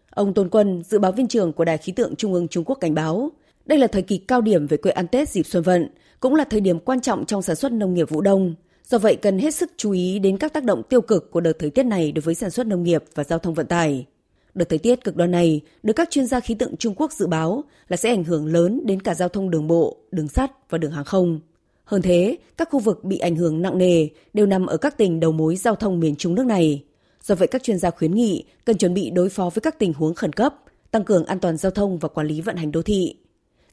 Ông 0.09 0.33
Tôn 0.33 0.49
Quân, 0.49 0.83
dự 0.83 0.99
báo 0.99 1.11
viên 1.11 1.27
trưởng 1.27 1.53
của 1.53 1.65
Đài 1.65 1.77
khí 1.77 1.91
tượng 1.91 2.15
Trung 2.15 2.33
ương 2.33 2.47
Trung 2.47 2.63
Quốc 2.63 2.75
cảnh 2.75 2.93
báo, 2.93 3.31
đây 3.65 3.79
là 3.79 3.87
thời 3.87 4.01
kỳ 4.01 4.17
cao 4.17 4.41
điểm 4.41 4.67
về 4.67 4.77
quê 4.77 4.91
ăn 4.91 5.07
Tết 5.07 5.29
dịp 5.29 5.45
xuân 5.45 5.63
vận, 5.63 5.87
cũng 6.19 6.35
là 6.35 6.43
thời 6.43 6.61
điểm 6.61 6.79
quan 6.79 7.01
trọng 7.01 7.25
trong 7.25 7.41
sản 7.41 7.55
xuất 7.55 7.71
nông 7.71 7.93
nghiệp 7.93 8.09
vụ 8.09 8.21
đông. 8.21 8.55
Do 8.87 8.97
vậy 8.97 9.15
cần 9.15 9.39
hết 9.39 9.55
sức 9.55 9.71
chú 9.77 9.91
ý 9.91 10.19
đến 10.19 10.37
các 10.37 10.53
tác 10.53 10.63
động 10.63 10.83
tiêu 10.83 11.01
cực 11.01 11.31
của 11.31 11.41
đợt 11.41 11.53
thời 11.59 11.69
tiết 11.69 11.83
này 11.83 12.11
đối 12.11 12.21
với 12.21 12.35
sản 12.35 12.51
xuất 12.51 12.67
nông 12.67 12.83
nghiệp 12.83 13.03
và 13.15 13.23
giao 13.23 13.39
thông 13.39 13.53
vận 13.53 13.67
tải. 13.67 14.05
Đợt 14.53 14.69
thời 14.69 14.79
tiết 14.79 15.03
cực 15.03 15.15
đoan 15.15 15.31
này 15.31 15.61
được 15.83 15.93
các 15.93 16.09
chuyên 16.11 16.25
gia 16.25 16.39
khí 16.39 16.55
tượng 16.55 16.77
Trung 16.77 16.93
Quốc 16.97 17.13
dự 17.13 17.27
báo 17.27 17.63
là 17.87 17.97
sẽ 17.97 18.09
ảnh 18.09 18.23
hưởng 18.23 18.45
lớn 18.45 18.81
đến 18.85 19.01
cả 19.01 19.13
giao 19.13 19.29
thông 19.29 19.49
đường 19.49 19.67
bộ, 19.67 19.97
đường 20.11 20.27
sắt 20.27 20.51
và 20.69 20.77
đường 20.77 20.91
hàng 20.91 21.05
không. 21.05 21.39
Hơn 21.85 22.01
thế, 22.01 22.37
các 22.57 22.69
khu 22.71 22.79
vực 22.79 23.03
bị 23.03 23.17
ảnh 23.17 23.35
hưởng 23.35 23.61
nặng 23.61 23.77
nề 23.77 24.07
đều 24.33 24.45
nằm 24.45 24.65
ở 24.65 24.77
các 24.77 24.97
tỉnh 24.97 25.19
đầu 25.19 25.31
mối 25.31 25.55
giao 25.55 25.75
thông 25.75 25.99
miền 25.99 26.15
Trung 26.15 26.35
nước 26.35 26.45
này. 26.45 26.83
Do 27.23 27.35
vậy 27.35 27.47
các 27.47 27.63
chuyên 27.63 27.79
gia 27.79 27.89
khuyến 27.89 28.15
nghị 28.15 28.43
cần 28.65 28.77
chuẩn 28.77 28.93
bị 28.93 29.09
đối 29.09 29.29
phó 29.29 29.49
với 29.53 29.61
các 29.61 29.79
tình 29.79 29.93
huống 29.93 30.13
khẩn 30.13 30.33
cấp, 30.33 30.55
tăng 30.91 31.03
cường 31.03 31.25
an 31.25 31.39
toàn 31.39 31.57
giao 31.57 31.71
thông 31.71 31.97
và 31.97 32.09
quản 32.09 32.27
lý 32.27 32.41
vận 32.41 32.55
hành 32.55 32.71
đô 32.71 32.81
thị. 32.81 33.15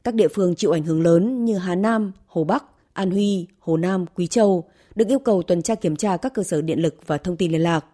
Các 0.05 0.15
địa 0.15 0.29
phương 0.29 0.55
chịu 0.55 0.71
ảnh 0.71 0.83
hưởng 0.83 1.03
lớn 1.03 1.45
như 1.45 1.59
Hà 1.59 1.75
Nam, 1.75 2.13
Hồ 2.27 2.45
Bắc, 2.45 2.65
An 2.93 3.11
Huy, 3.11 3.47
Hồ 3.59 3.77
Nam, 3.77 4.05
Quý 4.15 4.27
Châu 4.27 4.65
được 4.95 5.09
yêu 5.09 5.19
cầu 5.19 5.43
tuần 5.43 5.63
tra 5.63 5.75
kiểm 5.75 5.97
tra 5.97 6.17
các 6.17 6.35
cơ 6.35 6.43
sở 6.43 6.63
điện 6.63 6.79
lực 6.79 6.95
và 7.07 7.19
thông 7.19 7.37
tin 7.37 7.53
liên 7.53 7.61
lạc. 7.61 7.85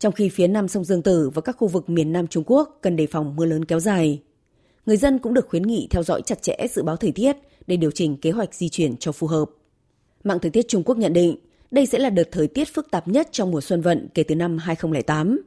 Trong 0.00 0.12
khi 0.12 0.28
phía 0.28 0.46
nam 0.46 0.68
sông 0.68 0.84
Dương 0.84 1.02
Tử 1.02 1.30
và 1.34 1.42
các 1.42 1.56
khu 1.58 1.68
vực 1.68 1.90
miền 1.90 2.12
Nam 2.12 2.26
Trung 2.26 2.44
Quốc 2.46 2.78
cần 2.82 2.96
đề 2.96 3.06
phòng 3.06 3.36
mưa 3.36 3.44
lớn 3.44 3.64
kéo 3.64 3.80
dài. 3.80 4.22
Người 4.86 4.96
dân 4.96 5.18
cũng 5.18 5.34
được 5.34 5.48
khuyến 5.48 5.62
nghị 5.62 5.88
theo 5.90 6.02
dõi 6.02 6.22
chặt 6.22 6.42
chẽ 6.42 6.56
dự 6.70 6.82
báo 6.82 6.96
thời 6.96 7.12
tiết 7.12 7.36
để 7.66 7.76
điều 7.76 7.90
chỉnh 7.90 8.16
kế 8.16 8.30
hoạch 8.30 8.54
di 8.54 8.68
chuyển 8.68 8.96
cho 8.96 9.12
phù 9.12 9.26
hợp. 9.26 9.44
Mạng 10.24 10.38
thời 10.42 10.50
tiết 10.50 10.68
Trung 10.68 10.82
Quốc 10.84 10.98
nhận 10.98 11.12
định 11.12 11.36
đây 11.70 11.86
sẽ 11.86 11.98
là 11.98 12.10
đợt 12.10 12.28
thời 12.32 12.46
tiết 12.46 12.74
phức 12.74 12.90
tạp 12.90 13.08
nhất 13.08 13.28
trong 13.32 13.50
mùa 13.50 13.60
xuân 13.60 13.80
vận 13.80 14.08
kể 14.14 14.22
từ 14.22 14.34
năm 14.34 14.58
2008. 14.58 15.40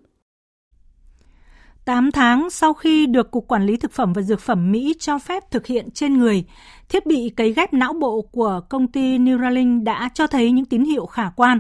8 1.85 2.11
tháng 2.11 2.49
sau 2.49 2.73
khi 2.73 3.05
được 3.05 3.31
Cục 3.31 3.47
Quản 3.47 3.65
lý 3.65 3.77
Thực 3.77 3.91
phẩm 3.91 4.13
và 4.13 4.21
Dược 4.21 4.39
phẩm 4.39 4.71
Mỹ 4.71 4.95
cho 4.99 5.19
phép 5.19 5.51
thực 5.51 5.65
hiện 5.65 5.91
trên 5.91 6.17
người, 6.17 6.43
thiết 6.89 7.05
bị 7.05 7.29
cấy 7.29 7.53
ghép 7.53 7.73
não 7.73 7.93
bộ 7.93 8.21
của 8.21 8.61
công 8.69 8.87
ty 8.87 9.17
Neuralink 9.17 9.83
đã 9.83 10.09
cho 10.13 10.27
thấy 10.27 10.51
những 10.51 10.65
tín 10.65 10.83
hiệu 10.83 11.05
khả 11.05 11.29
quan. 11.35 11.59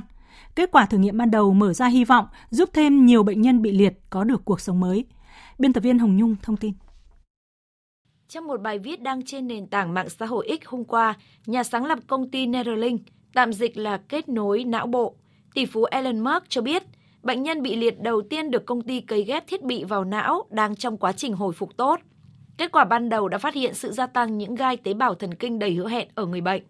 Kết 0.55 0.71
quả 0.71 0.85
thử 0.85 0.97
nghiệm 0.97 1.17
ban 1.17 1.31
đầu 1.31 1.53
mở 1.53 1.73
ra 1.73 1.87
hy 1.87 2.05
vọng 2.05 2.25
giúp 2.49 2.69
thêm 2.73 3.05
nhiều 3.05 3.23
bệnh 3.23 3.41
nhân 3.41 3.61
bị 3.61 3.71
liệt 3.71 3.93
có 4.09 4.23
được 4.23 4.45
cuộc 4.45 4.61
sống 4.61 4.79
mới. 4.79 5.05
Biên 5.59 5.73
tập 5.73 5.81
viên 5.81 5.99
Hồng 5.99 6.17
Nhung 6.17 6.35
thông 6.41 6.57
tin. 6.57 6.73
Trong 8.27 8.47
một 8.47 8.61
bài 8.61 8.79
viết 8.79 9.01
đăng 9.01 9.25
trên 9.25 9.47
nền 9.47 9.67
tảng 9.67 9.93
mạng 9.93 10.09
xã 10.09 10.25
hội 10.25 10.59
X 10.61 10.67
hôm 10.67 10.83
qua, 10.83 11.13
nhà 11.45 11.63
sáng 11.63 11.85
lập 11.85 11.99
công 12.07 12.31
ty 12.31 12.45
Neuralink, 12.45 13.01
tạm 13.33 13.53
dịch 13.53 13.77
là 13.77 13.97
kết 13.97 14.29
nối 14.29 14.63
não 14.63 14.87
bộ, 14.87 15.15
tỷ 15.53 15.65
phú 15.65 15.83
Elon 15.83 16.19
Musk 16.19 16.43
cho 16.49 16.61
biết– 16.61 16.83
bệnh 17.23 17.43
nhân 17.43 17.61
bị 17.61 17.75
liệt 17.75 18.01
đầu 18.01 18.21
tiên 18.21 18.51
được 18.51 18.65
công 18.65 18.81
ty 18.81 19.01
cấy 19.01 19.23
ghép 19.23 19.47
thiết 19.47 19.63
bị 19.63 19.83
vào 19.83 20.03
não 20.03 20.45
đang 20.49 20.75
trong 20.75 20.97
quá 20.97 21.11
trình 21.11 21.33
hồi 21.33 21.53
phục 21.53 21.77
tốt. 21.77 21.99
Kết 22.57 22.71
quả 22.71 22.85
ban 22.85 23.09
đầu 23.09 23.27
đã 23.27 23.37
phát 23.37 23.53
hiện 23.53 23.73
sự 23.73 23.91
gia 23.91 24.07
tăng 24.07 24.37
những 24.37 24.55
gai 24.55 24.77
tế 24.77 24.93
bào 24.93 25.15
thần 25.15 25.33
kinh 25.33 25.59
đầy 25.59 25.73
hứa 25.73 25.87
hẹn 25.87 26.07
ở 26.15 26.25
người 26.25 26.41
bệnh. 26.41 26.63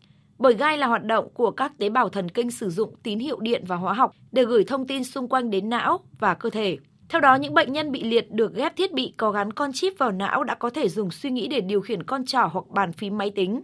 Bởi 0.43 0.53
gai 0.53 0.77
là 0.77 0.87
hoạt 0.87 1.03
động 1.03 1.27
của 1.33 1.51
các 1.51 1.71
tế 1.77 1.89
bào 1.89 2.09
thần 2.09 2.29
kinh 2.29 2.51
sử 2.51 2.69
dụng 2.69 2.95
tín 3.03 3.19
hiệu 3.19 3.39
điện 3.39 3.63
và 3.67 3.75
hóa 3.75 3.93
học 3.93 4.11
để 4.31 4.45
gửi 4.45 4.63
thông 4.63 4.87
tin 4.87 5.03
xung 5.03 5.27
quanh 5.27 5.49
đến 5.49 5.69
não 5.69 5.99
và 6.19 6.33
cơ 6.33 6.49
thể. 6.49 6.77
Theo 7.09 7.21
đó, 7.21 7.35
những 7.35 7.53
bệnh 7.53 7.73
nhân 7.73 7.91
bị 7.91 8.03
liệt 8.03 8.31
được 8.31 8.55
ghép 8.55 8.75
thiết 8.75 8.93
bị 8.93 9.13
có 9.17 9.31
gắn 9.31 9.53
con 9.53 9.71
chip 9.73 9.93
vào 9.97 10.11
não 10.11 10.43
đã 10.43 10.55
có 10.55 10.69
thể 10.69 10.89
dùng 10.89 11.11
suy 11.11 11.29
nghĩ 11.29 11.47
để 11.47 11.61
điều 11.61 11.81
khiển 11.81 12.03
con 12.03 12.25
trỏ 12.25 12.49
hoặc 12.53 12.65
bàn 12.69 12.93
phím 12.93 13.17
máy 13.17 13.31
tính. 13.35 13.63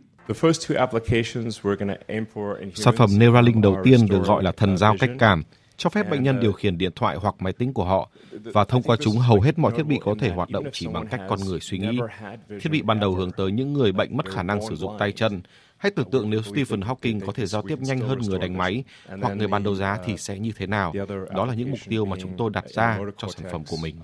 Sản 2.75 2.95
phẩm 2.97 3.09
Neuralink 3.19 3.63
đầu 3.63 3.77
tiên 3.83 3.99
được 4.09 4.23
gọi 4.25 4.43
là 4.43 4.51
thần 4.51 4.77
giao 4.77 4.95
cách 4.99 5.11
cảm 5.19 5.43
cho 5.77 5.89
phép 5.89 6.09
bệnh 6.09 6.23
nhân 6.23 6.39
điều 6.39 6.51
khiển 6.51 6.77
điện 6.77 6.91
thoại 6.95 7.17
hoặc 7.21 7.35
máy 7.39 7.53
tính 7.53 7.73
của 7.73 7.85
họ 7.85 8.09
và 8.31 8.63
thông 8.63 8.83
qua 8.83 8.97
chúng 9.01 9.17
hầu 9.17 9.41
hết 9.41 9.59
mọi 9.59 9.71
thiết 9.77 9.85
bị 9.85 9.99
có 10.05 10.15
thể 10.19 10.29
hoạt 10.29 10.49
động 10.49 10.65
chỉ 10.71 10.87
bằng 10.87 11.07
cách 11.07 11.21
con 11.29 11.39
người 11.47 11.59
suy 11.59 11.77
nghĩ. 11.77 11.99
Thiết 12.49 12.69
bị 12.71 12.81
ban 12.81 12.99
đầu 12.99 13.15
hướng 13.15 13.31
tới 13.31 13.51
những 13.51 13.73
người 13.73 13.91
bệnh 13.91 14.17
mất 14.17 14.29
khả 14.29 14.43
năng 14.43 14.61
sử 14.69 14.75
dụng 14.75 14.95
tay 14.99 15.11
chân. 15.11 15.41
Hãy 15.79 15.91
tưởng 15.91 16.11
tượng 16.11 16.29
nếu 16.29 16.41
Stephen 16.41 16.79
Hawking 16.79 17.19
có 17.25 17.33
thể 17.33 17.45
giao 17.45 17.61
tiếp 17.61 17.79
nhanh 17.79 17.99
hơn 17.99 18.19
người 18.19 18.39
đánh 18.39 18.57
máy 18.57 18.83
hoặc 19.21 19.33
người 19.33 19.47
bán 19.47 19.63
đấu 19.63 19.75
giá 19.75 19.97
thì 20.05 20.17
sẽ 20.17 20.39
như 20.39 20.51
thế 20.55 20.67
nào. 20.67 20.93
Đó 21.35 21.45
là 21.45 21.53
những 21.53 21.71
mục 21.71 21.79
tiêu 21.89 22.05
mà 22.05 22.17
chúng 22.21 22.37
tôi 22.37 22.49
đặt 22.53 22.65
ra 22.69 22.99
cho 23.17 23.27
sản 23.27 23.51
phẩm 23.51 23.63
của 23.69 23.77
mình. 23.81 23.95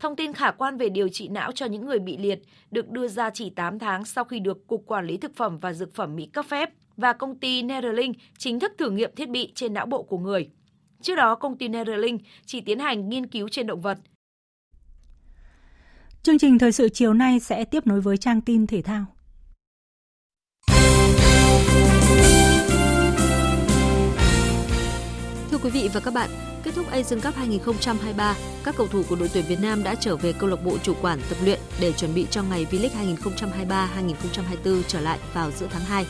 Thông 0.00 0.16
tin 0.16 0.32
khả 0.32 0.50
quan 0.50 0.76
về 0.76 0.88
điều 0.88 1.08
trị 1.08 1.28
não 1.28 1.52
cho 1.52 1.66
những 1.66 1.86
người 1.86 1.98
bị 1.98 2.16
liệt 2.16 2.42
được 2.70 2.90
đưa 2.90 3.08
ra 3.08 3.30
chỉ 3.30 3.50
8 3.50 3.78
tháng 3.78 4.04
sau 4.04 4.24
khi 4.24 4.38
được 4.38 4.66
Cục 4.66 4.84
Quản 4.86 5.06
lý 5.06 5.16
Thực 5.16 5.36
phẩm 5.36 5.58
và 5.58 5.72
Dược 5.72 5.94
phẩm 5.94 6.16
Mỹ 6.16 6.26
cấp 6.26 6.46
phép 6.48 6.70
và 6.96 7.12
công 7.12 7.38
ty 7.38 7.62
Neuralink 7.62 8.16
chính 8.38 8.60
thức 8.60 8.72
thử 8.78 8.90
nghiệm 8.90 9.10
thiết 9.16 9.28
bị 9.28 9.52
trên 9.54 9.74
não 9.74 9.86
bộ 9.86 10.02
của 10.02 10.18
người. 10.18 10.50
Trước 11.02 11.14
đó, 11.14 11.34
công 11.34 11.58
ty 11.58 11.68
Neuralink 11.68 12.20
chỉ 12.46 12.60
tiến 12.60 12.78
hành 12.78 13.08
nghiên 13.08 13.26
cứu 13.26 13.48
trên 13.48 13.66
động 13.66 13.80
vật. 13.80 13.98
Chương 16.22 16.38
trình 16.38 16.58
thời 16.58 16.72
sự 16.72 16.88
chiều 16.88 17.14
nay 17.14 17.40
sẽ 17.40 17.64
tiếp 17.64 17.86
nối 17.86 18.00
với 18.00 18.16
trang 18.16 18.40
tin 18.40 18.66
thể 18.66 18.82
thao. 18.82 19.04
Thưa 25.50 25.58
quý 25.62 25.70
vị 25.70 25.88
và 25.94 26.00
các 26.00 26.14
bạn, 26.14 26.30
kết 26.62 26.74
thúc 26.74 26.90
Asian 26.90 27.20
Cup 27.20 27.34
2023, 27.34 28.36
các 28.64 28.74
cầu 28.76 28.86
thủ 28.86 29.02
của 29.08 29.16
đội 29.16 29.30
tuyển 29.34 29.44
Việt 29.48 29.60
Nam 29.60 29.82
đã 29.82 29.94
trở 29.94 30.16
về 30.16 30.32
câu 30.32 30.48
lạc 30.48 30.64
bộ 30.64 30.78
chủ 30.82 30.94
quản 31.02 31.20
tập 31.28 31.38
luyện 31.44 31.60
để 31.80 31.92
chuẩn 31.92 32.14
bị 32.14 32.26
cho 32.30 32.42
ngày 32.42 32.66
V-League 32.70 33.16
2023-2024 34.64 34.82
trở 34.88 35.00
lại 35.00 35.18
vào 35.34 35.50
giữa 35.58 35.66
tháng 35.70 35.84
2. 35.84 36.06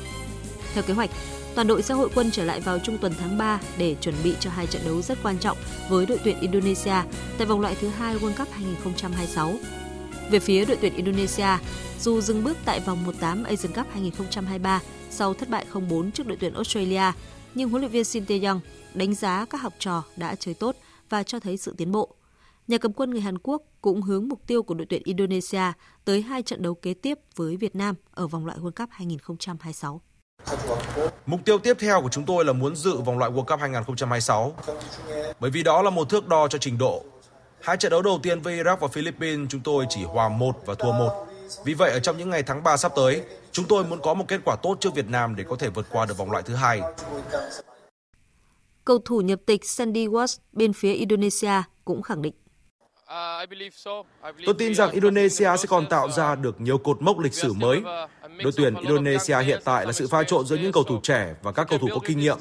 Theo 0.75 0.83
kế 0.83 0.95
hoạch, 0.95 1.11
toàn 1.55 1.67
đội 1.67 1.83
sẽ 1.83 1.95
hội 1.95 2.09
quân 2.15 2.31
trở 2.31 2.45
lại 2.45 2.61
vào 2.61 2.79
trung 2.79 2.99
tuần 2.99 3.15
tháng 3.21 3.39
3 3.39 3.61
để 3.79 3.97
chuẩn 4.01 4.15
bị 4.25 4.35
cho 4.41 4.51
hai 4.51 4.67
trận 4.67 4.83
đấu 4.85 5.03
rất 5.03 5.19
quan 5.23 5.39
trọng 5.39 5.57
với 5.89 6.07
đội 6.07 6.19
tuyển 6.25 6.41
Indonesia 6.41 7.03
tại 7.39 7.47
vòng 7.47 7.61
loại 7.61 7.77
thứ 7.81 7.89
hai 7.89 8.17
World 8.17 8.35
Cup 8.35 8.49
2026. 8.53 9.55
Về 10.31 10.39
phía 10.39 10.65
đội 10.65 10.77
tuyển 10.81 10.97
Indonesia, 10.97 11.49
dù 12.01 12.21
dừng 12.21 12.45
bước 12.45 12.57
tại 12.65 12.81
vòng 12.81 13.05
1/8 13.21 13.45
Asian 13.45 13.73
Cup 13.73 13.87
2023 13.93 14.81
sau 15.11 15.35
thất 15.35 15.49
bại 15.49 15.67
0-4 15.73 16.11
trước 16.11 16.27
đội 16.27 16.37
tuyển 16.41 16.55
Australia, 16.55 17.13
nhưng 17.55 17.71
huấn 17.71 17.83
luyện 17.83 17.93
viên 17.93 18.05
Shin 18.05 18.25
Tae-yong 18.25 18.61
đánh 18.95 19.15
giá 19.15 19.47
các 19.51 19.61
học 19.61 19.73
trò 19.79 20.03
đã 20.17 20.35
chơi 20.35 20.55
tốt 20.55 20.77
và 21.09 21.23
cho 21.23 21.41
thấy 21.41 21.57
sự 21.57 21.75
tiến 21.77 21.93
bộ. 21.93 22.15
Nhà 22.69 22.79
cầm 22.79 22.93
quân 22.93 23.11
người 23.11 23.21
Hàn 23.21 23.39
Quốc 23.39 23.63
cũng 23.81 24.03
hướng 24.03 24.29
mục 24.29 24.41
tiêu 24.47 24.63
của 24.63 24.75
đội 24.75 24.87
tuyển 24.87 25.03
Indonesia 25.05 25.73
tới 26.05 26.23
hai 26.23 26.43
trận 26.43 26.63
đấu 26.63 26.75
kế 26.75 26.95
tiếp 26.95 27.19
với 27.37 27.57
Việt 27.57 27.77
Nam 27.77 27.95
ở 28.11 28.27
vòng 28.27 28.47
loại 28.47 28.59
World 28.59 28.71
Cup 28.71 28.89
2026. 28.91 30.01
Mục 31.27 31.41
tiêu 31.45 31.59
tiếp 31.59 31.77
theo 31.81 32.03
của 32.03 32.09
chúng 32.09 32.25
tôi 32.25 32.45
là 32.45 32.53
muốn 32.53 32.77
dự 32.77 32.97
vòng 32.97 33.19
loại 33.19 33.31
World 33.31 33.45
Cup 33.45 33.61
2026. 33.61 34.55
Bởi 35.41 35.51
vì 35.51 35.63
đó 35.63 35.83
là 35.83 35.91
một 35.91 36.09
thước 36.11 36.29
đo 36.29 36.49
cho 36.49 36.59
trình 36.59 36.79
độ. 36.79 37.05
Hai 37.63 37.77
trận 37.77 37.91
đấu 37.91 38.03
đầu 38.03 38.19
tiên 38.23 38.41
với 38.41 38.57
Iraq 38.57 38.77
và 38.77 38.89
Philippines 38.89 39.49
chúng 39.49 39.61
tôi 39.61 39.87
chỉ 39.89 40.03
hòa 40.03 40.29
một 40.29 40.63
và 40.67 40.75
thua 40.75 40.93
một. 40.93 41.27
Vì 41.65 41.75
vậy 41.75 41.91
ở 41.91 42.01
trong 42.01 42.19
những 42.19 42.31
ngày 42.31 42.43
tháng 42.43 42.63
3 42.63 42.77
sắp 42.77 42.93
tới, 42.97 43.23
chúng 43.53 43.65
tôi 43.69 43.85
muốn 43.85 44.01
có 44.03 44.15
một 44.15 44.25
kết 44.29 44.41
quả 44.45 44.57
tốt 44.63 44.77
trước 44.81 44.95
Việt 44.95 45.09
Nam 45.09 45.37
để 45.37 45.45
có 45.49 45.57
thể 45.57 45.69
vượt 45.69 45.87
qua 45.91 46.07
được 46.07 46.19
vòng 46.19 46.31
loại 46.31 46.43
thứ 46.43 46.55
hai. 46.55 46.81
Cầu 48.85 48.99
thủ 49.05 49.21
nhập 49.21 49.41
tịch 49.47 49.65
Sandy 49.65 50.07
Watts 50.07 50.39
bên 50.53 50.73
phía 50.73 50.93
Indonesia 50.93 51.63
cũng 51.85 52.03
khẳng 52.03 52.23
định. 52.23 52.35
Tôi 54.47 54.55
tin 54.59 54.75
rằng 54.75 54.91
Indonesia 54.91 55.57
sẽ 55.59 55.67
còn 55.69 55.87
tạo 55.87 56.11
ra 56.11 56.35
được 56.35 56.61
nhiều 56.61 56.79
cột 56.79 57.03
mốc 57.03 57.19
lịch 57.19 57.35
sử 57.35 57.53
mới. 57.53 57.83
Đội 58.43 58.53
tuyển 58.57 58.75
Indonesia 58.75 59.39
hiện 59.39 59.63
tại 59.65 59.87
là 59.87 59.93
sự 59.93 60.09
pha 60.09 60.23
trộn 60.23 60.47
giữa 60.47 60.57
những 60.57 60.73
cầu 60.73 60.83
thủ 60.83 61.01
trẻ 61.03 61.35
và 61.43 61.53
các 61.53 61.67
cầu 61.71 61.79
thủ 61.79 61.89
có 61.91 61.99
kinh 62.05 62.19
nghiệm. 62.19 62.39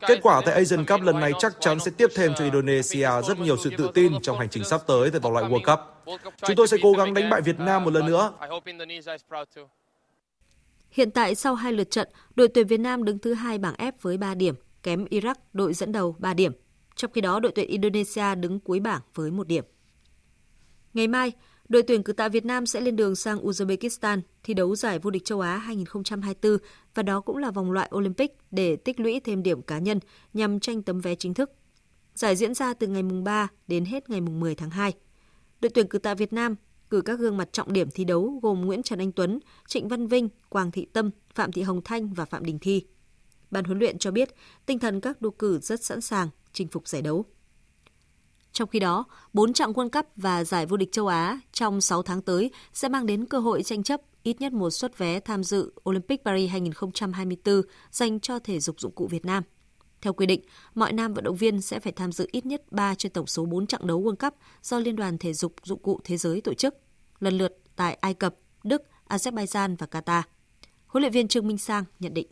Kết 0.00 0.18
quả 0.22 0.42
tại 0.46 0.54
Asian 0.54 0.86
Cup 0.86 1.00
lần 1.00 1.20
này 1.20 1.32
chắc 1.38 1.52
chắn 1.60 1.80
sẽ 1.80 1.90
tiếp 1.96 2.06
thêm 2.14 2.34
cho 2.34 2.44
Indonesia 2.44 3.08
rất 3.28 3.40
nhiều 3.40 3.56
sự 3.56 3.70
tự 3.78 3.90
tin 3.94 4.12
trong 4.22 4.38
hành 4.38 4.48
trình 4.48 4.64
sắp 4.64 4.80
tới 4.86 5.10
tại 5.10 5.20
vòng 5.20 5.32
loại 5.32 5.44
World 5.44 5.76
Cup. 5.76 5.80
Chúng 6.46 6.56
tôi 6.56 6.68
sẽ 6.68 6.76
cố 6.82 6.92
gắng 6.92 7.14
đánh 7.14 7.30
bại 7.30 7.40
Việt 7.40 7.58
Nam 7.58 7.84
một 7.84 7.92
lần 7.92 8.06
nữa. 8.06 8.32
Hiện 10.94 11.10
tại 11.10 11.34
sau 11.34 11.54
hai 11.54 11.72
lượt 11.72 11.90
trận, 11.90 12.08
đội 12.36 12.48
tuyển 12.48 12.66
Việt 12.66 12.80
Nam 12.80 13.04
đứng 13.04 13.18
thứ 13.18 13.34
hai 13.34 13.58
bảng 13.58 13.74
F 13.74 13.92
với 14.00 14.16
3 14.18 14.34
điểm, 14.34 14.54
kém 14.82 15.04
Iraq 15.04 15.34
đội 15.52 15.74
dẫn 15.74 15.92
đầu 15.92 16.16
3 16.18 16.34
điểm. 16.34 16.52
Trong 16.96 17.12
khi 17.12 17.20
đó, 17.20 17.40
đội 17.40 17.52
tuyển 17.54 17.68
Indonesia 17.68 18.34
đứng 18.34 18.60
cuối 18.60 18.80
bảng 18.80 19.00
với 19.14 19.30
1 19.30 19.46
điểm. 19.46 19.64
Ngày 20.94 21.08
mai, 21.08 21.32
đội 21.68 21.82
tuyển 21.82 22.02
cử 22.02 22.12
tạ 22.12 22.28
Việt 22.28 22.44
Nam 22.44 22.66
sẽ 22.66 22.80
lên 22.80 22.96
đường 22.96 23.16
sang 23.16 23.38
Uzbekistan 23.38 24.20
thi 24.42 24.54
đấu 24.54 24.76
giải 24.76 24.98
vô 24.98 25.10
địch 25.10 25.24
châu 25.24 25.40
Á 25.40 25.56
2024 25.56 26.58
và 26.94 27.02
đó 27.02 27.20
cũng 27.20 27.36
là 27.36 27.50
vòng 27.50 27.72
loại 27.72 27.90
Olympic 27.96 28.36
để 28.50 28.76
tích 28.76 29.00
lũy 29.00 29.20
thêm 29.20 29.42
điểm 29.42 29.62
cá 29.62 29.78
nhân 29.78 29.98
nhằm 30.32 30.60
tranh 30.60 30.82
tấm 30.82 31.00
vé 31.00 31.14
chính 31.14 31.34
thức. 31.34 31.50
Giải 32.14 32.36
diễn 32.36 32.54
ra 32.54 32.74
từ 32.74 32.86
ngày 32.86 33.02
mùng 33.02 33.24
3 33.24 33.48
đến 33.66 33.84
hết 33.84 34.10
ngày 34.10 34.20
mùng 34.20 34.40
10 34.40 34.54
tháng 34.54 34.70
2. 34.70 34.92
Đội 35.60 35.70
tuyển 35.70 35.88
cử 35.88 35.98
tạ 35.98 36.14
Việt 36.14 36.32
Nam 36.32 36.56
cử 36.94 37.00
các 37.00 37.18
gương 37.18 37.36
mặt 37.36 37.48
trọng 37.52 37.72
điểm 37.72 37.90
thi 37.90 38.04
đấu 38.04 38.40
gồm 38.42 38.60
Nguyễn 38.60 38.82
Trần 38.82 38.98
Anh 38.98 39.12
Tuấn, 39.12 39.38
Trịnh 39.68 39.88
Văn 39.88 40.06
Vinh, 40.06 40.28
Quang 40.48 40.70
Thị 40.70 40.86
Tâm, 40.92 41.10
Phạm 41.34 41.52
Thị 41.52 41.62
Hồng 41.62 41.80
Thanh 41.84 42.14
và 42.14 42.24
Phạm 42.24 42.44
Đình 42.44 42.58
Thi. 42.58 42.86
Ban 43.50 43.64
huấn 43.64 43.78
luyện 43.78 43.98
cho 43.98 44.10
biết 44.10 44.34
tinh 44.66 44.78
thần 44.78 45.00
các 45.00 45.22
đô 45.22 45.30
cử 45.30 45.58
rất 45.58 45.84
sẵn 45.84 46.00
sàng 46.00 46.28
chinh 46.52 46.68
phục 46.68 46.88
giải 46.88 47.02
đấu. 47.02 47.24
Trong 48.52 48.68
khi 48.68 48.78
đó, 48.78 49.04
4 49.32 49.52
trạng 49.52 49.72
World 49.72 49.90
Cup 49.90 50.06
và 50.16 50.44
giải 50.44 50.66
vô 50.66 50.76
địch 50.76 50.92
châu 50.92 51.06
Á 51.06 51.40
trong 51.52 51.80
6 51.80 52.02
tháng 52.02 52.22
tới 52.22 52.50
sẽ 52.72 52.88
mang 52.88 53.06
đến 53.06 53.26
cơ 53.26 53.38
hội 53.38 53.62
tranh 53.62 53.82
chấp 53.82 54.00
ít 54.22 54.40
nhất 54.40 54.52
một 54.52 54.70
suất 54.70 54.98
vé 54.98 55.20
tham 55.20 55.44
dự 55.44 55.72
Olympic 55.90 56.24
Paris 56.24 56.50
2024 56.50 57.62
dành 57.90 58.20
cho 58.20 58.38
thể 58.38 58.60
dục 58.60 58.80
dụng 58.80 58.92
cụ 58.92 59.06
Việt 59.06 59.24
Nam. 59.24 59.42
Theo 60.02 60.12
quy 60.12 60.26
định, 60.26 60.40
mọi 60.74 60.92
nam 60.92 61.14
vận 61.14 61.24
động 61.24 61.36
viên 61.36 61.60
sẽ 61.60 61.80
phải 61.80 61.92
tham 61.92 62.12
dự 62.12 62.28
ít 62.32 62.46
nhất 62.46 62.62
3 62.70 62.94
trên 62.94 63.12
tổng 63.12 63.26
số 63.26 63.44
4 63.44 63.66
trận 63.66 63.86
đấu 63.86 64.02
World 64.02 64.16
Cup 64.16 64.34
do 64.62 64.78
Liên 64.78 64.96
đoàn 64.96 65.18
Thể 65.18 65.32
dục 65.32 65.54
Dụng 65.64 65.82
cụ 65.82 66.00
Thế 66.04 66.16
giới 66.16 66.40
tổ 66.40 66.54
chức, 66.54 66.74
lần 67.24 67.38
lượt 67.38 67.58
tại 67.76 67.98
Ai 68.00 68.14
Cập, 68.14 68.34
Đức, 68.64 68.82
Azerbaijan 69.08 69.76
và 69.78 69.86
Qatar. 69.90 70.22
Huấn 70.86 71.02
luyện 71.02 71.12
viên 71.12 71.28
Trương 71.28 71.46
Minh 71.46 71.58
Sang 71.58 71.84
nhận 72.00 72.14
định. 72.14 72.26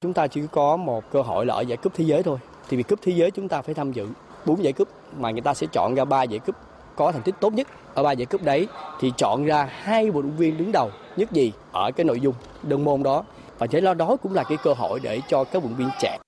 Chúng 0.00 0.12
ta 0.12 0.26
chỉ 0.26 0.40
có 0.52 0.76
một 0.76 1.10
cơ 1.10 1.22
hội 1.22 1.46
là 1.46 1.54
ở 1.54 1.60
giải 1.60 1.76
cúp 1.76 1.94
thế 1.94 2.04
giới 2.04 2.22
thôi. 2.22 2.38
Thì 2.68 2.76
vì 2.76 2.82
cúp 2.82 2.98
thế 3.02 3.12
giới 3.12 3.30
chúng 3.30 3.48
ta 3.48 3.62
phải 3.62 3.74
tham 3.74 3.92
dự 3.92 4.06
4 4.46 4.64
giải 4.64 4.72
cúp 4.72 4.88
mà 5.18 5.30
người 5.30 5.40
ta 5.40 5.54
sẽ 5.54 5.66
chọn 5.72 5.94
ra 5.94 6.04
3 6.04 6.22
giải 6.22 6.38
cúp 6.38 6.56
có 6.96 7.12
thành 7.12 7.22
tích 7.22 7.34
tốt 7.40 7.52
nhất 7.52 7.66
ở 7.94 8.02
ba 8.02 8.12
giải 8.12 8.26
cúp 8.26 8.42
đấy 8.42 8.66
thì 9.00 9.12
chọn 9.16 9.44
ra 9.44 9.68
hai 9.70 10.10
vận 10.10 10.22
động 10.22 10.36
viên 10.36 10.58
đứng 10.58 10.72
đầu 10.72 10.90
nhất 11.16 11.32
gì 11.32 11.52
ở 11.72 11.90
cái 11.90 12.04
nội 12.04 12.20
dung 12.20 12.34
đơn 12.62 12.84
môn 12.84 13.02
đó 13.02 13.24
và 13.58 13.66
thế 13.66 13.80
lo 13.80 13.94
đó 13.94 14.16
cũng 14.22 14.34
là 14.34 14.44
cái 14.44 14.58
cơ 14.62 14.72
hội 14.72 15.00
để 15.02 15.20
cho 15.28 15.44
các 15.44 15.62
vận 15.62 15.72
động 15.72 15.78
viên 15.78 15.90
trẻ 16.00 16.18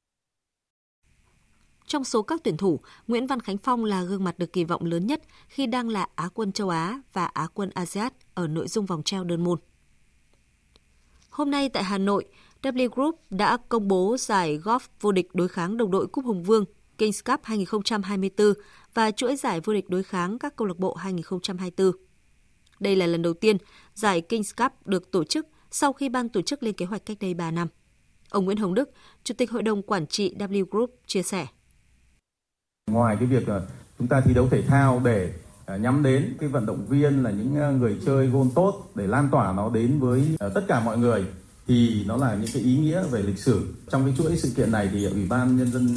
trong 1.93 2.05
số 2.05 2.23
các 2.23 2.41
tuyển 2.45 2.57
thủ, 2.57 2.81
Nguyễn 3.09 3.27
Văn 3.27 3.41
Khánh 3.41 3.59
Phong 3.59 3.85
là 3.85 4.03
gương 4.03 4.25
mặt 4.25 4.39
được 4.39 4.53
kỳ 4.53 4.65
vọng 4.65 4.85
lớn 4.85 5.07
nhất 5.07 5.23
khi 5.49 5.67
đang 5.67 5.89
là 5.89 6.07
Á 6.15 6.29
quân 6.35 6.53
châu 6.53 6.69
Á 6.69 7.01
và 7.13 7.25
Á 7.25 7.47
quân 7.55 7.71
ASEAN 7.75 8.13
ở 8.35 8.47
nội 8.47 8.69
dung 8.69 8.87
vòng 8.87 9.03
treo 9.03 9.25
đơn 9.25 9.45
môn. 9.45 9.59
Hôm 11.31 11.51
nay 11.51 11.69
tại 11.69 11.85
Hà 11.85 11.99
Nội, 11.99 12.25
W 12.63 12.89
Group 12.89 13.21
đã 13.31 13.57
công 13.69 13.89
bố 13.89 14.17
giải 14.19 14.59
golf 14.59 14.79
vô 15.01 15.13
địch 15.13 15.35
đối 15.35 15.49
kháng 15.49 15.77
đồng 15.77 15.91
đội 15.91 16.07
Cúp 16.07 16.25
Hùng 16.25 16.43
Vương 16.43 16.65
Kings 16.99 17.25
Cup 17.25 17.41
2024 17.43 18.53
và 18.95 19.11
chuỗi 19.11 19.37
giải 19.37 19.61
vô 19.61 19.73
địch 19.73 19.89
đối 19.89 20.03
kháng 20.03 20.39
các 20.39 20.57
câu 20.57 20.69
lạc 20.69 20.79
bộ 20.79 20.95
2024. 20.95 21.93
Đây 22.81 22.97
là 22.97 23.07
lần 23.07 23.23
đầu 23.23 23.35
tiên 23.35 23.57
giải 23.95 24.21
Kings 24.21 24.55
Cup 24.57 24.87
được 24.87 25.11
tổ 25.11 25.25
chức 25.25 25.47
sau 25.71 25.93
khi 25.93 26.09
ban 26.09 26.29
tổ 26.29 26.43
chức 26.43 26.63
lên 26.63 26.75
kế 26.75 26.87
hoạch 26.87 27.07
cách 27.07 27.17
đây 27.21 27.35
3 27.35 27.51
năm. 27.51 27.69
Ông 28.31 28.45
Nguyễn 28.45 28.57
Hồng 28.57 28.75
Đức, 28.75 28.91
Chủ 29.25 29.35
tịch 29.39 29.51
Hội 29.51 29.63
đồng 29.63 29.83
Quản 29.83 30.07
trị 30.07 30.35
W 30.39 30.65
Group 30.71 31.01
chia 31.07 31.23
sẻ. 31.23 31.47
Ngoài 32.91 33.17
cái 33.17 33.27
việc 33.27 33.43
chúng 33.99 34.09
ta 34.09 34.21
thi 34.21 34.35
đấu 34.35 34.49
thể 34.51 34.63
thao 34.63 35.01
để 35.05 35.33
à, 35.67 35.77
nhắm 35.77 36.03
đến 36.03 36.37
cái 36.41 36.49
vận 36.49 36.67
động 36.67 36.87
viên 36.87 37.23
là 37.23 37.31
những 37.31 37.57
à, 37.57 37.71
người 37.71 37.99
chơi 38.07 38.27
gôn 38.27 38.51
tốt 38.55 38.91
để 38.95 39.07
lan 39.07 39.29
tỏa 39.33 39.53
nó 39.53 39.71
đến 39.71 40.01
với 40.01 40.37
à, 40.39 40.49
tất 40.55 40.61
cả 40.69 40.81
mọi 40.81 40.99
người, 40.99 41.25
thì 41.67 42.05
nó 42.07 42.17
là 42.17 42.35
những 42.35 42.51
cái 42.55 42.63
ý 42.63 42.77
nghĩa 42.77 43.03
về 43.11 43.23
lịch 43.23 43.39
sử. 43.39 43.75
Trong 43.91 44.05
cái 44.05 44.15
chuỗi 44.19 44.37
sự 44.37 44.51
kiện 44.57 44.73
này 44.73 44.89
thì 44.93 45.05
Ủy 45.05 45.27
ban 45.27 45.57
Nhân 45.57 45.73
dân 45.73 45.97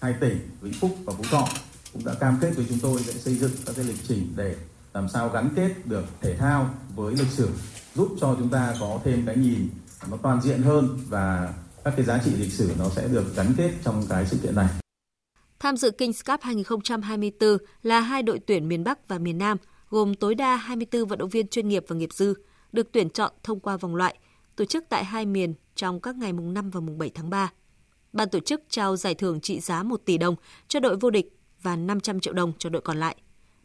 hai 0.00 0.12
tỉnh 0.12 0.38
Vĩnh 0.60 0.72
Phúc 0.72 0.90
và 1.04 1.12
Phú 1.18 1.24
Thọ 1.30 1.48
cũng 1.92 2.04
đã 2.04 2.14
cam 2.14 2.38
kết 2.40 2.56
với 2.56 2.66
chúng 2.68 2.78
tôi 2.78 3.00
sẽ 3.02 3.12
xây 3.12 3.34
dựng 3.34 3.52
các 3.66 3.76
cái 3.76 3.84
lịch 3.84 4.08
trình 4.08 4.32
để 4.36 4.56
làm 4.94 5.08
sao 5.08 5.28
gắn 5.28 5.48
kết 5.56 5.86
được 5.86 6.04
thể 6.20 6.36
thao 6.36 6.70
với 6.94 7.14
lịch 7.14 7.30
sử, 7.30 7.48
giúp 7.94 8.08
cho 8.20 8.36
chúng 8.38 8.48
ta 8.48 8.74
có 8.80 9.00
thêm 9.04 9.26
cái 9.26 9.36
nhìn 9.36 9.68
nó 10.10 10.16
toàn 10.16 10.40
diện 10.42 10.62
hơn 10.62 10.98
và 11.08 11.54
các 11.84 11.94
cái 11.96 12.04
giá 12.06 12.18
trị 12.24 12.30
lịch 12.30 12.52
sử 12.52 12.70
nó 12.78 12.88
sẽ 12.88 13.08
được 13.08 13.36
gắn 13.36 13.54
kết 13.56 13.70
trong 13.84 14.06
cái 14.08 14.26
sự 14.26 14.36
kiện 14.42 14.54
này. 14.54 14.68
Tham 15.58 15.76
dự 15.76 15.90
Kings 15.90 16.24
Cup 16.24 16.40
2024 16.42 17.58
là 17.82 18.00
hai 18.00 18.22
đội 18.22 18.38
tuyển 18.46 18.68
miền 18.68 18.84
Bắc 18.84 19.08
và 19.08 19.18
miền 19.18 19.38
Nam, 19.38 19.58
gồm 19.90 20.14
tối 20.14 20.34
đa 20.34 20.56
24 20.56 21.06
vận 21.06 21.18
động 21.18 21.28
viên 21.28 21.48
chuyên 21.48 21.68
nghiệp 21.68 21.84
và 21.88 21.96
nghiệp 21.96 22.12
dư, 22.12 22.34
được 22.72 22.92
tuyển 22.92 23.10
chọn 23.10 23.32
thông 23.42 23.60
qua 23.60 23.76
vòng 23.76 23.94
loại, 23.94 24.18
tổ 24.56 24.64
chức 24.64 24.84
tại 24.88 25.04
hai 25.04 25.26
miền 25.26 25.54
trong 25.74 26.00
các 26.00 26.16
ngày 26.16 26.32
mùng 26.32 26.54
5 26.54 26.70
và 26.70 26.80
mùng 26.80 26.98
7 26.98 27.10
tháng 27.14 27.30
3 27.30 27.52
ban 28.16 28.28
tổ 28.28 28.40
chức 28.40 28.62
trao 28.68 28.96
giải 28.96 29.14
thưởng 29.14 29.40
trị 29.40 29.60
giá 29.60 29.82
1 29.82 30.00
tỷ 30.04 30.18
đồng 30.18 30.34
cho 30.68 30.80
đội 30.80 30.96
vô 30.96 31.10
địch 31.10 31.38
và 31.62 31.76
500 31.76 32.20
triệu 32.20 32.32
đồng 32.32 32.52
cho 32.58 32.70
đội 32.70 32.82
còn 32.82 32.96
lại. 32.96 33.16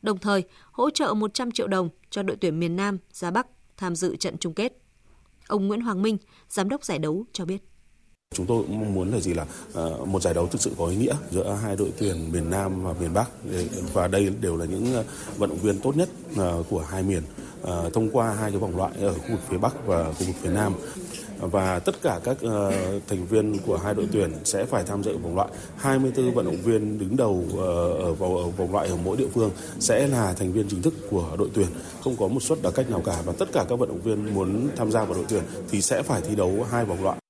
Đồng 0.01 0.17
thời, 0.17 0.43
hỗ 0.71 0.89
trợ 0.89 1.13
100 1.13 1.51
triệu 1.51 1.67
đồng 1.67 1.89
cho 2.09 2.23
đội 2.23 2.37
tuyển 2.41 2.59
miền 2.59 2.75
Nam 2.75 2.97
ra 3.11 3.31
Bắc 3.31 3.47
tham 3.77 3.95
dự 3.95 4.15
trận 4.15 4.37
chung 4.37 4.53
kết. 4.53 4.73
Ông 5.47 5.67
Nguyễn 5.67 5.81
Hoàng 5.81 6.01
Minh, 6.01 6.17
giám 6.49 6.69
đốc 6.69 6.83
giải 6.83 6.99
đấu 6.99 7.25
cho 7.33 7.45
biết. 7.45 7.63
Chúng 8.35 8.45
tôi 8.45 8.63
cũng 8.63 8.79
mong 8.79 8.93
muốn 8.93 9.11
là 9.11 9.19
gì 9.19 9.33
là 9.33 9.45
ờ, 9.73 10.05
một 10.05 10.21
giải 10.21 10.33
đấu 10.33 10.47
thực 10.47 10.61
sự 10.61 10.71
có 10.77 10.87
ý 10.87 10.95
nghĩa 10.95 11.15
giữa 11.31 11.57
hai 11.63 11.75
đội 11.75 11.91
tuyển 11.97 12.31
miền 12.31 12.49
Nam 12.49 12.83
và 12.83 12.93
miền 13.01 13.13
Bắc. 13.13 13.29
Và 13.93 14.07
đây 14.07 14.31
đều 14.41 14.57
là 14.57 14.65
những 14.65 14.93
ờ, 14.93 15.03
vận 15.37 15.49
động 15.49 15.59
viên 15.59 15.79
tốt 15.79 15.97
nhất 15.97 16.09
ờ, 16.37 16.63
của 16.69 16.81
hai 16.81 17.03
miền 17.03 17.23
thông 17.93 18.09
qua 18.11 18.33
hai 18.33 18.51
cái 18.51 18.59
vòng 18.59 18.77
loại 18.77 18.91
ở 19.01 19.13
khu 19.13 19.29
vực 19.29 19.39
phía 19.49 19.57
Bắc 19.57 19.85
và 19.85 20.03
khu 20.03 20.25
vực 20.25 20.35
phía 20.41 20.49
Nam. 20.49 20.73
Và 21.39 21.79
tất 21.79 22.01
cả 22.01 22.19
các 22.23 22.37
thành 23.07 23.25
viên 23.29 23.57
của 23.59 23.77
hai 23.77 23.93
đội 23.93 24.07
tuyển 24.11 24.31
sẽ 24.43 24.65
phải 24.65 24.83
tham 24.83 25.03
dự 25.03 25.17
vòng 25.17 25.35
loại. 25.35 25.49
24 25.77 26.31
vận 26.31 26.45
động 26.45 26.61
viên 26.63 26.99
đứng 26.99 27.17
đầu 27.17 27.45
ở, 27.57 28.13
vòng 28.13 28.51
vòng 28.57 28.71
loại 28.71 28.87
ở 28.87 28.95
mỗi 29.03 29.17
địa 29.17 29.27
phương 29.33 29.51
sẽ 29.79 30.07
là 30.07 30.33
thành 30.33 30.51
viên 30.53 30.67
chính 30.69 30.81
thức 30.81 30.93
của 31.09 31.35
đội 31.39 31.49
tuyển. 31.53 31.67
Không 32.03 32.15
có 32.15 32.27
một 32.27 32.43
suất 32.43 32.61
đặc 32.61 32.73
cách 32.75 32.89
nào 32.89 33.01
cả. 33.05 33.21
Và 33.25 33.33
tất 33.39 33.49
cả 33.53 33.65
các 33.69 33.79
vận 33.79 33.89
động 33.89 34.01
viên 34.01 34.33
muốn 34.33 34.69
tham 34.75 34.91
gia 34.91 35.03
vào 35.03 35.13
đội 35.13 35.25
tuyển 35.29 35.43
thì 35.69 35.81
sẽ 35.81 36.03
phải 36.03 36.21
thi 36.21 36.35
đấu 36.35 36.65
hai 36.71 36.85
vòng 36.85 37.03
loại. 37.03 37.20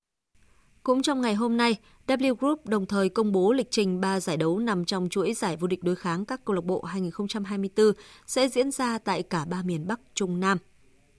Cũng 0.82 1.02
trong 1.02 1.20
ngày 1.20 1.34
hôm 1.34 1.56
nay, 1.56 1.76
W 2.06 2.34
Group 2.34 2.66
đồng 2.66 2.86
thời 2.86 3.08
công 3.08 3.32
bố 3.32 3.52
lịch 3.52 3.70
trình 3.70 4.00
3 4.00 4.20
giải 4.20 4.36
đấu 4.36 4.58
nằm 4.58 4.84
trong 4.84 5.08
chuỗi 5.08 5.34
giải 5.34 5.56
vô 5.56 5.66
địch 5.66 5.82
đối 5.82 5.96
kháng 5.96 6.24
các 6.24 6.44
câu 6.44 6.54
lạc 6.54 6.64
bộ 6.64 6.82
2024 6.82 7.92
sẽ 8.26 8.48
diễn 8.48 8.70
ra 8.70 8.98
tại 8.98 9.22
cả 9.22 9.44
ba 9.44 9.62
miền 9.62 9.86
Bắc, 9.86 10.00
Trung, 10.14 10.40
Nam. 10.40 10.58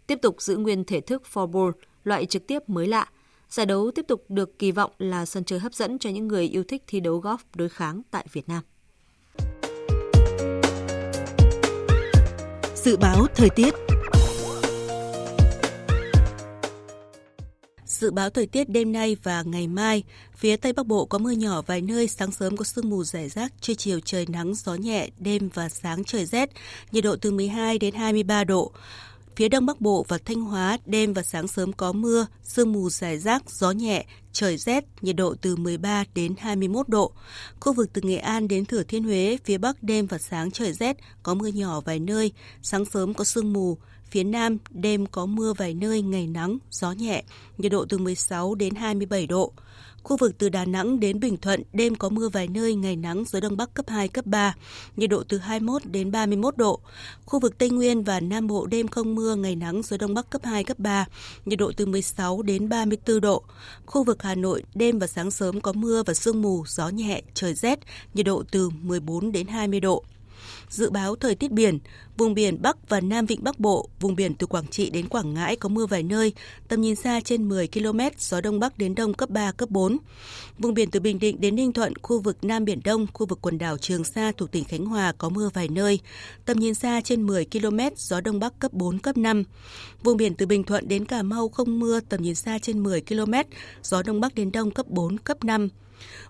Tiếp 0.07 0.19
tục 0.21 0.41
giữ 0.41 0.57
nguyên 0.57 0.83
thể 0.83 1.01
thức 1.01 1.23
four 1.33 1.71
loại 2.03 2.25
trực 2.25 2.47
tiếp 2.47 2.69
mới 2.69 2.87
lạ. 2.87 3.09
Giải 3.49 3.65
đấu 3.65 3.91
tiếp 3.95 4.05
tục 4.07 4.25
được 4.29 4.59
kỳ 4.59 4.71
vọng 4.71 4.91
là 4.97 5.25
sân 5.25 5.43
chơi 5.43 5.59
hấp 5.59 5.73
dẫn 5.73 5.99
cho 5.99 6.09
những 6.09 6.27
người 6.27 6.47
yêu 6.47 6.63
thích 6.67 6.83
thi 6.87 6.99
đấu 6.99 7.21
golf 7.21 7.37
đối 7.55 7.69
kháng 7.69 8.01
tại 8.11 8.25
Việt 8.31 8.49
Nam. 8.49 8.63
Dự 12.75 12.97
báo 12.97 13.25
thời 13.35 13.49
tiết 13.49 13.73
Dự 17.93 18.11
báo 18.11 18.29
thời 18.29 18.45
tiết 18.47 18.69
đêm 18.69 18.91
nay 18.91 19.17
và 19.23 19.41
ngày 19.41 19.67
mai, 19.67 20.03
phía 20.35 20.55
Tây 20.55 20.73
Bắc 20.73 20.87
Bộ 20.87 21.05
có 21.05 21.17
mưa 21.17 21.31
nhỏ 21.31 21.61
vài 21.61 21.81
nơi, 21.81 22.07
sáng 22.07 22.31
sớm 22.31 22.57
có 22.57 22.63
sương 22.63 22.89
mù 22.89 23.03
rải 23.03 23.29
rác, 23.29 23.53
trưa 23.61 23.73
chiều 23.73 23.99
trời 23.99 24.25
nắng, 24.29 24.53
gió 24.55 24.75
nhẹ, 24.75 25.09
đêm 25.17 25.49
và 25.53 25.69
sáng 25.69 26.03
trời 26.03 26.25
rét, 26.25 26.49
nhiệt 26.91 27.03
độ 27.03 27.15
từ 27.15 27.31
12 27.31 27.79
đến 27.79 27.93
23 27.93 28.43
độ. 28.43 28.71
Phía 29.35 29.49
Đông 29.49 29.65
Bắc 29.65 29.81
Bộ 29.81 30.05
và 30.07 30.17
Thanh 30.25 30.41
Hóa, 30.41 30.77
đêm 30.85 31.13
và 31.13 31.23
sáng 31.23 31.47
sớm 31.47 31.73
có 31.73 31.91
mưa, 31.91 32.27
sương 32.43 32.73
mù 32.73 32.89
rải 32.89 33.17
rác, 33.17 33.49
gió 33.49 33.71
nhẹ, 33.71 34.05
trời 34.31 34.57
rét, 34.57 34.85
nhiệt 35.01 35.15
độ 35.15 35.35
từ 35.41 35.55
13 35.55 36.03
đến 36.15 36.35
21 36.37 36.89
độ. 36.89 37.11
Khu 37.59 37.73
vực 37.73 37.89
từ 37.93 38.01
Nghệ 38.01 38.17
An 38.17 38.47
đến 38.47 38.65
Thừa 38.65 38.83
Thiên 38.83 39.03
Huế, 39.03 39.37
phía 39.45 39.57
Bắc 39.57 39.83
đêm 39.83 40.07
và 40.07 40.17
sáng 40.17 40.51
trời 40.51 40.73
rét, 40.73 40.97
có 41.23 41.33
mưa 41.33 41.47
nhỏ 41.47 41.81
vài 41.81 41.99
nơi, 41.99 42.31
sáng 42.61 42.85
sớm 42.85 43.13
có 43.13 43.23
sương 43.23 43.53
mù, 43.53 43.77
Phía 44.13 44.23
Nam, 44.23 44.57
đêm 44.69 45.05
có 45.05 45.25
mưa 45.25 45.53
vài 45.53 45.73
nơi, 45.73 46.01
ngày 46.01 46.27
nắng, 46.27 46.57
gió 46.71 46.91
nhẹ, 46.91 47.23
nhiệt 47.57 47.71
độ 47.71 47.85
từ 47.89 47.97
16 47.97 48.55
đến 48.55 48.75
27 48.75 49.27
độ. 49.27 49.53
Khu 50.03 50.17
vực 50.17 50.37
từ 50.37 50.49
Đà 50.49 50.65
Nẵng 50.65 50.99
đến 50.99 51.19
Bình 51.19 51.37
Thuận, 51.37 51.63
đêm 51.73 51.95
có 51.95 52.09
mưa 52.09 52.29
vài 52.29 52.47
nơi, 52.47 52.75
ngày 52.75 52.95
nắng, 52.95 53.23
gió 53.27 53.39
Đông 53.39 53.57
Bắc 53.57 53.73
cấp 53.73 53.85
2, 53.89 54.07
cấp 54.07 54.25
3, 54.25 54.55
nhiệt 54.97 55.09
độ 55.09 55.23
từ 55.29 55.37
21 55.37 55.85
đến 55.85 56.11
31 56.11 56.57
độ. 56.57 56.79
Khu 57.25 57.39
vực 57.39 57.57
Tây 57.57 57.69
Nguyên 57.69 58.03
và 58.03 58.19
Nam 58.19 58.47
Bộ 58.47 58.65
đêm 58.65 58.87
không 58.87 59.15
mưa, 59.15 59.35
ngày 59.35 59.55
nắng, 59.55 59.81
gió 59.83 59.97
Đông 59.97 60.13
Bắc 60.13 60.29
cấp 60.29 60.41
2, 60.45 60.63
cấp 60.63 60.79
3, 60.79 61.05
nhiệt 61.45 61.59
độ 61.59 61.71
từ 61.77 61.85
16 61.85 62.41
đến 62.41 62.69
34 62.69 63.21
độ. 63.21 63.43
Khu 63.85 64.03
vực 64.03 64.23
Hà 64.23 64.35
Nội, 64.35 64.63
đêm 64.75 64.99
và 64.99 65.07
sáng 65.07 65.31
sớm 65.31 65.61
có 65.61 65.73
mưa 65.73 66.03
và 66.05 66.13
sương 66.13 66.41
mù, 66.41 66.63
gió 66.67 66.89
nhẹ, 66.89 67.21
trời 67.33 67.53
rét, 67.53 67.79
nhiệt 68.13 68.25
độ 68.25 68.43
từ 68.51 68.69
14 68.69 69.31
đến 69.31 69.47
20 69.47 69.79
độ. 69.79 70.03
Dự 70.73 70.89
báo 70.89 71.15
thời 71.15 71.35
tiết 71.35 71.51
biển, 71.51 71.79
vùng 72.17 72.33
biển 72.33 72.61
Bắc 72.61 72.89
và 72.89 73.01
Nam 73.01 73.25
Vịnh 73.25 73.43
Bắc 73.43 73.59
Bộ, 73.59 73.89
vùng 73.99 74.15
biển 74.15 74.35
từ 74.35 74.47
Quảng 74.47 74.67
Trị 74.67 74.89
đến 74.89 75.07
Quảng 75.09 75.33
Ngãi 75.33 75.55
có 75.55 75.69
mưa 75.69 75.85
vài 75.85 76.03
nơi, 76.03 76.33
tầm 76.67 76.81
nhìn 76.81 76.95
xa 76.95 77.19
trên 77.19 77.49
10 77.49 77.67
km, 77.67 77.99
gió 78.17 78.41
Đông 78.41 78.59
Bắc 78.59 78.77
đến 78.77 78.95
Đông 78.95 79.13
cấp 79.13 79.29
3, 79.29 79.51
cấp 79.51 79.69
4. 79.69 79.97
Vùng 80.57 80.73
biển 80.73 80.91
từ 80.91 80.99
Bình 80.99 81.19
Định 81.19 81.41
đến 81.41 81.55
Ninh 81.55 81.73
Thuận, 81.73 81.93
khu 82.01 82.19
vực 82.19 82.37
Nam 82.41 82.65
Biển 82.65 82.79
Đông, 82.83 83.07
khu 83.13 83.25
vực 83.25 83.39
quần 83.41 83.57
đảo 83.57 83.77
Trường 83.77 84.03
Sa 84.03 84.31
thuộc 84.37 84.51
tỉnh 84.51 84.63
Khánh 84.63 84.85
Hòa 84.85 85.13
có 85.17 85.29
mưa 85.29 85.49
vài 85.53 85.67
nơi, 85.67 85.99
tầm 86.45 86.59
nhìn 86.59 86.73
xa 86.73 87.01
trên 87.03 87.27
10 87.27 87.45
km, 87.45 87.79
gió 87.95 88.21
Đông 88.21 88.39
Bắc 88.39 88.59
cấp 88.59 88.73
4, 88.73 88.99
cấp 88.99 89.17
5. 89.17 89.43
Vùng 90.03 90.17
biển 90.17 90.35
từ 90.35 90.45
Bình 90.45 90.63
Thuận 90.63 90.87
đến 90.87 91.05
Cà 91.05 91.23
Mau 91.23 91.49
không 91.49 91.79
mưa, 91.79 91.99
tầm 91.99 92.21
nhìn 92.21 92.35
xa 92.35 92.59
trên 92.59 92.83
10 92.83 93.01
km, 93.01 93.33
gió 93.83 94.03
Đông 94.03 94.21
Bắc 94.21 94.35
đến 94.35 94.51
Đông 94.51 94.71
cấp 94.71 94.87
4, 94.89 95.17
cấp 95.17 95.43
5. 95.43 95.69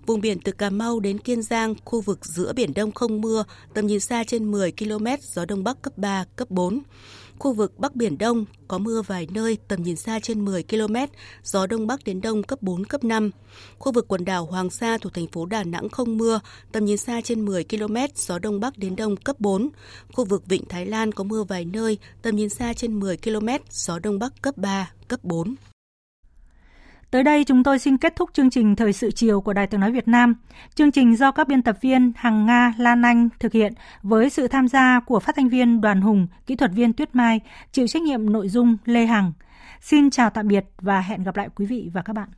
Vùng 0.05 0.21
biển 0.21 0.39
từ 0.39 0.51
Cà 0.51 0.69
Mau 0.69 0.99
đến 0.99 1.19
Kiên 1.19 1.41
Giang, 1.41 1.75
khu 1.85 2.01
vực 2.01 2.25
giữa 2.25 2.53
Biển 2.53 2.73
Đông 2.73 2.91
không 2.91 3.21
mưa, 3.21 3.43
tầm 3.73 3.87
nhìn 3.87 3.99
xa 3.99 4.23
trên 4.23 4.51
10 4.51 4.71
km, 4.71 5.05
gió 5.21 5.45
Đông 5.45 5.63
Bắc 5.63 5.81
cấp 5.81 5.97
3, 5.97 6.25
cấp 6.35 6.51
4. 6.51 6.79
Khu 7.39 7.53
vực 7.53 7.79
Bắc 7.79 7.95
Biển 7.95 8.17
Đông 8.17 8.45
có 8.67 8.77
mưa 8.77 9.01
vài 9.01 9.27
nơi, 9.31 9.57
tầm 9.67 9.83
nhìn 9.83 9.95
xa 9.95 10.19
trên 10.19 10.45
10 10.45 10.63
km, 10.63 10.95
gió 11.43 11.67
Đông 11.67 11.87
Bắc 11.87 12.03
đến 12.03 12.21
Đông 12.21 12.43
cấp 12.43 12.61
4, 12.61 12.85
cấp 12.85 13.03
5. 13.03 13.31
Khu 13.79 13.91
vực 13.91 14.07
quần 14.07 14.25
đảo 14.25 14.45
Hoàng 14.45 14.69
Sa 14.69 14.97
thuộc 14.97 15.13
thành 15.13 15.27
phố 15.27 15.45
Đà 15.45 15.63
Nẵng 15.63 15.89
không 15.89 16.17
mưa, 16.17 16.39
tầm 16.71 16.85
nhìn 16.85 16.97
xa 16.97 17.21
trên 17.21 17.45
10 17.45 17.63
km, 17.63 17.95
gió 18.15 18.39
Đông 18.39 18.59
Bắc 18.59 18.77
đến 18.77 18.95
Đông 18.95 19.15
cấp 19.17 19.39
4. 19.39 19.69
Khu 20.13 20.25
vực 20.25 20.45
Vịnh 20.45 20.65
Thái 20.69 20.85
Lan 20.85 21.11
có 21.11 21.23
mưa 21.23 21.43
vài 21.43 21.65
nơi, 21.65 21.97
tầm 22.21 22.35
nhìn 22.35 22.49
xa 22.49 22.73
trên 22.73 22.99
10 22.99 23.17
km, 23.17 23.47
gió 23.71 23.99
Đông 23.99 24.19
Bắc 24.19 24.41
cấp 24.41 24.57
3, 24.57 24.91
cấp 25.07 25.19
4. 25.23 25.55
Tới 27.13 27.23
đây 27.23 27.43
chúng 27.43 27.63
tôi 27.63 27.79
xin 27.79 27.97
kết 27.97 28.15
thúc 28.15 28.29
chương 28.33 28.49
trình 28.49 28.75
Thời 28.75 28.93
sự 28.93 29.11
chiều 29.11 29.41
của 29.41 29.53
Đài 29.53 29.67
tiếng 29.67 29.79
nói 29.79 29.91
Việt 29.91 30.07
Nam. 30.07 30.35
Chương 30.75 30.91
trình 30.91 31.15
do 31.15 31.31
các 31.31 31.47
biên 31.47 31.61
tập 31.61 31.77
viên 31.81 32.11
Hằng 32.15 32.45
Nga, 32.45 32.73
Lan 32.77 33.01
Anh 33.01 33.29
thực 33.39 33.53
hiện 33.53 33.73
với 34.01 34.29
sự 34.29 34.47
tham 34.47 34.67
gia 34.67 34.99
của 34.99 35.19
phát 35.19 35.35
thanh 35.35 35.49
viên 35.49 35.81
Đoàn 35.81 36.01
Hùng, 36.01 36.27
kỹ 36.47 36.55
thuật 36.55 36.71
viên 36.73 36.93
Tuyết 36.93 37.15
Mai, 37.15 37.39
chịu 37.71 37.87
trách 37.87 38.01
nhiệm 38.01 38.31
nội 38.31 38.49
dung 38.49 38.77
Lê 38.85 39.05
Hằng. 39.05 39.33
Xin 39.81 40.09
chào 40.09 40.29
tạm 40.29 40.47
biệt 40.47 40.65
và 40.81 41.01
hẹn 41.01 41.23
gặp 41.23 41.37
lại 41.37 41.49
quý 41.55 41.65
vị 41.65 41.89
và 41.93 42.01
các 42.01 42.13
bạn. 42.13 42.29